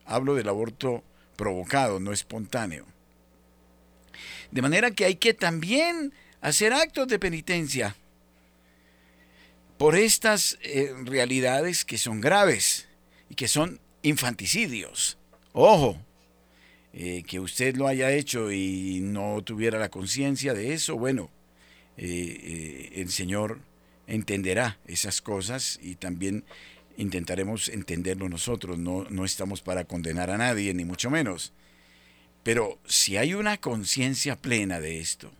Hablo 0.06 0.34
del 0.34 0.48
aborto 0.48 1.02
provocado, 1.36 1.98
no 2.00 2.12
espontáneo. 2.12 2.86
De 4.50 4.62
manera 4.62 4.90
que 4.92 5.04
hay 5.04 5.16
que 5.16 5.34
también 5.34 6.12
hacer 6.40 6.72
actos 6.72 7.08
de 7.08 7.18
penitencia 7.18 7.96
por 9.78 9.96
estas 9.96 10.58
eh, 10.62 10.94
realidades 11.04 11.84
que 11.84 11.98
son 11.98 12.20
graves 12.20 12.86
y 13.28 13.34
que 13.34 13.48
son 13.48 13.80
infanticidios. 14.02 15.18
Ojo, 15.54 15.96
eh, 16.92 17.22
que 17.26 17.40
usted 17.40 17.76
lo 17.76 17.86
haya 17.86 18.10
hecho 18.10 18.52
y 18.52 19.00
no 19.00 19.40
tuviera 19.42 19.78
la 19.78 19.88
conciencia 19.88 20.52
de 20.52 20.74
eso, 20.74 20.96
bueno, 20.96 21.30
el 21.96 23.08
Señor 23.08 23.60
entenderá 24.08 24.78
esas 24.86 25.22
cosas 25.22 25.78
y 25.80 25.94
también 25.94 26.44
intentaremos 26.96 27.68
entenderlo 27.68 28.28
nosotros. 28.28 28.78
No, 28.78 29.04
no 29.10 29.24
estamos 29.24 29.62
para 29.62 29.84
condenar 29.84 30.30
a 30.30 30.38
nadie, 30.38 30.74
ni 30.74 30.84
mucho 30.84 31.10
menos. 31.10 31.52
Pero 32.42 32.78
si 32.84 33.16
hay 33.16 33.34
una 33.34 33.58
conciencia 33.58 34.36
plena 34.36 34.80
de 34.80 35.00
esto, 35.00 35.32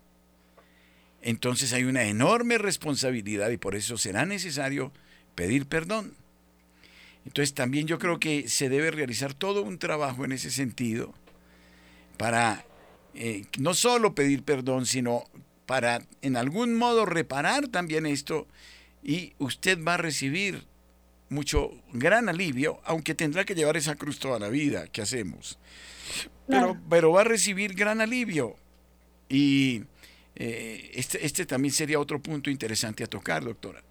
entonces 1.22 1.72
hay 1.72 1.84
una 1.84 2.04
enorme 2.04 2.58
responsabilidad 2.58 3.50
y 3.50 3.56
por 3.56 3.74
eso 3.74 3.96
será 3.98 4.26
necesario 4.26 4.92
pedir 5.34 5.66
perdón. 5.66 6.14
Entonces 7.24 7.54
también 7.54 7.86
yo 7.86 7.98
creo 7.98 8.20
que 8.20 8.48
se 8.48 8.68
debe 8.68 8.90
realizar 8.90 9.34
todo 9.34 9.62
un 9.62 9.78
trabajo 9.78 10.24
en 10.24 10.32
ese 10.32 10.50
sentido 10.50 11.14
para 12.16 12.64
eh, 13.14 13.46
no 13.58 13.74
solo 13.74 14.14
pedir 14.14 14.42
perdón, 14.42 14.86
sino 14.86 15.24
para 15.66 16.02
en 16.22 16.36
algún 16.36 16.74
modo 16.74 17.06
reparar 17.06 17.68
también 17.68 18.06
esto 18.06 18.46
y 19.02 19.32
usted 19.38 19.78
va 19.82 19.94
a 19.94 19.98
recibir 19.98 20.66
mucho 21.28 21.70
gran 21.92 22.28
alivio, 22.28 22.80
aunque 22.84 23.14
tendrá 23.14 23.44
que 23.44 23.54
llevar 23.54 23.76
esa 23.76 23.96
cruz 23.96 24.18
toda 24.18 24.38
la 24.38 24.48
vida 24.48 24.86
que 24.88 25.02
hacemos. 25.02 25.58
Pero, 26.46 26.78
pero 26.88 27.12
va 27.12 27.22
a 27.22 27.24
recibir 27.24 27.74
gran 27.74 28.00
alivio. 28.00 28.56
Y 29.28 29.84
eh, 30.36 30.90
este, 30.94 31.24
este 31.24 31.46
también 31.46 31.72
sería 31.72 31.98
otro 31.98 32.20
punto 32.20 32.50
interesante 32.50 33.04
a 33.04 33.06
tocar, 33.06 33.44
doctora. 33.44 33.82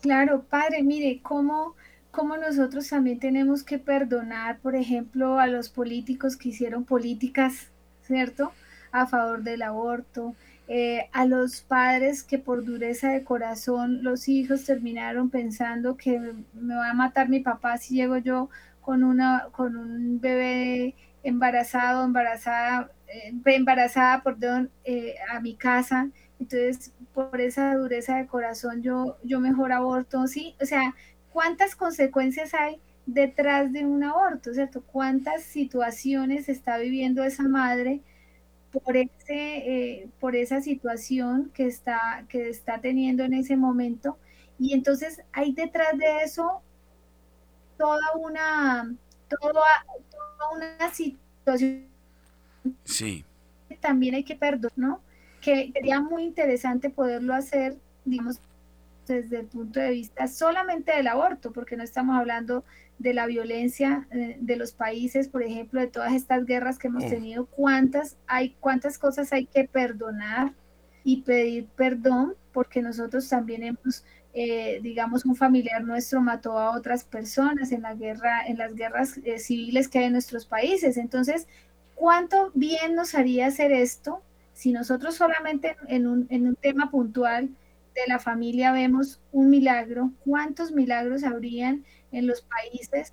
Claro, 0.00 0.44
padre, 0.48 0.82
mire, 0.82 1.20
cómo, 1.22 1.74
cómo 2.10 2.36
nosotros 2.36 2.88
también 2.88 3.18
tenemos 3.20 3.62
que 3.62 3.78
perdonar, 3.78 4.58
por 4.58 4.74
ejemplo, 4.74 5.38
a 5.38 5.46
los 5.46 5.68
políticos 5.68 6.36
que 6.36 6.50
hicieron 6.50 6.84
políticas, 6.84 7.70
¿cierto? 8.02 8.52
A 8.92 9.06
favor 9.06 9.42
del 9.42 9.62
aborto, 9.62 10.34
eh, 10.68 11.08
a 11.12 11.26
los 11.26 11.62
padres 11.62 12.22
que 12.22 12.38
por 12.38 12.64
dureza 12.64 13.10
de 13.10 13.24
corazón 13.24 14.02
los 14.02 14.28
hijos 14.28 14.64
terminaron 14.64 15.30
pensando 15.30 15.96
que 15.96 16.20
me 16.54 16.74
va 16.74 16.90
a 16.90 16.94
matar 16.94 17.28
mi 17.28 17.40
papá 17.40 17.76
si 17.78 17.96
llego 17.96 18.18
yo 18.18 18.50
con, 18.80 19.04
una, 19.04 19.48
con 19.52 19.76
un 19.76 20.20
bebé 20.20 20.94
embarazado, 21.22 22.04
embarazada, 22.04 22.90
eh, 23.08 23.34
embarazada, 23.46 24.22
perdón, 24.22 24.70
eh, 24.84 25.16
a 25.32 25.40
mi 25.40 25.54
casa. 25.54 26.08
Entonces, 26.38 26.92
por 27.12 27.40
esa 27.40 27.74
dureza 27.74 28.16
de 28.16 28.26
corazón, 28.26 28.82
yo, 28.82 29.18
yo 29.22 29.40
mejor 29.40 29.72
aborto, 29.72 30.26
¿sí? 30.26 30.54
O 30.60 30.64
sea, 30.64 30.94
¿cuántas 31.32 31.74
consecuencias 31.76 32.54
hay 32.54 32.80
detrás 33.06 33.72
de 33.72 33.84
un 33.84 34.04
aborto, 34.04 34.52
¿cierto? 34.52 34.82
¿Cuántas 34.82 35.42
situaciones 35.42 36.48
está 36.48 36.78
viviendo 36.78 37.24
esa 37.24 37.44
madre 37.44 38.00
por, 38.72 38.96
ese, 38.96 39.10
eh, 39.28 40.08
por 40.20 40.36
esa 40.36 40.60
situación 40.60 41.50
que 41.54 41.66
está, 41.66 42.24
que 42.28 42.48
está 42.48 42.80
teniendo 42.80 43.24
en 43.24 43.34
ese 43.34 43.56
momento? 43.56 44.18
Y 44.58 44.74
entonces 44.74 45.22
hay 45.32 45.52
detrás 45.52 45.96
de 45.96 46.22
eso 46.22 46.62
toda 47.78 48.12
una, 48.18 48.94
toda, 49.28 49.64
una 50.54 50.90
situación 50.92 51.88
sí. 52.84 53.24
que 53.68 53.76
también 53.76 54.14
hay 54.14 54.24
que 54.24 54.36
perdonar, 54.36 54.72
¿no? 54.76 55.00
Que 55.40 55.70
sería 55.72 56.00
muy 56.00 56.24
interesante 56.24 56.90
poderlo 56.90 57.32
hacer, 57.32 57.78
digamos, 58.04 58.38
desde 59.14 59.40
el 59.40 59.46
punto 59.46 59.80
de 59.80 59.90
vista 59.90 60.26
solamente 60.28 60.92
del 60.92 61.08
aborto, 61.08 61.52
porque 61.52 61.76
no 61.76 61.82
estamos 61.82 62.16
hablando 62.16 62.64
de 62.98 63.14
la 63.14 63.26
violencia 63.26 64.06
eh, 64.10 64.36
de 64.40 64.56
los 64.56 64.72
países, 64.72 65.28
por 65.28 65.42
ejemplo, 65.42 65.80
de 65.80 65.86
todas 65.86 66.12
estas 66.12 66.44
guerras 66.44 66.78
que 66.78 66.88
hemos 66.88 67.04
oh. 67.04 67.08
tenido, 67.08 67.46
cuántas 67.46 68.16
hay, 68.26 68.56
cuántas 68.60 68.98
cosas 68.98 69.32
hay 69.32 69.46
que 69.46 69.64
perdonar 69.64 70.52
y 71.02 71.22
pedir 71.22 71.66
perdón, 71.76 72.34
porque 72.52 72.82
nosotros 72.82 73.28
también 73.28 73.62
hemos 73.62 74.04
eh, 74.32 74.78
digamos, 74.82 75.24
un 75.24 75.34
familiar 75.34 75.82
nuestro 75.82 76.20
mató 76.20 76.56
a 76.56 76.76
otras 76.76 77.02
personas 77.02 77.72
en 77.72 77.82
la 77.82 77.94
guerra, 77.94 78.46
en 78.46 78.58
las 78.58 78.76
guerras 78.76 79.18
eh, 79.24 79.40
civiles 79.40 79.88
que 79.88 79.98
hay 79.98 80.04
en 80.04 80.12
nuestros 80.12 80.46
países. 80.46 80.96
Entonces, 80.96 81.48
¿cuánto 81.96 82.52
bien 82.54 82.94
nos 82.94 83.16
haría 83.16 83.46
hacer 83.48 83.72
esto 83.72 84.22
si 84.52 84.72
nosotros 84.72 85.16
solamente 85.16 85.76
en 85.88 86.06
un, 86.06 86.26
en 86.30 86.46
un 86.46 86.54
tema 86.54 86.92
puntual 86.92 87.48
de 88.00 88.08
la 88.08 88.18
familia 88.18 88.72
vemos 88.72 89.20
un 89.32 89.50
milagro? 89.50 90.12
¿Cuántos 90.24 90.72
milagros 90.72 91.24
habrían 91.24 91.84
en 92.12 92.26
los 92.26 92.42
países 92.42 93.12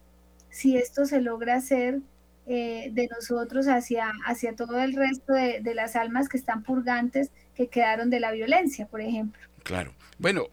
si 0.50 0.78
esto 0.78 1.06
se 1.06 1.22
logra 1.22 1.56
hacer 1.56 2.00
eh, 2.48 2.90
de 2.94 3.08
nosotros 3.08 3.68
hacia, 3.68 4.12
hacia 4.26 4.56
todo 4.56 4.80
el 4.80 4.96
resto 4.96 5.34
de, 5.34 5.60
de 5.62 5.76
las 5.76 5.96
almas 5.96 6.30
que 6.30 6.38
están 6.38 6.64
purgantes, 6.64 7.32
que 7.56 7.68
quedaron 7.68 8.10
de 8.10 8.20
la 8.20 8.32
violencia, 8.32 8.88
por 8.88 9.02
ejemplo? 9.02 9.42
Claro. 9.64 9.94
Bueno, 10.18 10.48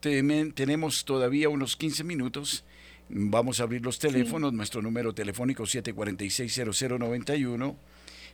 tenemos 0.00 1.04
todavía 1.04 1.48
unos 1.48 1.76
15 1.76 2.02
minutos. 2.04 2.64
Vamos 3.08 3.58
a 3.60 3.64
abrir 3.64 3.82
los 3.82 3.98
teléfonos, 3.98 4.52
nuestro 4.52 4.80
número 4.82 5.12
telefónico 5.14 5.64
746-0091. 5.64 7.74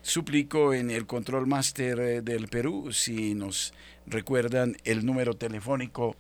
Suplico 0.05 0.75
en 0.75 0.91
el 0.91 1.07
control 1.07 1.47
máster 1.47 1.99
eh, 1.99 2.21
del 2.21 2.49
Perú, 2.49 2.93
si 2.93 3.35
nos 3.35 3.73
recuerdan 4.07 4.77
el 4.85 5.07
número 5.07 5.33
telefónico 5.33 6.15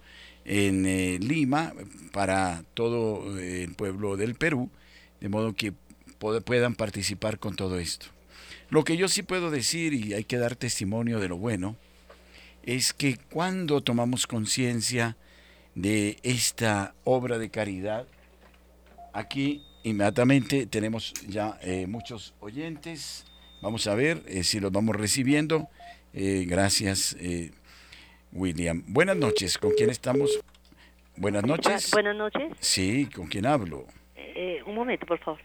en 0.47 0.87
eh, 0.87 1.19
Lima 1.21 1.75
para 2.11 2.65
todo 2.73 3.39
eh, 3.39 3.63
el 3.63 3.75
pueblo 3.75 4.17
del 4.17 4.37
Perú, 4.37 4.71
de 5.21 5.29
modo 5.29 5.53
que 5.53 5.75
puedan 6.19 6.75
participar 6.77 7.39
con 7.39 7.57
todo 7.57 7.79
esto. 7.79 8.07
Lo 8.71 8.85
que 8.85 8.97
yo 8.97 9.07
sí 9.07 9.23
puedo 9.23 9.51
decir, 9.51 9.93
y 9.93 10.15
hay 10.15 10.25
que 10.25 10.39
dar 10.39 10.57
testimonio 10.57 11.21
de 11.21 11.29
lo 11.29 11.37
bueno, 11.37 11.77
es 12.63 12.95
que 12.95 13.19
cuando 13.31 13.83
tomamos 13.83 14.27
conciencia 14.27 15.19
de 15.75 16.17
esta 16.23 16.95
obra 17.05 17.37
de 17.37 17.51
caridad. 17.51 18.07
Aquí 19.13 19.63
inmediatamente 19.83 20.65
tenemos 20.65 21.13
ya 21.29 21.59
muchos 21.87 22.33
oyentes. 22.41 23.27
Vamos 23.65 23.87
a 23.87 23.95
ver 23.95 24.23
eh, 24.27 24.45
si 24.45 24.61
los 24.61 24.71
vamos 24.71 24.95
recibiendo. 24.95 25.71
Eh, 26.13 26.45
gracias, 26.47 27.17
William. 28.31 28.85
Buenas 28.87 29.17
noches. 29.17 29.57
¿Con 29.57 29.71
quién 29.71 29.89
estamos? 29.89 30.39
Buenas 31.17 31.45
noches. 31.45 31.91
Buenas 31.91 32.15
noches. 32.15 32.53
Sí, 32.61 33.09
¿con 33.15 33.27
quién 33.27 33.47
hablo? 33.47 33.87
un 34.67 34.75
momento, 34.75 35.07
por 35.07 35.19
favor. 35.19 35.41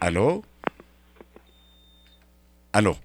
¿Aló? 0.00 0.42
¿Aló? 2.72 2.96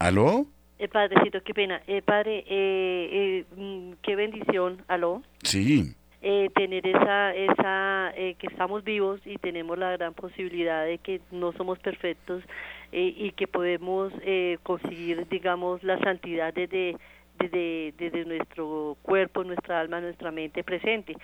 ¿Aló? 0.00 0.46
Eh, 0.80 0.88
padrecito, 0.88 1.42
qué 1.44 1.54
pena. 1.54 1.80
Eh, 1.86 2.02
padre, 2.02 2.38
eh, 2.38 2.44
eh 2.48 3.44
mm, 3.54 3.92
qué 4.02 4.16
bendición, 4.16 4.82
aló. 4.88 5.22
Sí. 5.42 5.94
Eh, 6.22 6.50
tener 6.54 6.86
esa, 6.86 7.34
esa 7.34 8.12
que 8.14 8.46
estamos 8.46 8.84
vivos 8.84 9.20
y 9.24 9.38
tenemos 9.38 9.78
la 9.78 9.92
gran 9.92 10.12
posibilidad 10.12 10.84
de 10.84 10.98
que 10.98 11.22
no 11.30 11.52
somos 11.52 11.78
perfectos 11.78 12.42
y 12.92 13.32
que 13.32 13.46
podemos 13.46 14.12
conseguir, 14.62 15.26
digamos, 15.28 15.82
la 15.82 15.98
santidad 16.00 16.52
desde, 16.52 16.96
desde, 17.38 17.94
desde 17.96 18.26
nuestro 18.26 18.98
cuerpo, 19.00 19.44
nuestra 19.44 19.80
alma, 19.80 20.02
nuestra 20.02 20.30
mente 20.30 20.62
presente. 20.62 21.16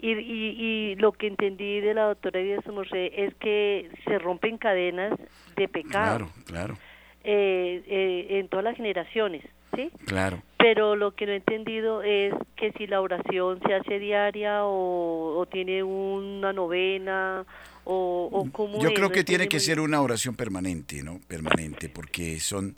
Y, 0.00 0.12
y, 0.14 0.56
y, 0.58 0.94
lo 0.96 1.12
que 1.12 1.28
entendí 1.28 1.80
de 1.80 1.94
la 1.94 2.06
doctora 2.06 2.40
Díaz 2.40 2.64
es 2.94 3.34
que 3.36 3.88
se 4.04 4.18
rompen 4.18 4.58
cadenas 4.58 5.12
de 5.54 5.68
pecado. 5.68 6.26
Claro, 6.26 6.28
claro 6.46 6.74
eh, 7.22 7.82
eh, 7.86 8.38
en 8.38 8.48
todas 8.48 8.64
las 8.64 8.76
generaciones, 8.76 9.44
¿sí? 9.76 9.90
Claro. 10.06 10.42
Pero 10.60 10.94
lo 10.94 11.14
que 11.14 11.24
no 11.24 11.32
he 11.32 11.36
entendido 11.36 12.02
es 12.02 12.34
que 12.56 12.70
si 12.72 12.86
la 12.86 13.00
oración 13.00 13.60
se 13.66 13.74
hace 13.74 13.98
diaria 13.98 14.60
o, 14.64 15.48
tiene 15.50 15.82
una 15.82 16.52
novena 16.52 17.46
o, 17.84 18.28
o 18.30 18.44
mm, 18.44 18.50
cómo 18.50 18.82
Yo 18.82 18.92
creo 18.92 19.10
que 19.10 19.24
tiene 19.24 19.48
que 19.48 19.58
ser 19.58 19.80
una 19.80 20.02
oración 20.02 20.36
permanente, 20.36 21.02
¿no? 21.02 21.18
Permanente, 21.26 21.88
porque 21.88 22.38
son, 22.40 22.76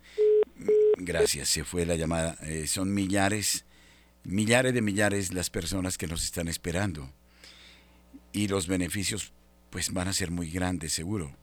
mm, 0.58 1.04
gracias, 1.04 1.48
se 1.48 1.64
fue 1.64 1.84
la 1.84 1.96
llamada, 1.96 2.36
eh, 2.42 2.68
son 2.68 2.94
millares, 2.94 3.66
millares 4.22 4.72
de 4.74 4.80
millares 4.80 5.34
las 5.34 5.50
personas 5.50 5.98
que 5.98 6.06
nos 6.06 6.22
están 6.22 6.46
esperando. 6.46 7.10
Y 8.32 8.46
los 8.46 8.68
beneficios, 8.68 9.32
pues 9.70 9.92
van 9.92 10.06
a 10.06 10.12
ser 10.12 10.30
muy 10.30 10.50
grandes, 10.50 10.92
seguro 10.92 11.41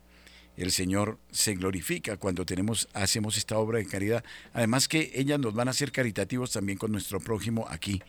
el 0.60 0.72
Señor 0.72 1.18
se 1.32 1.56
glorifica 1.56 2.18
cuando 2.18 2.46
tenemos, 2.46 2.90
hacemos 2.94 3.38
esta 3.38 3.58
obra 3.58 3.80
de 3.80 3.86
caridad. 3.86 4.26
Además 4.54 4.90
que 4.90 5.10
ellas 5.16 5.40
nos 5.40 5.54
van 5.54 5.70
a 5.70 5.74
ser 5.74 5.94
caritativos 5.94 6.52
también 6.52 6.78
con 6.78 6.92
nuestro 6.92 7.22
prójimo 7.22 7.66
aquí 7.70 8.02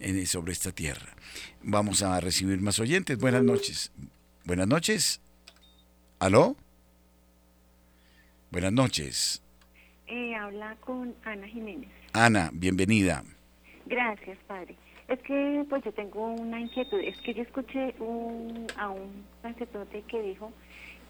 en, 0.00 0.26
sobre 0.26 0.52
esta 0.52 0.72
tierra. 0.72 1.14
Vamos 1.62 2.02
a 2.02 2.18
recibir 2.18 2.58
más 2.62 2.78
oyentes. 2.78 3.18
Buenas 3.18 3.42
noches. 3.42 3.92
Buenas 4.46 4.66
noches. 4.66 5.20
¿Aló? 6.18 6.56
Buenas 8.50 8.72
noches. 8.72 9.42
Eh, 10.06 10.34
habla 10.34 10.76
con 10.80 11.14
Ana 11.24 11.46
Jiménez. 11.48 11.90
Ana, 12.14 12.50
bienvenida. 12.54 13.22
Gracias, 13.84 14.38
padre. 14.46 14.74
Es 15.08 15.18
que 15.20 15.66
pues 15.68 15.84
yo 15.84 15.92
tengo 15.92 16.32
una 16.32 16.60
inquietud. 16.60 17.00
Es 17.00 17.18
que 17.18 17.34
yo 17.34 17.42
escuché 17.42 17.94
a 18.78 18.88
un 18.88 19.26
sacerdote 19.42 20.02
que 20.08 20.22
dijo 20.22 20.50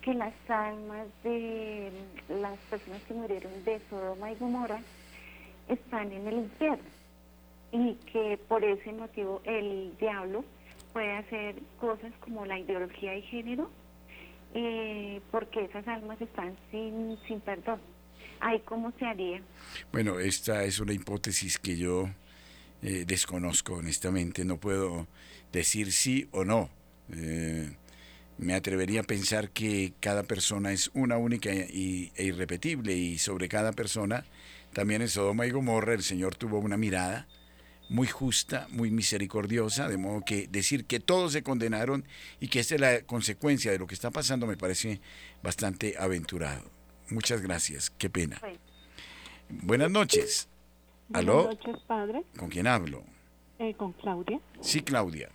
que 0.03 0.15
las 0.15 0.35
almas 0.49 1.07
de 1.23 1.91
las 2.29 2.59
personas 2.71 3.03
que 3.03 3.15
murieron 3.15 3.65
de 3.65 3.81
Sodoma 3.91 4.33
y 4.33 4.37
Gomorra 4.37 4.81
están 5.69 6.11
en 6.13 6.27
el 6.27 6.35
infierno 6.35 6.85
y 7.73 7.95
que 8.13 8.39
por 8.49 8.65
ese 8.65 8.93
motivo 8.93 9.41
el 9.45 9.97
diablo 9.99 10.45
puede 10.93 11.13
hacer 11.13 11.55
cosas 11.79 12.13
como 12.21 12.47
la 12.47 12.59
ideología 12.59 13.13
de 13.13 13.23
género 13.23 13.71
eh, 14.55 15.21
porque 15.31 15.65
esas 15.65 15.87
almas 15.87 16.21
están 16.21 16.57
sin, 16.71 17.17
sin 17.27 17.41
perdón. 17.41 17.81
Ahí 18.41 18.61
cómo 18.65 18.93
se 18.99 19.05
haría. 19.05 19.41
Bueno, 19.93 20.19
esta 20.19 20.65
es 20.65 20.81
una 20.81 20.93
hipótesis 20.93 21.59
que 21.59 21.77
yo 21.77 22.09
eh, 22.83 23.05
desconozco 23.07 23.75
honestamente, 23.75 24.45
no 24.45 24.57
puedo 24.57 25.07
decir 25.53 25.93
sí 25.93 26.29
o 26.33 26.45
no. 26.45 26.71
Eh, 27.13 27.71
me 28.41 28.55
atrevería 28.55 29.01
a 29.01 29.05
pensar 29.05 29.51
que 29.51 29.93
cada 30.01 30.23
persona 30.23 30.73
es 30.73 30.91
una 30.95 31.19
única 31.19 31.53
y, 31.53 32.11
e 32.17 32.25
irrepetible 32.25 32.95
y 32.95 33.19
sobre 33.19 33.49
cada 33.49 33.73
persona, 33.73 34.25
también 34.73 35.03
en 35.03 35.09
Sodoma 35.09 35.47
y 35.47 35.51
Gomorra 35.51 35.93
el 35.93 36.03
Señor 36.03 36.37
tuvo 36.37 36.59
una 36.59 36.77
mirada 36.77 37.29
muy 37.91 38.07
justa, 38.07 38.67
muy 38.71 38.91
misericordiosa, 38.91 39.89
de 39.89 39.99
modo 39.99 40.23
que 40.25 40.47
decir 40.47 40.87
que 40.87 41.01
todos 41.01 41.33
se 41.33 41.43
condenaron 41.43 42.05
y 42.41 42.49
que 42.49 42.61
esta 42.61 42.77
es 42.77 42.81
la 42.81 43.03
consecuencia 43.03 43.73
de 43.73 43.79
lo 43.79 43.87
que 43.87 43.95
está 43.95 44.11
pasando 44.11 44.47
me 44.47 44.57
parece 44.57 45.01
bastante 45.43 45.97
aventurado. 45.99 46.71
Muchas 47.11 47.43
gracias, 47.43 47.91
qué 47.91 48.09
pena. 48.09 48.41
Buenas 49.49 49.91
noches. 49.91 50.49
¿Aló? 51.13 51.45
Buenas 51.45 51.67
noches, 51.67 51.83
padre. 51.87 52.23
¿Con 52.39 52.49
quién 52.49 52.69
hablo? 52.69 53.03
Eh, 53.59 53.75
con 53.75 53.93
Claudia. 53.93 54.41
Sí, 54.61 54.81
Claudia. 54.81 55.29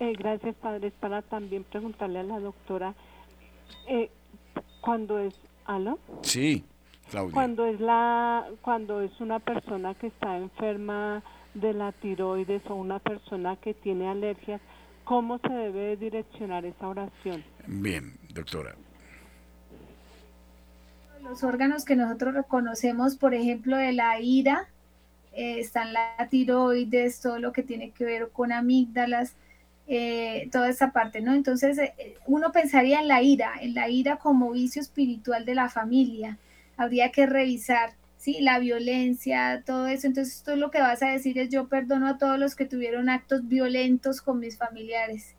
Eh, 0.00 0.14
gracias, 0.18 0.56
padre. 0.56 0.90
para 0.98 1.20
también 1.20 1.62
preguntarle 1.62 2.20
a 2.20 2.22
la 2.22 2.40
doctora, 2.40 2.94
eh, 3.86 4.10
¿cuándo 4.80 5.18
es, 5.18 5.34
aló? 5.66 5.98
Sí, 6.22 6.64
Claudia. 7.10 7.34
Cuando 7.34 7.66
es, 7.66 7.80
la, 7.80 8.46
cuando 8.62 9.02
es 9.02 9.20
una 9.20 9.40
persona 9.40 9.94
que 9.94 10.06
está 10.06 10.38
enferma 10.38 11.22
de 11.52 11.74
la 11.74 11.92
tiroides 11.92 12.62
o 12.70 12.76
una 12.76 12.98
persona 12.98 13.56
que 13.56 13.74
tiene 13.74 14.08
alergias, 14.08 14.62
¿cómo 15.04 15.38
se 15.38 15.52
debe 15.52 15.98
direccionar 15.98 16.64
esa 16.64 16.88
oración? 16.88 17.44
Bien, 17.66 18.14
doctora. 18.32 18.74
Los 21.22 21.44
órganos 21.44 21.84
que 21.84 21.94
nosotros 21.94 22.32
reconocemos, 22.32 23.16
por 23.16 23.34
ejemplo, 23.34 23.76
de 23.76 23.92
la 23.92 24.18
ira, 24.18 24.66
eh, 25.34 25.60
están 25.60 25.92
la 25.92 26.26
tiroides, 26.30 27.20
todo 27.20 27.38
lo 27.38 27.52
que 27.52 27.62
tiene 27.62 27.90
que 27.90 28.04
ver 28.04 28.30
con 28.30 28.50
amígdalas, 28.50 29.34
eh, 29.92 30.48
toda 30.52 30.68
esa 30.68 30.92
parte, 30.92 31.20
¿no? 31.20 31.34
Entonces, 31.34 31.76
eh, 31.76 32.14
uno 32.24 32.52
pensaría 32.52 33.00
en 33.00 33.08
la 33.08 33.22
ira, 33.22 33.54
en 33.60 33.74
la 33.74 33.88
ira 33.88 34.18
como 34.18 34.52
vicio 34.52 34.80
espiritual 34.80 35.44
de 35.44 35.56
la 35.56 35.68
familia. 35.68 36.38
Habría 36.76 37.10
que 37.10 37.26
revisar, 37.26 37.94
¿sí? 38.16 38.38
La 38.40 38.60
violencia, 38.60 39.64
todo 39.66 39.88
eso. 39.88 40.06
Entonces, 40.06 40.44
tú 40.44 40.54
lo 40.54 40.70
que 40.70 40.80
vas 40.80 41.02
a 41.02 41.08
decir 41.08 41.40
es, 41.40 41.48
yo 41.48 41.66
perdono 41.66 42.06
a 42.06 42.18
todos 42.18 42.38
los 42.38 42.54
que 42.54 42.66
tuvieron 42.66 43.08
actos 43.08 43.48
violentos 43.48 44.20
con 44.20 44.38
mis 44.38 44.56
familiares 44.56 45.34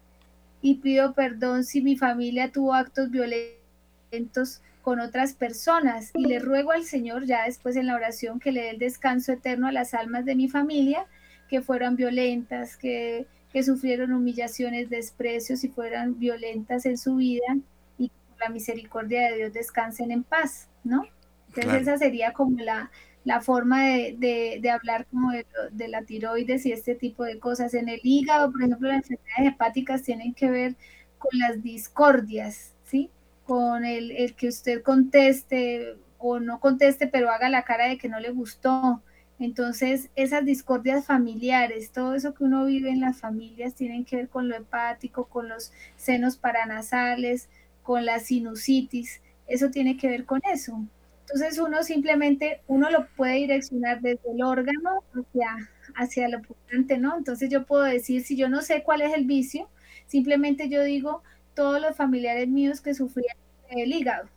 y 0.61 0.75
pido 0.75 1.13
perdón 1.13 1.63
si 1.63 1.81
mi 1.81 1.95
familia 1.95 2.51
tuvo 2.51 2.73
actos 2.73 3.09
violentos 3.09 4.61
con 4.81 4.99
otras 4.99 5.33
personas 5.33 6.11
y 6.13 6.25
le 6.25 6.39
ruego 6.39 6.73
al 6.73 6.83
Señor 6.83 7.25
ya 7.25 7.45
después 7.45 7.77
en 7.77 7.87
la 7.87 7.95
oración 7.95 8.41
que 8.41 8.51
le 8.51 8.63
dé 8.63 8.69
el 8.71 8.79
descanso 8.79 9.31
eterno 9.31 9.67
a 9.67 9.71
las 9.71 9.93
almas 9.93 10.25
de 10.25 10.35
mi 10.35 10.49
familia 10.49 11.05
que 11.49 11.61
fueran 11.61 11.95
violentas, 11.95 12.75
que, 12.75 13.27
que 13.51 13.63
sufrieron 13.63 14.13
humillaciones, 14.13 14.89
desprecios 14.89 15.63
y 15.63 15.67
fueran 15.67 16.17
violentas 16.19 16.85
en 16.85 16.97
su 16.97 17.15
vida 17.15 17.57
y 17.97 18.09
que 18.09 18.15
por 18.29 18.39
la 18.39 18.49
misericordia 18.49 19.29
de 19.29 19.37
Dios 19.37 19.53
descansen 19.53 20.11
en 20.11 20.23
paz, 20.23 20.69
¿no? 20.83 21.03
Entonces 21.49 21.81
esa 21.81 21.97
sería 21.97 22.31
como 22.31 22.57
la, 22.59 22.91
la 23.25 23.41
forma 23.41 23.83
de, 23.85 24.15
de, 24.17 24.59
de 24.61 24.69
hablar 24.69 25.05
como 25.07 25.31
de, 25.31 25.45
de, 25.71 25.87
la 25.89 26.03
tiroides 26.03 26.65
y 26.65 26.71
este 26.71 26.95
tipo 26.95 27.23
de 27.25 27.39
cosas. 27.39 27.73
En 27.73 27.89
el 27.89 27.99
hígado, 28.03 28.51
por 28.51 28.63
ejemplo, 28.63 28.87
las 28.87 29.09
enfermedades 29.11 29.53
hepáticas 29.53 30.03
tienen 30.03 30.33
que 30.33 30.49
ver 30.49 30.75
con 31.17 31.37
las 31.37 31.61
discordias, 31.61 32.73
¿sí? 32.85 33.09
con 33.45 33.83
el, 33.83 34.11
el, 34.11 34.33
que 34.33 34.47
usted 34.47 34.81
conteste 34.81 35.97
o 36.17 36.39
no 36.39 36.59
conteste, 36.59 37.07
pero 37.07 37.29
haga 37.29 37.49
la 37.49 37.63
cara 37.63 37.87
de 37.87 37.97
que 37.97 38.07
no 38.07 38.19
le 38.19 38.31
gustó. 38.31 39.01
Entonces, 39.41 40.11
esas 40.15 40.45
discordias 40.45 41.07
familiares, 41.07 41.91
todo 41.91 42.13
eso 42.13 42.35
que 42.35 42.43
uno 42.43 42.63
vive 42.65 42.91
en 42.91 42.99
las 42.99 43.19
familias, 43.19 43.73
tienen 43.73 44.05
que 44.05 44.17
ver 44.17 44.29
con 44.29 44.47
lo 44.47 44.55
hepático, 44.55 45.25
con 45.25 45.49
los 45.49 45.73
senos 45.95 46.37
paranasales, 46.37 47.49
con 47.81 48.05
la 48.05 48.19
sinusitis, 48.19 49.19
eso 49.47 49.71
tiene 49.71 49.97
que 49.97 50.09
ver 50.09 50.25
con 50.25 50.41
eso. 50.53 50.85
Entonces, 51.21 51.57
uno 51.57 51.81
simplemente, 51.81 52.61
uno 52.67 52.91
lo 52.91 53.07
puede 53.15 53.37
direccionar 53.37 54.01
desde 54.01 54.31
el 54.31 54.43
órgano 54.43 55.03
hacia, 55.15 55.71
hacia 55.95 56.29
lo 56.29 56.43
purgante, 56.43 56.99
¿no? 56.99 57.17
Entonces, 57.17 57.49
yo 57.49 57.65
puedo 57.65 57.81
decir, 57.81 58.23
si 58.23 58.37
yo 58.37 58.47
no 58.47 58.61
sé 58.61 58.83
cuál 58.83 59.01
es 59.01 59.11
el 59.11 59.25
vicio, 59.25 59.69
simplemente 60.05 60.69
yo 60.69 60.83
digo, 60.83 61.23
todos 61.55 61.81
los 61.81 61.97
familiares 61.97 62.47
míos 62.47 62.79
que 62.79 62.93
sufrían 62.93 63.35
el 63.69 63.91
hígado 63.91 64.29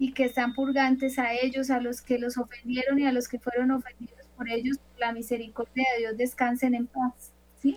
y 0.00 0.14
que 0.14 0.24
están 0.24 0.54
purgantes 0.54 1.18
a 1.18 1.34
ellos, 1.34 1.70
a 1.70 1.78
los 1.78 2.00
que 2.00 2.18
los 2.18 2.38
ofendieron 2.38 2.98
y 2.98 3.04
a 3.04 3.12
los 3.12 3.28
que 3.28 3.38
fueron 3.38 3.70
ofendidos 3.70 4.26
por 4.34 4.48
ellos, 4.48 4.78
la 4.98 5.12
misericordia 5.12 5.84
de 5.92 6.00
Dios 6.00 6.16
descansen 6.16 6.74
en 6.74 6.86
paz, 6.86 7.32
¿sí? 7.60 7.76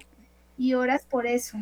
Y 0.58 0.74
oras 0.74 1.06
por 1.06 1.28
eso. 1.28 1.58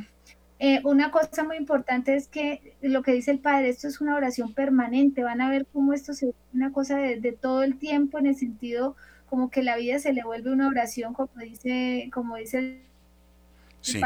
Eh, 0.59 0.80
una 0.84 1.09
cosa 1.09 1.43
muy 1.43 1.57
importante 1.57 2.16
es 2.16 2.28
que 2.28 2.76
lo 2.82 3.01
que 3.01 3.14
dice 3.14 3.32
el 3.32 3.39
Padre, 3.39 3.70
esto 3.70 3.88
es 3.88 4.01
una 4.01 4.16
oración 4.16 4.53
permanente, 4.53 5.24
van 5.24 5.41
a 5.41 5.49
ver 5.49 5.66
cómo 5.74 5.93
esto 5.93 6.14
se 6.14 6.32
una 6.53 6.72
cosa 6.72 6.95
de, 6.99 7.32
todo 7.32 7.64
el 7.64 7.80
tiempo 7.80 8.20
en 8.20 8.28
el 8.28 8.36
sentido 8.36 8.95
como 9.28 9.49
que 9.49 9.64
la 9.64 9.78
vida 9.78 9.97
se 9.97 10.14
le 10.14 10.24
vuelve 10.24 10.51
una 10.51 10.68
oración, 10.68 11.16
como 11.16 11.32
dice, 11.39 12.12
como 12.14 12.36
dice 12.36 12.84
Sí. 13.82 14.00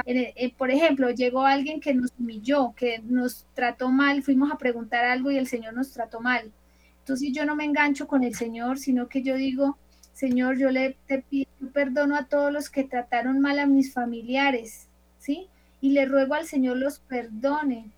Por 0.58 0.72
ejemplo, 0.72 1.12
llegó 1.12 1.46
alguien 1.46 1.82
que 1.82 1.94
nos 1.94 2.12
humilló, 2.18 2.74
que 2.76 3.00
nos 3.00 3.46
trató 3.54 3.90
mal, 3.90 4.24
fuimos 4.24 4.52
a 4.52 4.58
preguntar 4.58 5.04
algo 5.06 5.32
y 5.32 5.38
el 5.38 5.48
Señor 5.48 5.74
nos 5.74 5.92
trató 5.92 6.22
mal. 6.22 6.52
Entonces 7.00 7.30
yo 7.34 7.46
no 7.46 7.56
me 7.56 7.66
engancho 7.66 8.08
con 8.08 8.24
el 8.24 8.36
Señor, 8.36 8.80
sino 8.80 9.10
que 9.10 9.22
yo 9.22 9.36
digo, 9.36 9.78
Señor, 10.14 10.58
yo 10.58 10.72
le 10.72 10.98
pido 11.30 11.50
perdono 11.74 12.16
a 12.16 12.26
todos 12.26 12.52
los 12.52 12.70
que 12.70 12.86
trataron 12.86 13.42
mal 13.42 13.60
a 13.60 13.66
mis 13.66 13.94
familiares, 13.94 14.88
¿sí? 15.20 15.48
Y 15.82 15.90
le 15.90 16.06
ruego 16.06 16.36
al 16.36 16.46
Señor 16.46 16.78
los 16.78 17.00
perdone. 17.00 17.92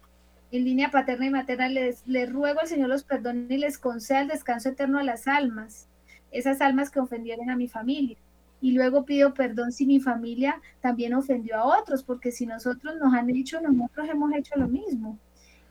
En 0.51 0.65
línea 0.65 0.89
paterna 0.89 1.28
y 1.28 1.30
materna 1.30 1.69
les, 1.69 2.05
les 2.07 2.32
ruego 2.32 2.61
al 2.61 2.67
Señor 2.67 2.89
los 2.89 3.03
perdone 3.03 3.53
y 3.53 3.57
les 3.59 3.78
conceda 3.78 4.21
el 4.21 4.30
descanso 4.30 4.69
eterno 4.69 4.97
a 4.97 5.03
las 5.03 5.28
almas, 5.28 5.88
esas 6.32 6.59
almas 6.59 6.89
que 6.89 6.99
ofendieron 6.99 7.49
a 7.49 7.55
mi 7.55 7.67
familia 7.67 8.17
y 8.61 8.71
luego 8.71 9.05
pido 9.05 9.33
perdón 9.33 9.71
si 9.71 9.85
mi 9.85 9.99
familia 9.99 10.61
también 10.81 11.13
ofendió 11.13 11.57
a 11.57 11.79
otros, 11.79 12.03
porque 12.03 12.31
si 12.31 12.45
nosotros 12.45 12.95
nos 12.99 13.13
han 13.13 13.29
hecho, 13.29 13.61
nosotros 13.61 14.09
hemos 14.09 14.33
hecho 14.33 14.55
lo 14.57 14.67
mismo. 14.67 15.19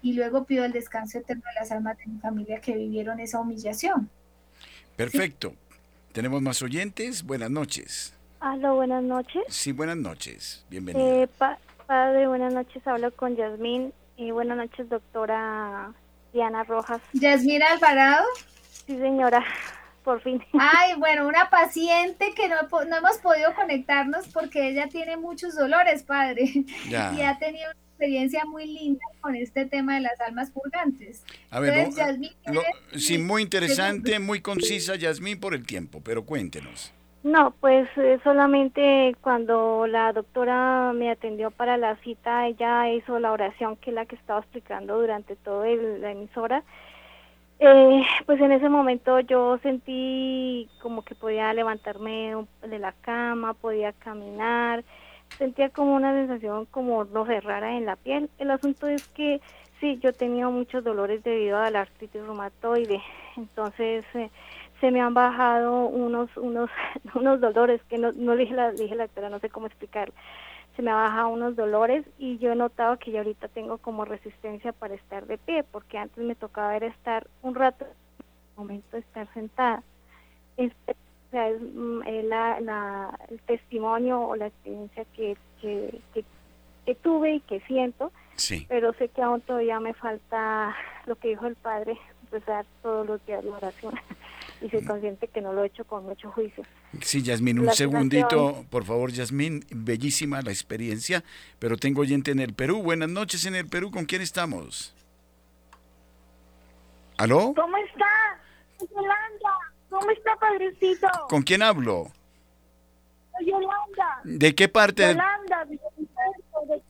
Y 0.03 0.13
luego 0.13 0.45
pido 0.45 0.65
el 0.65 0.73
descanso 0.73 1.19
eterno 1.19 1.43
de 1.53 1.61
las 1.61 1.73
almas 1.73 1.99
de 1.99 2.07
mi 2.07 2.19
familia 2.21 2.61
que 2.61 2.77
vivieron 2.77 3.19
esa 3.19 3.41
humillación. 3.41 4.09
Perfecto. 4.95 5.51
¿Sí? 5.51 5.79
Tenemos 6.13 6.41
más 6.43 6.63
oyentes. 6.63 7.25
Buenas 7.25 7.51
noches. 7.51 8.15
Aló, 8.41 8.77
buenas 8.77 9.03
noches. 9.03 9.43
Sí, 9.49 9.73
buenas 9.73 9.97
noches. 9.97 10.65
Bienvenida. 10.71 11.23
Eh, 11.23 11.27
pa 11.27 11.59
padre, 11.87 12.29
buenas 12.29 12.55
noches. 12.55 12.87
Hablo 12.87 13.11
con 13.15 13.37
Yasmín. 13.37 13.93
Y 14.17 14.31
buenas 14.31 14.57
noches, 14.57 14.89
doctora 14.89 15.93
Diana 16.33 16.63
Rojas. 16.65 17.03
¿Yasmín 17.13 17.63
Alvarado? 17.63 18.25
Sí, 18.87 18.97
señora 18.97 19.45
por 20.07 20.23
fin. 20.23 20.41
Ay, 20.59 20.95
bueno, 20.99 21.27
una 21.27 21.51
paciente 21.51 22.33
que 22.35 22.49
no, 22.49 22.57
no 22.85 22.97
hemos 22.97 23.19
podido 23.19 23.53
conectarnos 23.55 24.29
porque 24.29 24.71
ella 24.71 24.89
tiene 24.89 25.17
muchos 25.17 25.57
dolores, 25.57 26.05
padre. 26.05 26.45
Ya. 26.89 27.13
Y 27.13 27.23
ha 27.23 27.37
tenido 27.39 27.69
una 27.71 27.81
experiencia 27.91 28.45
muy 28.45 28.67
linda 28.67 29.05
con 29.21 29.35
este 29.35 29.67
tema 29.67 29.97
de 29.97 30.03
las 30.03 30.21
almas 30.21 30.51
purgantes. 30.51 31.25
A 31.51 31.59
ver, 31.59 31.75
Entonces, 31.75 31.99
no, 31.99 32.07
Yasmín, 32.07 32.31
lo, 32.47 32.63
sí, 32.99 33.19
muy 33.19 33.43
interesante, 33.43 34.21
muy 34.21 34.41
concisa, 34.41 34.95
Yasmín, 34.95 35.41
por 35.41 35.55
el 35.55 35.67
tiempo, 35.67 36.01
pero 36.05 36.25
cuéntenos. 36.25 36.93
No, 37.25 37.51
pues 37.59 37.89
eh, 37.97 38.21
solamente 38.23 39.17
cuando 39.21 39.89
la 39.89 40.13
doctora 40.13 40.93
me 40.95 41.11
atendió 41.11 41.51
para 41.51 41.77
la 41.77 41.97
cita, 41.97 42.47
ella 42.47 42.89
hizo 42.93 43.19
la 43.19 43.33
oración 43.33 43.77
que 43.77 43.91
es 43.91 43.97
la 43.97 44.07
que 44.07 44.15
estaba 44.15 44.39
explicando 44.39 45.01
durante 45.01 45.35
toda 45.35 45.67
la 45.67 46.13
emisora. 46.13 46.63
Eh, 47.59 48.03
pues 48.27 48.41
en 48.41 48.53
ese 48.53 48.69
momento 48.69 49.19
yo 49.21 49.59
sentí 49.59 50.69
como 50.83 51.03
que 51.03 51.15
podía 51.15 51.55
levantarme 51.55 52.35
de 52.63 52.79
la 52.79 52.93
cama, 52.93 53.55
podía 53.55 53.93
caminar, 53.93 54.85
sentía 55.39 55.71
como 55.71 55.95
una 55.95 56.13
sensación 56.13 56.67
como 56.67 57.05
no 57.05 57.25
rara 57.25 57.77
en 57.77 57.87
la 57.87 57.97
piel. 57.97 58.29
El 58.39 58.51
asunto 58.51 58.87
es 58.89 59.09
que 59.09 59.41
sí, 59.81 59.99
yo 60.03 60.13
tenía 60.13 60.49
muchos 60.49 60.85
dolores 60.85 61.23
debido 61.25 61.59
a 61.59 61.71
la 61.71 61.83
artritis 61.83 62.23
reumatoide, 62.23 63.03
entonces 63.37 64.05
eh, 64.15 64.31
se 64.81 64.91
me 64.91 65.01
han 65.01 65.15
bajado 65.15 65.87
unos 65.87 66.37
unos 66.37 66.71
unos 67.15 67.41
dolores 67.41 67.81
que 67.89 67.97
no 67.97 68.13
no 68.13 68.37
dije 68.37 68.55
la 68.55 68.73
dije 68.73 68.95
la 68.95 69.05
doctora, 69.05 69.31
no 69.31 69.39
sé 69.39 69.49
cómo 69.49 69.67
explicarlo 69.67 70.15
se 70.77 70.83
me 70.83 70.93
baja 70.93 71.27
unos 71.27 71.57
dolores 71.57 72.05
y 72.19 72.37
yo 72.39 72.53
he 72.53 72.57
notado 72.57 72.99
que 72.99 73.11
ya 73.11 73.21
ahorita 73.21 73.49
tengo 73.49 73.79
como 73.79 74.05
resistencia 74.05 74.73
para 74.73 74.95
estar 74.95 75.27
de 75.27 75.39
pie, 75.39 75.65
porque 75.65 75.97
antes 75.97 76.23
me 76.23 76.35
tocaba 76.35 76.77
era 76.77 76.87
estar 76.87 77.27
un 77.43 77.55
rato, 77.55 77.87
momento 78.57 78.89
de 78.93 78.99
estar 78.99 79.27
sentada. 79.33 79.83
Es, 80.59 80.73
o 80.87 81.31
sea, 81.31 81.49
es, 81.49 81.61
mm, 81.61 82.01
la, 82.25 82.61
la, 82.61 83.19
el 83.31 83.41
testimonio 83.41 84.21
o 84.21 84.37
la 84.37 84.49
experiencia 84.49 85.07
que, 85.17 85.37
que, 85.63 85.99
que, 86.13 86.25
que 86.85 86.95
tuve 86.95 87.37
y 87.37 87.41
que 87.41 87.61
siento, 87.61 88.13
sí. 88.35 88.67
pero 88.69 88.93
sé 88.95 89.09
que 89.09 89.23
aún 89.23 89.41
todavía 89.41 89.81
me 89.81 89.95
falta 89.95 90.77
lo 91.07 91.17
que 91.17 91.29
dijo 91.29 91.47
el 91.47 91.57
Padre, 91.57 91.99
empezar 92.25 92.67
todos 92.83 93.07
los 93.07 93.25
días 93.25 93.45
la 93.45 93.57
oración 93.57 93.95
y 94.61 94.69
soy 94.71 94.85
consciente 94.85 95.29
que 95.29 95.41
no 95.41 95.53
lo 95.53 95.65
he 95.65 95.67
hecho 95.67 95.85
con 95.85 96.05
mucho 96.05 96.31
juicio. 96.31 96.65
Sí, 97.03 97.23
Yasmín, 97.23 97.59
un 97.59 97.67
la 97.67 97.73
segundito, 97.73 98.65
por 98.71 98.85
favor, 98.85 99.11
Yasmín, 99.13 99.65
bellísima 99.71 100.43
la 100.43 100.51
experiencia, 100.51 101.23
pero 101.59 101.77
tengo 101.77 102.03
oyente 102.03 102.31
en 102.31 102.41
el 102.41 102.55
Perú. 102.55 102.83
Buenas 102.83 103.09
noches 103.09 103.45
en 103.47 103.55
el 103.55 103.67
Perú, 103.67 103.91
¿con 103.91 104.07
quién 104.07 104.23
estamos? 104.23 104.95
¿Aló? 107.19 107.53
¿Cómo 107.55 107.77
está? 107.79 108.07
Yolanda, 108.81 109.75
¿cómo 109.89 110.11
está, 110.11 110.37
padrecito? 110.37 111.09
¿Con 111.29 111.43
quién 111.43 111.63
hablo? 111.63 112.09
Soy 113.33 113.47
Yolanda. 113.47 114.21
¿De 114.25 114.55
qué 114.55 114.69
parte? 114.69 115.03
Yolanda, 115.03 115.65
de, 115.67 116.83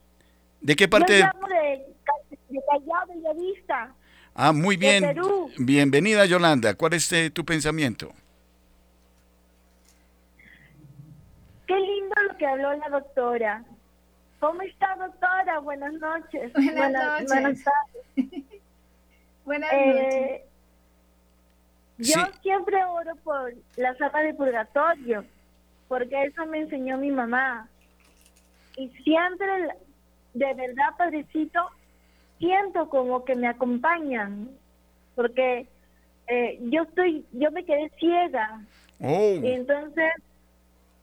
¿De 0.61 0.75
qué 0.75 0.87
parte? 0.87 1.19
Yo 1.19 1.25
llamo 1.25 1.47
de, 1.47 1.85
de 2.49 2.61
Callao, 2.69 3.07
Bellavista. 3.07 3.95
Ah, 4.39 4.51
muy 4.53 4.77
bien. 4.77 5.03
Bienvenida, 5.57 6.23
Yolanda. 6.27 6.75
¿Cuál 6.75 6.93
es 6.93 7.11
eh, 7.11 7.31
tu 7.31 7.43
pensamiento? 7.43 8.13
Qué 11.65 11.73
lindo 11.73 12.15
lo 12.29 12.37
que 12.37 12.45
habló 12.45 12.71
la 12.75 12.89
doctora. 12.89 13.63
¿Cómo 14.39 14.61
está, 14.61 14.95
doctora? 14.95 15.57
Buenas 15.57 15.91
noches. 15.93 16.53
Buenas, 16.53 16.75
buenas 16.75 16.93
noches. 16.93 17.27
Buenas 17.27 17.63
tardes. 17.63 18.43
buenas 19.45 19.73
eh, 19.73 20.45
noches. 21.97 22.13
Yo 22.15 22.25
sí. 22.27 22.39
siempre 22.43 22.85
oro 22.85 23.15
por 23.23 23.55
la 23.75 23.97
sala 23.97 24.19
de 24.19 24.35
purgatorio, 24.35 25.25
porque 25.87 26.25
eso 26.25 26.45
me 26.45 26.59
enseñó 26.59 26.99
mi 26.99 27.09
mamá. 27.09 27.67
Y 28.75 28.87
siempre 29.03 29.47
de 30.35 30.53
verdad, 30.53 30.95
Padrecito, 30.95 31.71
siento 32.39 32.89
como 32.89 33.25
que 33.25 33.35
me 33.35 33.47
acompañan, 33.47 34.49
porque 35.15 35.67
eh, 36.27 36.59
yo 36.69 36.83
estoy, 36.83 37.25
yo 37.33 37.51
me 37.51 37.63
quedé 37.65 37.89
ciega. 37.99 38.61
Oh. 38.99 39.39
Y 39.41 39.51
entonces 39.51 40.11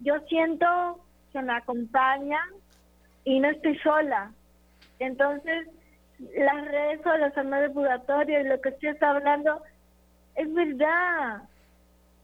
yo 0.01 0.19
siento 0.29 1.01
que 1.33 1.43
me 1.43 1.53
acompañan 1.53 2.49
y 3.25 3.41
no 3.41 3.49
estoy 3.49 3.79
sola. 3.79 4.33
Entonces, 4.99 5.69
las 6.37 6.65
redes 6.67 7.05
o 7.05 7.17
las 7.17 7.37
almas 7.37 7.63
de 7.63 7.71
purgatorio 7.71 8.41
y 8.41 8.45
lo 8.45 8.61
que 8.61 8.69
usted 8.71 8.89
está 8.89 9.11
hablando 9.11 9.63
es 10.37 10.53
verdad. 10.53 11.43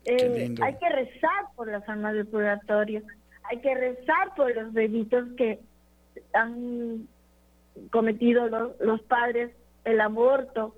Eh, 0.04 0.54
hay 0.62 0.74
que 0.76 0.88
rezar 0.88 1.46
por 1.56 1.68
las 1.68 1.86
almas 1.88 2.14
del 2.14 2.26
purgatorio, 2.26 3.02
hay 3.44 3.58
que 3.58 3.74
rezar 3.74 4.34
por 4.34 4.54
los 4.54 4.72
delitos 4.72 5.28
que 5.36 5.61
han 6.32 7.06
cometido 7.91 8.49
los, 8.49 8.78
los 8.81 9.01
padres, 9.03 9.51
el 9.85 10.01
aborto, 10.01 10.74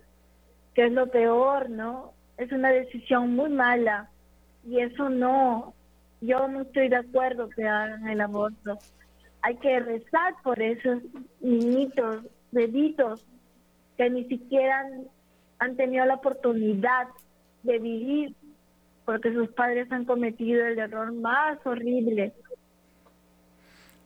que 0.75 0.87
es 0.87 0.93
lo 0.93 1.09
peor, 1.11 1.71
¿no? 1.71 2.13
Es 2.37 2.53
una 2.53 2.71
decisión 2.71 3.35
muy 3.35 3.51
mala 3.51 4.11
y 4.67 4.81
eso 4.81 5.09
no, 5.11 5.75
yo 6.21 6.49
no 6.49 6.63
estoy 6.63 6.89
de 6.89 6.97
acuerdo 6.97 7.49
que 7.51 7.67
hagan 7.67 8.09
el 8.09 8.21
aborto. 8.21 8.79
Hay 9.43 9.57
que 9.57 9.81
rezar 9.81 10.35
por 10.43 10.63
esos 10.63 11.03
niñitos, 11.41 12.25
bebitos, 12.53 13.27
que 13.97 14.09
ni 14.09 14.25
siquiera 14.25 14.81
han, 14.81 15.09
han 15.59 15.77
tenido 15.77 16.05
la 16.07 16.15
oportunidad 16.15 17.09
de 17.63 17.79
vivir 17.79 18.35
porque 19.05 19.33
sus 19.33 19.49
padres 19.51 19.91
han 19.91 20.05
cometido 20.05 20.65
el 20.65 20.79
error 20.79 21.13
más 21.13 21.59
horrible. 21.67 22.33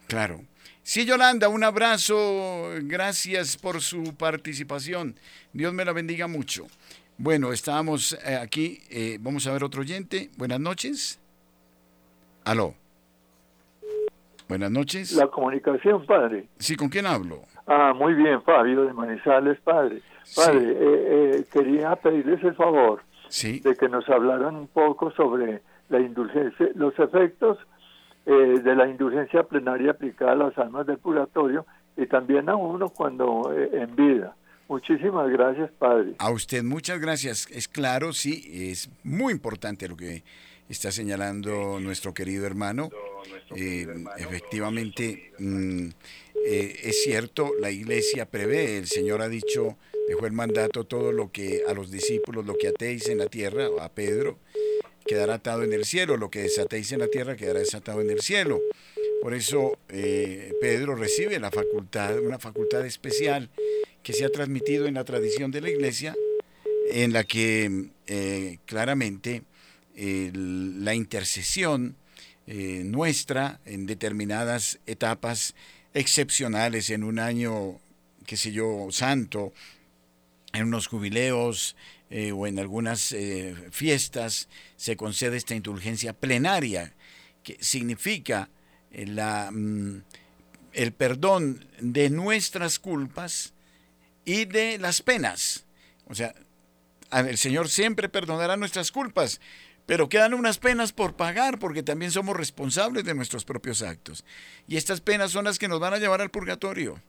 Claro. 0.07 0.41
Sí, 0.89 1.05
Yolanda, 1.05 1.49
un 1.49 1.64
abrazo. 1.64 2.68
Gracias 2.82 3.57
por 3.57 3.80
su 3.80 4.14
participación. 4.16 5.16
Dios 5.53 5.74
me 5.74 5.84
la 5.84 5.93
bendiga 5.93 6.28
mucho. 6.28 6.66
Bueno, 7.18 7.53
estábamos 7.53 8.16
eh, 8.24 8.37
aquí. 8.37 8.78
Eh, 8.89 9.18
vamos 9.20 9.49
a 9.49 9.53
ver 9.53 9.64
otro 9.64 9.80
oyente. 9.80 10.30
Buenas 10.39 10.61
noches. 10.61 11.20
Aló. 12.45 12.74
Buenas 14.49 14.70
noches. 14.70 15.11
La 15.14 15.26
comunicación, 15.26 16.07
padre. 16.07 16.47
Sí, 16.61 16.76
¿con 16.76 16.89
quién 16.89 17.07
hablo? 17.07 17.43
Ah, 17.66 17.93
muy 17.93 18.14
bien, 18.14 18.41
Fabio 18.43 18.84
de 18.84 18.93
Manizales, 18.93 19.59
padre. 19.62 20.03
Padre, 20.37 20.76
eh, 20.78 21.45
quería 21.53 21.97
pedirles 21.97 22.45
el 22.45 22.55
favor 22.55 23.03
de 23.43 23.76
que 23.76 23.89
nos 23.89 24.09
hablaran 24.09 24.55
un 24.55 24.68
poco 24.68 25.11
sobre 25.11 25.62
la 25.89 25.99
indulgencia, 25.99 26.68
los 26.76 26.97
efectos 26.97 27.59
eh, 28.29 28.61
de 28.61 28.74
la 28.74 28.89
indulgencia 28.89 29.45
plenaria 29.45 29.93
aplicada 29.93 30.33
a 30.33 30.35
las 30.35 30.59
almas 30.59 30.85
del 30.85 30.99
purgatorio 30.99 31.64
y 31.97 32.07
también 32.07 32.49
a 32.49 32.57
uno 32.57 32.89
cuando 32.89 33.55
eh, 33.57 33.70
en 33.72 33.95
vida. 33.95 34.35
Muchísimas 34.66 35.31
gracias, 35.31 35.70
Padre. 35.79 36.16
A 36.18 36.33
usted 36.33 36.64
muchas 36.64 36.99
gracias. 36.99 37.49
Es 37.53 37.68
claro, 37.68 38.12
sí, 38.12 38.70
es 38.72 38.91
muy 39.05 39.33
importante 39.33 39.87
lo 39.87 39.97
que 39.97 40.24
está 40.68 40.91
señalando 40.91 41.79
nuestro 41.79 42.12
querido 42.12 42.47
hermano. 42.47 42.89
Eh, 43.55 43.87
efectivamente, 44.18 45.31
mm, 45.39 45.87
es 46.45 47.05
cierto, 47.05 47.53
la 47.61 47.70
iglesia 47.70 48.29
prevé, 48.29 48.79
el 48.79 48.87
Señor 48.87 49.22
ha 49.22 49.29
dicho, 49.29 49.77
dejó 50.09 50.27
el 50.27 50.33
mandato, 50.33 50.83
todo 50.83 51.12
lo 51.12 51.31
que 51.31 51.62
a 51.68 51.74
los 51.74 51.93
discípulos, 51.93 52.45
lo 52.45 52.57
que 52.57 52.68
atéis 52.68 53.09
en 53.09 53.18
la 53.18 53.27
tierra, 53.27 53.68
a 53.81 53.89
Pedro, 53.89 54.39
quedará 55.07 55.35
atado 55.35 55.63
en 55.63 55.73
el 55.73 55.85
cielo, 55.85 56.17
lo 56.17 56.31
que 56.31 56.43
desatéis 56.43 56.93
en 56.93 57.01
la 57.01 57.09
tierra 57.09 57.37
quedará 57.37 57.61
desatado 57.61 58.01
en 58.01 58.11
el 58.11 58.21
cielo. 58.21 58.61
Por 59.23 59.35
eso 59.35 59.79
eh, 59.89 60.53
Pedro 60.61 60.95
recibe 60.95 61.39
la 61.41 61.51
facultad, 61.51 62.19
una 62.21 62.39
facultad 62.39 62.85
especial 62.85 63.51
que 64.03 64.13
se 64.13 64.25
ha 64.25 64.31
transmitido 64.31 64.87
en 64.87 64.95
la 64.95 65.05
tradición 65.05 65.51
de 65.51 65.61
la 65.61 65.71
iglesia, 65.71 66.15
en 66.91 67.13
la 67.13 67.25
que 67.25 67.89
eh, 68.07 68.59
claramente 68.67 69.43
la 69.97 70.95
intercesión 70.95 71.97
eh, 72.47 72.83
nuestra 72.85 73.61
en 73.65 73.87
determinadas 73.87 74.79
etapas 74.87 75.55
excepcionales, 75.95 76.91
en 76.91 77.03
un 77.03 77.19
año, 77.19 77.81
qué 78.27 78.37
sé 78.37 78.53
yo, 78.53 78.87
santo, 78.91 79.53
en 80.53 80.65
unos 80.65 80.87
jubileos 80.87 81.75
eh, 82.09 82.33
o 82.33 82.47
en 82.47 82.59
algunas 82.59 83.13
eh, 83.13 83.57
fiestas 83.71 84.49
se 84.77 84.97
concede 84.97 85.37
esta 85.37 85.55
indulgencia 85.55 86.13
plenaria, 86.13 86.95
que 87.43 87.59
significa 87.61 88.49
eh, 88.93 89.07
la, 89.07 89.51
mm, 89.51 90.03
el 90.73 90.93
perdón 90.93 91.67
de 91.81 92.11
nuestras 92.11 92.79
culpas 92.79 93.55
y 94.25 94.45
de 94.45 94.79
las 94.79 95.03
penas. 95.03 95.65
O 96.07 96.15
sea, 96.15 96.35
el 97.11 97.39
Señor 97.39 97.69
siempre 97.69 98.09
perdonará 98.09 98.57
nuestras 98.57 98.93
culpas, 98.93 99.41
pero 99.87 100.09
quedan 100.09 100.35
unas 100.35 100.59
penas 100.59 100.93
por 100.93 101.17
pagar 101.17 101.59
porque 101.59 101.83
también 101.83 102.11
somos 102.13 102.37
responsables 102.37 103.05
de 103.05 103.15
nuestros 103.15 103.45
propios 103.45 103.83
actos. 103.83 104.25
Y 104.69 104.77
estas 104.77 105.01
penas 105.01 105.31
son 105.31 105.45
las 105.45 105.59
que 105.59 105.69
nos 105.69 105.81
van 105.81 105.95
a 105.95 105.99
llevar 105.99 106.21
al 106.21 106.31
purgatorio. 106.31 107.01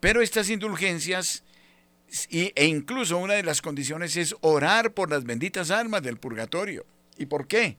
Pero 0.00 0.20
estas 0.22 0.50
indulgencias 0.50 1.44
e 2.30 2.66
incluso 2.66 3.16
una 3.18 3.34
de 3.34 3.42
las 3.42 3.62
condiciones 3.62 4.16
es 4.16 4.34
orar 4.40 4.92
por 4.92 5.10
las 5.10 5.24
benditas 5.24 5.70
almas 5.70 6.02
del 6.02 6.18
purgatorio. 6.18 6.84
¿Y 7.16 7.26
por 7.26 7.46
qué? 7.46 7.76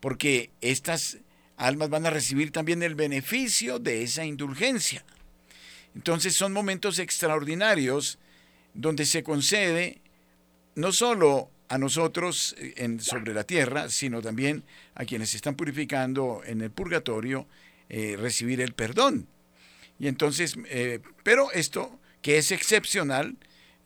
Porque 0.00 0.50
estas 0.60 1.18
almas 1.56 1.88
van 1.90 2.06
a 2.06 2.10
recibir 2.10 2.50
también 2.50 2.82
el 2.82 2.94
beneficio 2.94 3.78
de 3.78 4.02
esa 4.02 4.24
indulgencia. 4.24 5.04
Entonces 5.94 6.34
son 6.34 6.52
momentos 6.52 6.98
extraordinarios 6.98 8.18
donde 8.74 9.04
se 9.04 9.22
concede 9.22 10.00
no 10.74 10.92
solo 10.92 11.50
a 11.68 11.78
nosotros 11.78 12.54
eh, 12.58 12.96
sobre 13.00 13.34
la 13.34 13.44
tierra, 13.44 13.90
sino 13.90 14.22
también 14.22 14.64
a 14.94 15.04
quienes 15.04 15.30
se 15.30 15.36
están 15.36 15.54
purificando 15.54 16.42
en 16.44 16.60
el 16.60 16.70
purgatorio, 16.70 17.46
eh, 17.88 18.16
recibir 18.18 18.60
el 18.60 18.72
perdón. 18.72 19.26
Y 19.98 20.06
entonces, 20.06 20.56
eh, 20.66 21.00
pero 21.24 21.50
esto 21.52 21.97
que 22.22 22.38
es 22.38 22.52
excepcional, 22.52 23.36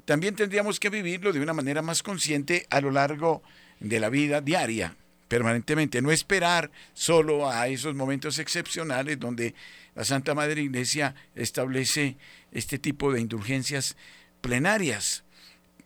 también 0.04 0.34
tendríamos 0.34 0.80
que 0.80 0.90
vivirlo 0.90 1.32
de 1.32 1.40
una 1.40 1.52
manera 1.52 1.82
más 1.82 2.02
consciente 2.02 2.66
a 2.70 2.80
lo 2.80 2.90
largo 2.90 3.42
de 3.80 4.00
la 4.00 4.08
vida 4.08 4.40
diaria, 4.40 4.96
permanentemente, 5.28 6.02
no 6.02 6.10
esperar 6.10 6.70
solo 6.92 7.50
a 7.50 7.68
esos 7.68 7.94
momentos 7.94 8.38
excepcionales 8.38 9.18
donde 9.18 9.54
la 9.94 10.04
Santa 10.04 10.34
Madre 10.34 10.62
Iglesia 10.62 11.14
establece 11.34 12.16
este 12.52 12.78
tipo 12.78 13.12
de 13.12 13.20
indulgencias 13.20 13.96
plenarias 14.40 15.24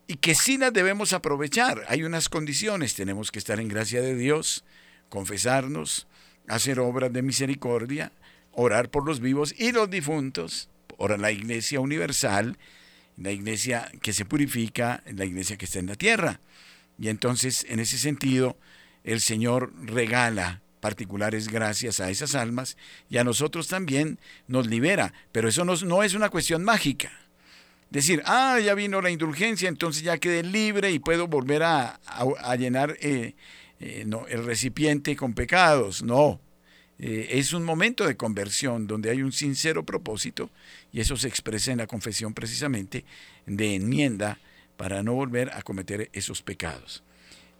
y 0.06 0.16
que 0.16 0.34
sí 0.34 0.58
las 0.58 0.72
debemos 0.72 1.12
aprovechar. 1.12 1.84
Hay 1.88 2.04
unas 2.04 2.28
condiciones, 2.28 2.94
tenemos 2.94 3.30
que 3.30 3.38
estar 3.38 3.60
en 3.60 3.68
gracia 3.68 4.00
de 4.00 4.14
Dios, 4.14 4.64
confesarnos, 5.08 6.06
hacer 6.48 6.78
obras 6.78 7.12
de 7.12 7.22
misericordia, 7.22 8.12
orar 8.52 8.90
por 8.90 9.04
los 9.04 9.20
vivos 9.20 9.54
y 9.58 9.72
los 9.72 9.90
difuntos, 9.90 10.68
Ahora 10.98 11.16
la 11.16 11.30
iglesia 11.30 11.80
universal, 11.80 12.58
la 13.16 13.32
iglesia 13.32 13.90
que 14.02 14.12
se 14.12 14.24
purifica, 14.24 15.02
la 15.06 15.24
iglesia 15.24 15.56
que 15.56 15.64
está 15.64 15.78
en 15.78 15.86
la 15.86 15.94
tierra. 15.94 16.40
Y 16.98 17.08
entonces, 17.08 17.66
en 17.68 17.80
ese 17.80 17.98
sentido, 17.98 18.56
el 19.04 19.20
Señor 19.20 19.72
regala 19.82 20.62
particulares 20.80 21.48
gracias 21.48 22.00
a 22.00 22.10
esas 22.10 22.34
almas 22.34 22.76
y 23.08 23.16
a 23.16 23.24
nosotros 23.24 23.68
también 23.68 24.18
nos 24.46 24.66
libera. 24.66 25.12
Pero 25.32 25.48
eso 25.48 25.64
no, 25.64 26.02
es 26.02 26.14
una 26.14 26.30
cuestión 26.30 26.62
mágica. 26.62 27.10
Decir, 27.90 28.22
ah, 28.26 28.58
ya 28.58 28.74
vino 28.74 29.00
la 29.00 29.10
indulgencia, 29.10 29.68
entonces 29.68 30.02
ya 30.02 30.18
quedé 30.18 30.42
libre 30.42 30.90
y 30.90 30.98
puedo 30.98 31.28
volver 31.28 31.62
a, 31.62 32.00
llenar 32.58 32.96
eh, 33.00 33.34
eh, 33.80 34.04
no, 34.06 34.26
el 34.26 34.44
recipiente 34.44 35.16
con 35.16 35.34
pecados. 35.34 36.02
No, 36.02 36.40
eh, 36.98 37.28
es 37.32 37.52
un 37.52 37.64
momento 37.64 38.06
de 38.06 38.16
conversión 38.16 38.86
donde 38.86 39.10
hay 39.10 39.22
un 39.22 39.32
sincero 39.32 39.84
propósito 39.84 40.50
y 40.92 41.00
eso 41.00 41.16
se 41.16 41.28
expresa 41.28 41.72
en 41.72 41.78
la 41.78 41.86
confesión 41.86 42.32
precisamente 42.32 43.04
de 43.44 43.74
enmienda 43.74 44.38
para 44.76 45.02
no 45.02 45.14
volver 45.14 45.50
a 45.52 45.62
cometer 45.62 46.10
esos 46.12 46.42
pecados. 46.42 47.02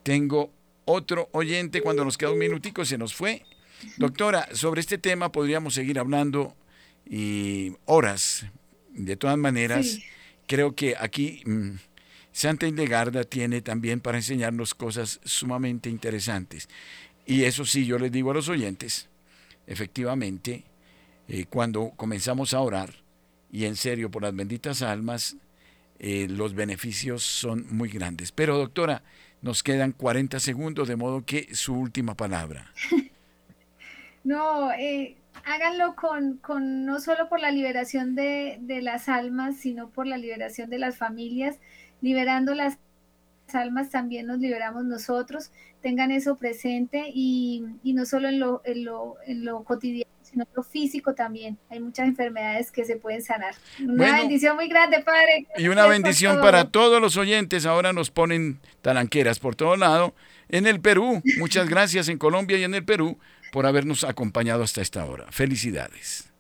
Tengo 0.03 0.53
otro 0.85 1.29
oyente, 1.33 1.83
cuando 1.83 2.05
nos 2.05 2.17
queda 2.17 2.31
un 2.31 2.39
minutico 2.39 2.85
se 2.85 2.99
nos 2.99 3.15
fue. 3.15 3.43
Doctora, 3.99 4.49
sobre 4.53 4.81
este 4.81 4.99
tema 4.99 5.33
podríamos 5.33 5.75
seguir 5.75 5.99
hablando 5.99 6.57
y 7.09 7.75
horas. 7.85 8.47
De 8.91 9.17
todas 9.17 9.37
maneras, 9.37 9.99
creo 10.47 10.75
que 10.75 10.95
aquí 10.99 11.43
mm, 11.45 11.73
Santa 12.33 12.67
Hildegarda 12.67 13.25
tiene 13.25 13.61
también 13.61 14.01
para 14.01 14.19
enseñarnos 14.19 14.75
cosas 14.75 15.21
sumamente 15.25 15.91
interesantes. 15.91 16.69
Y 17.27 17.45
eso 17.45 17.65
sí, 17.65 17.85
yo 17.85 17.99
les 17.99 18.13
digo 18.13 18.31
a 18.31 18.35
los 18.35 18.49
oyentes, 18.49 19.09
efectivamente, 19.67 20.65
eh, 21.29 21.47
cuando 21.47 21.93
comenzamos 21.97 22.55
a 22.55 22.61
orar, 22.61 22.91
y 23.51 23.65
en 23.65 23.77
serio 23.77 24.11
por 24.11 24.23
las 24.23 24.35
benditas 24.35 24.83
almas, 24.83 25.37
eh, 25.99 26.27
los 26.29 26.55
beneficios 26.55 27.23
son 27.23 27.67
muy 27.71 27.89
grandes. 27.89 28.33
Pero 28.33 28.59
doctora, 28.59 29.03
nos 29.43 29.63
quedan 29.63 29.93
40 29.93 30.41
segundos, 30.41 30.89
de 30.89 30.97
modo 30.97 31.25
que 31.25 31.55
su 31.55 31.75
última 31.75 32.15
palabra. 32.15 32.73
No, 34.25 34.73
eh, 34.73 35.17
háganlo 35.45 35.95
con, 35.95 36.39
con, 36.39 36.85
no 36.85 36.99
solo 36.99 37.29
por 37.29 37.39
la 37.39 37.53
liberación 37.53 38.17
de, 38.17 38.59
de, 38.61 38.83
las 38.83 39.09
almas, 39.09 39.57
sino 39.59 39.89
por 39.91 40.09
la 40.09 40.17
liberación 40.17 40.69
de 40.69 40.81
las 40.81 40.97
familias. 40.97 41.61
Liberando 42.01 42.53
las 42.53 42.77
almas 43.55 43.91
también 43.91 44.27
nos 44.27 44.39
liberamos 44.39 44.85
nosotros. 44.85 45.51
Tengan 45.81 46.11
eso 46.11 46.37
presente 46.37 47.05
y, 47.13 47.65
y 47.83 47.93
no 47.93 48.07
solo 48.07 48.29
en 48.29 48.41
lo, 48.41 48.63
en 48.65 48.85
lo, 48.85 49.17
en 49.27 49.45
lo 49.45 49.63
cotidiano, 49.63 50.11
sino 50.23 50.45
en 50.45 50.49
lo 50.55 50.63
físico 50.63 51.15
también. 51.15 51.59
Hay 51.71 51.81
muchas 51.81 52.09
enfermedades 52.09 52.73
que 52.73 52.85
se 52.85 52.97
pueden 52.97 53.23
sanar. 53.23 53.55
Una 53.81 54.19
bendición 54.19 54.57
muy 54.57 54.69
grande, 54.69 55.01
Padre. 55.01 55.47
Y 55.57 55.69
una 55.69 55.87
bendición 55.87 56.41
para 56.41 56.71
todos 56.71 57.01
los 57.01 57.17
oyentes. 57.17 57.67
Ahora 57.67 57.93
nos 57.93 58.11
ponen 58.11 58.61
talanqueras 58.83 59.39
por 59.39 59.55
todo 59.55 59.77
lado. 59.77 60.15
En 60.49 60.67
el 60.67 60.81
Perú, 60.81 61.23
muchas 61.39 61.69
gracias 61.69 62.09
en 62.09 62.19
Colombia 62.19 62.59
y 62.59 62.65
en 62.65 62.75
el 62.75 62.85
Perú 62.85 63.19
por 63.53 63.67
habernos 63.67 64.05
acompañado 64.05 64.63
hasta 64.63 64.83
esta 64.83 65.05
hora. 65.05 65.27
Felicidades. 65.31 66.33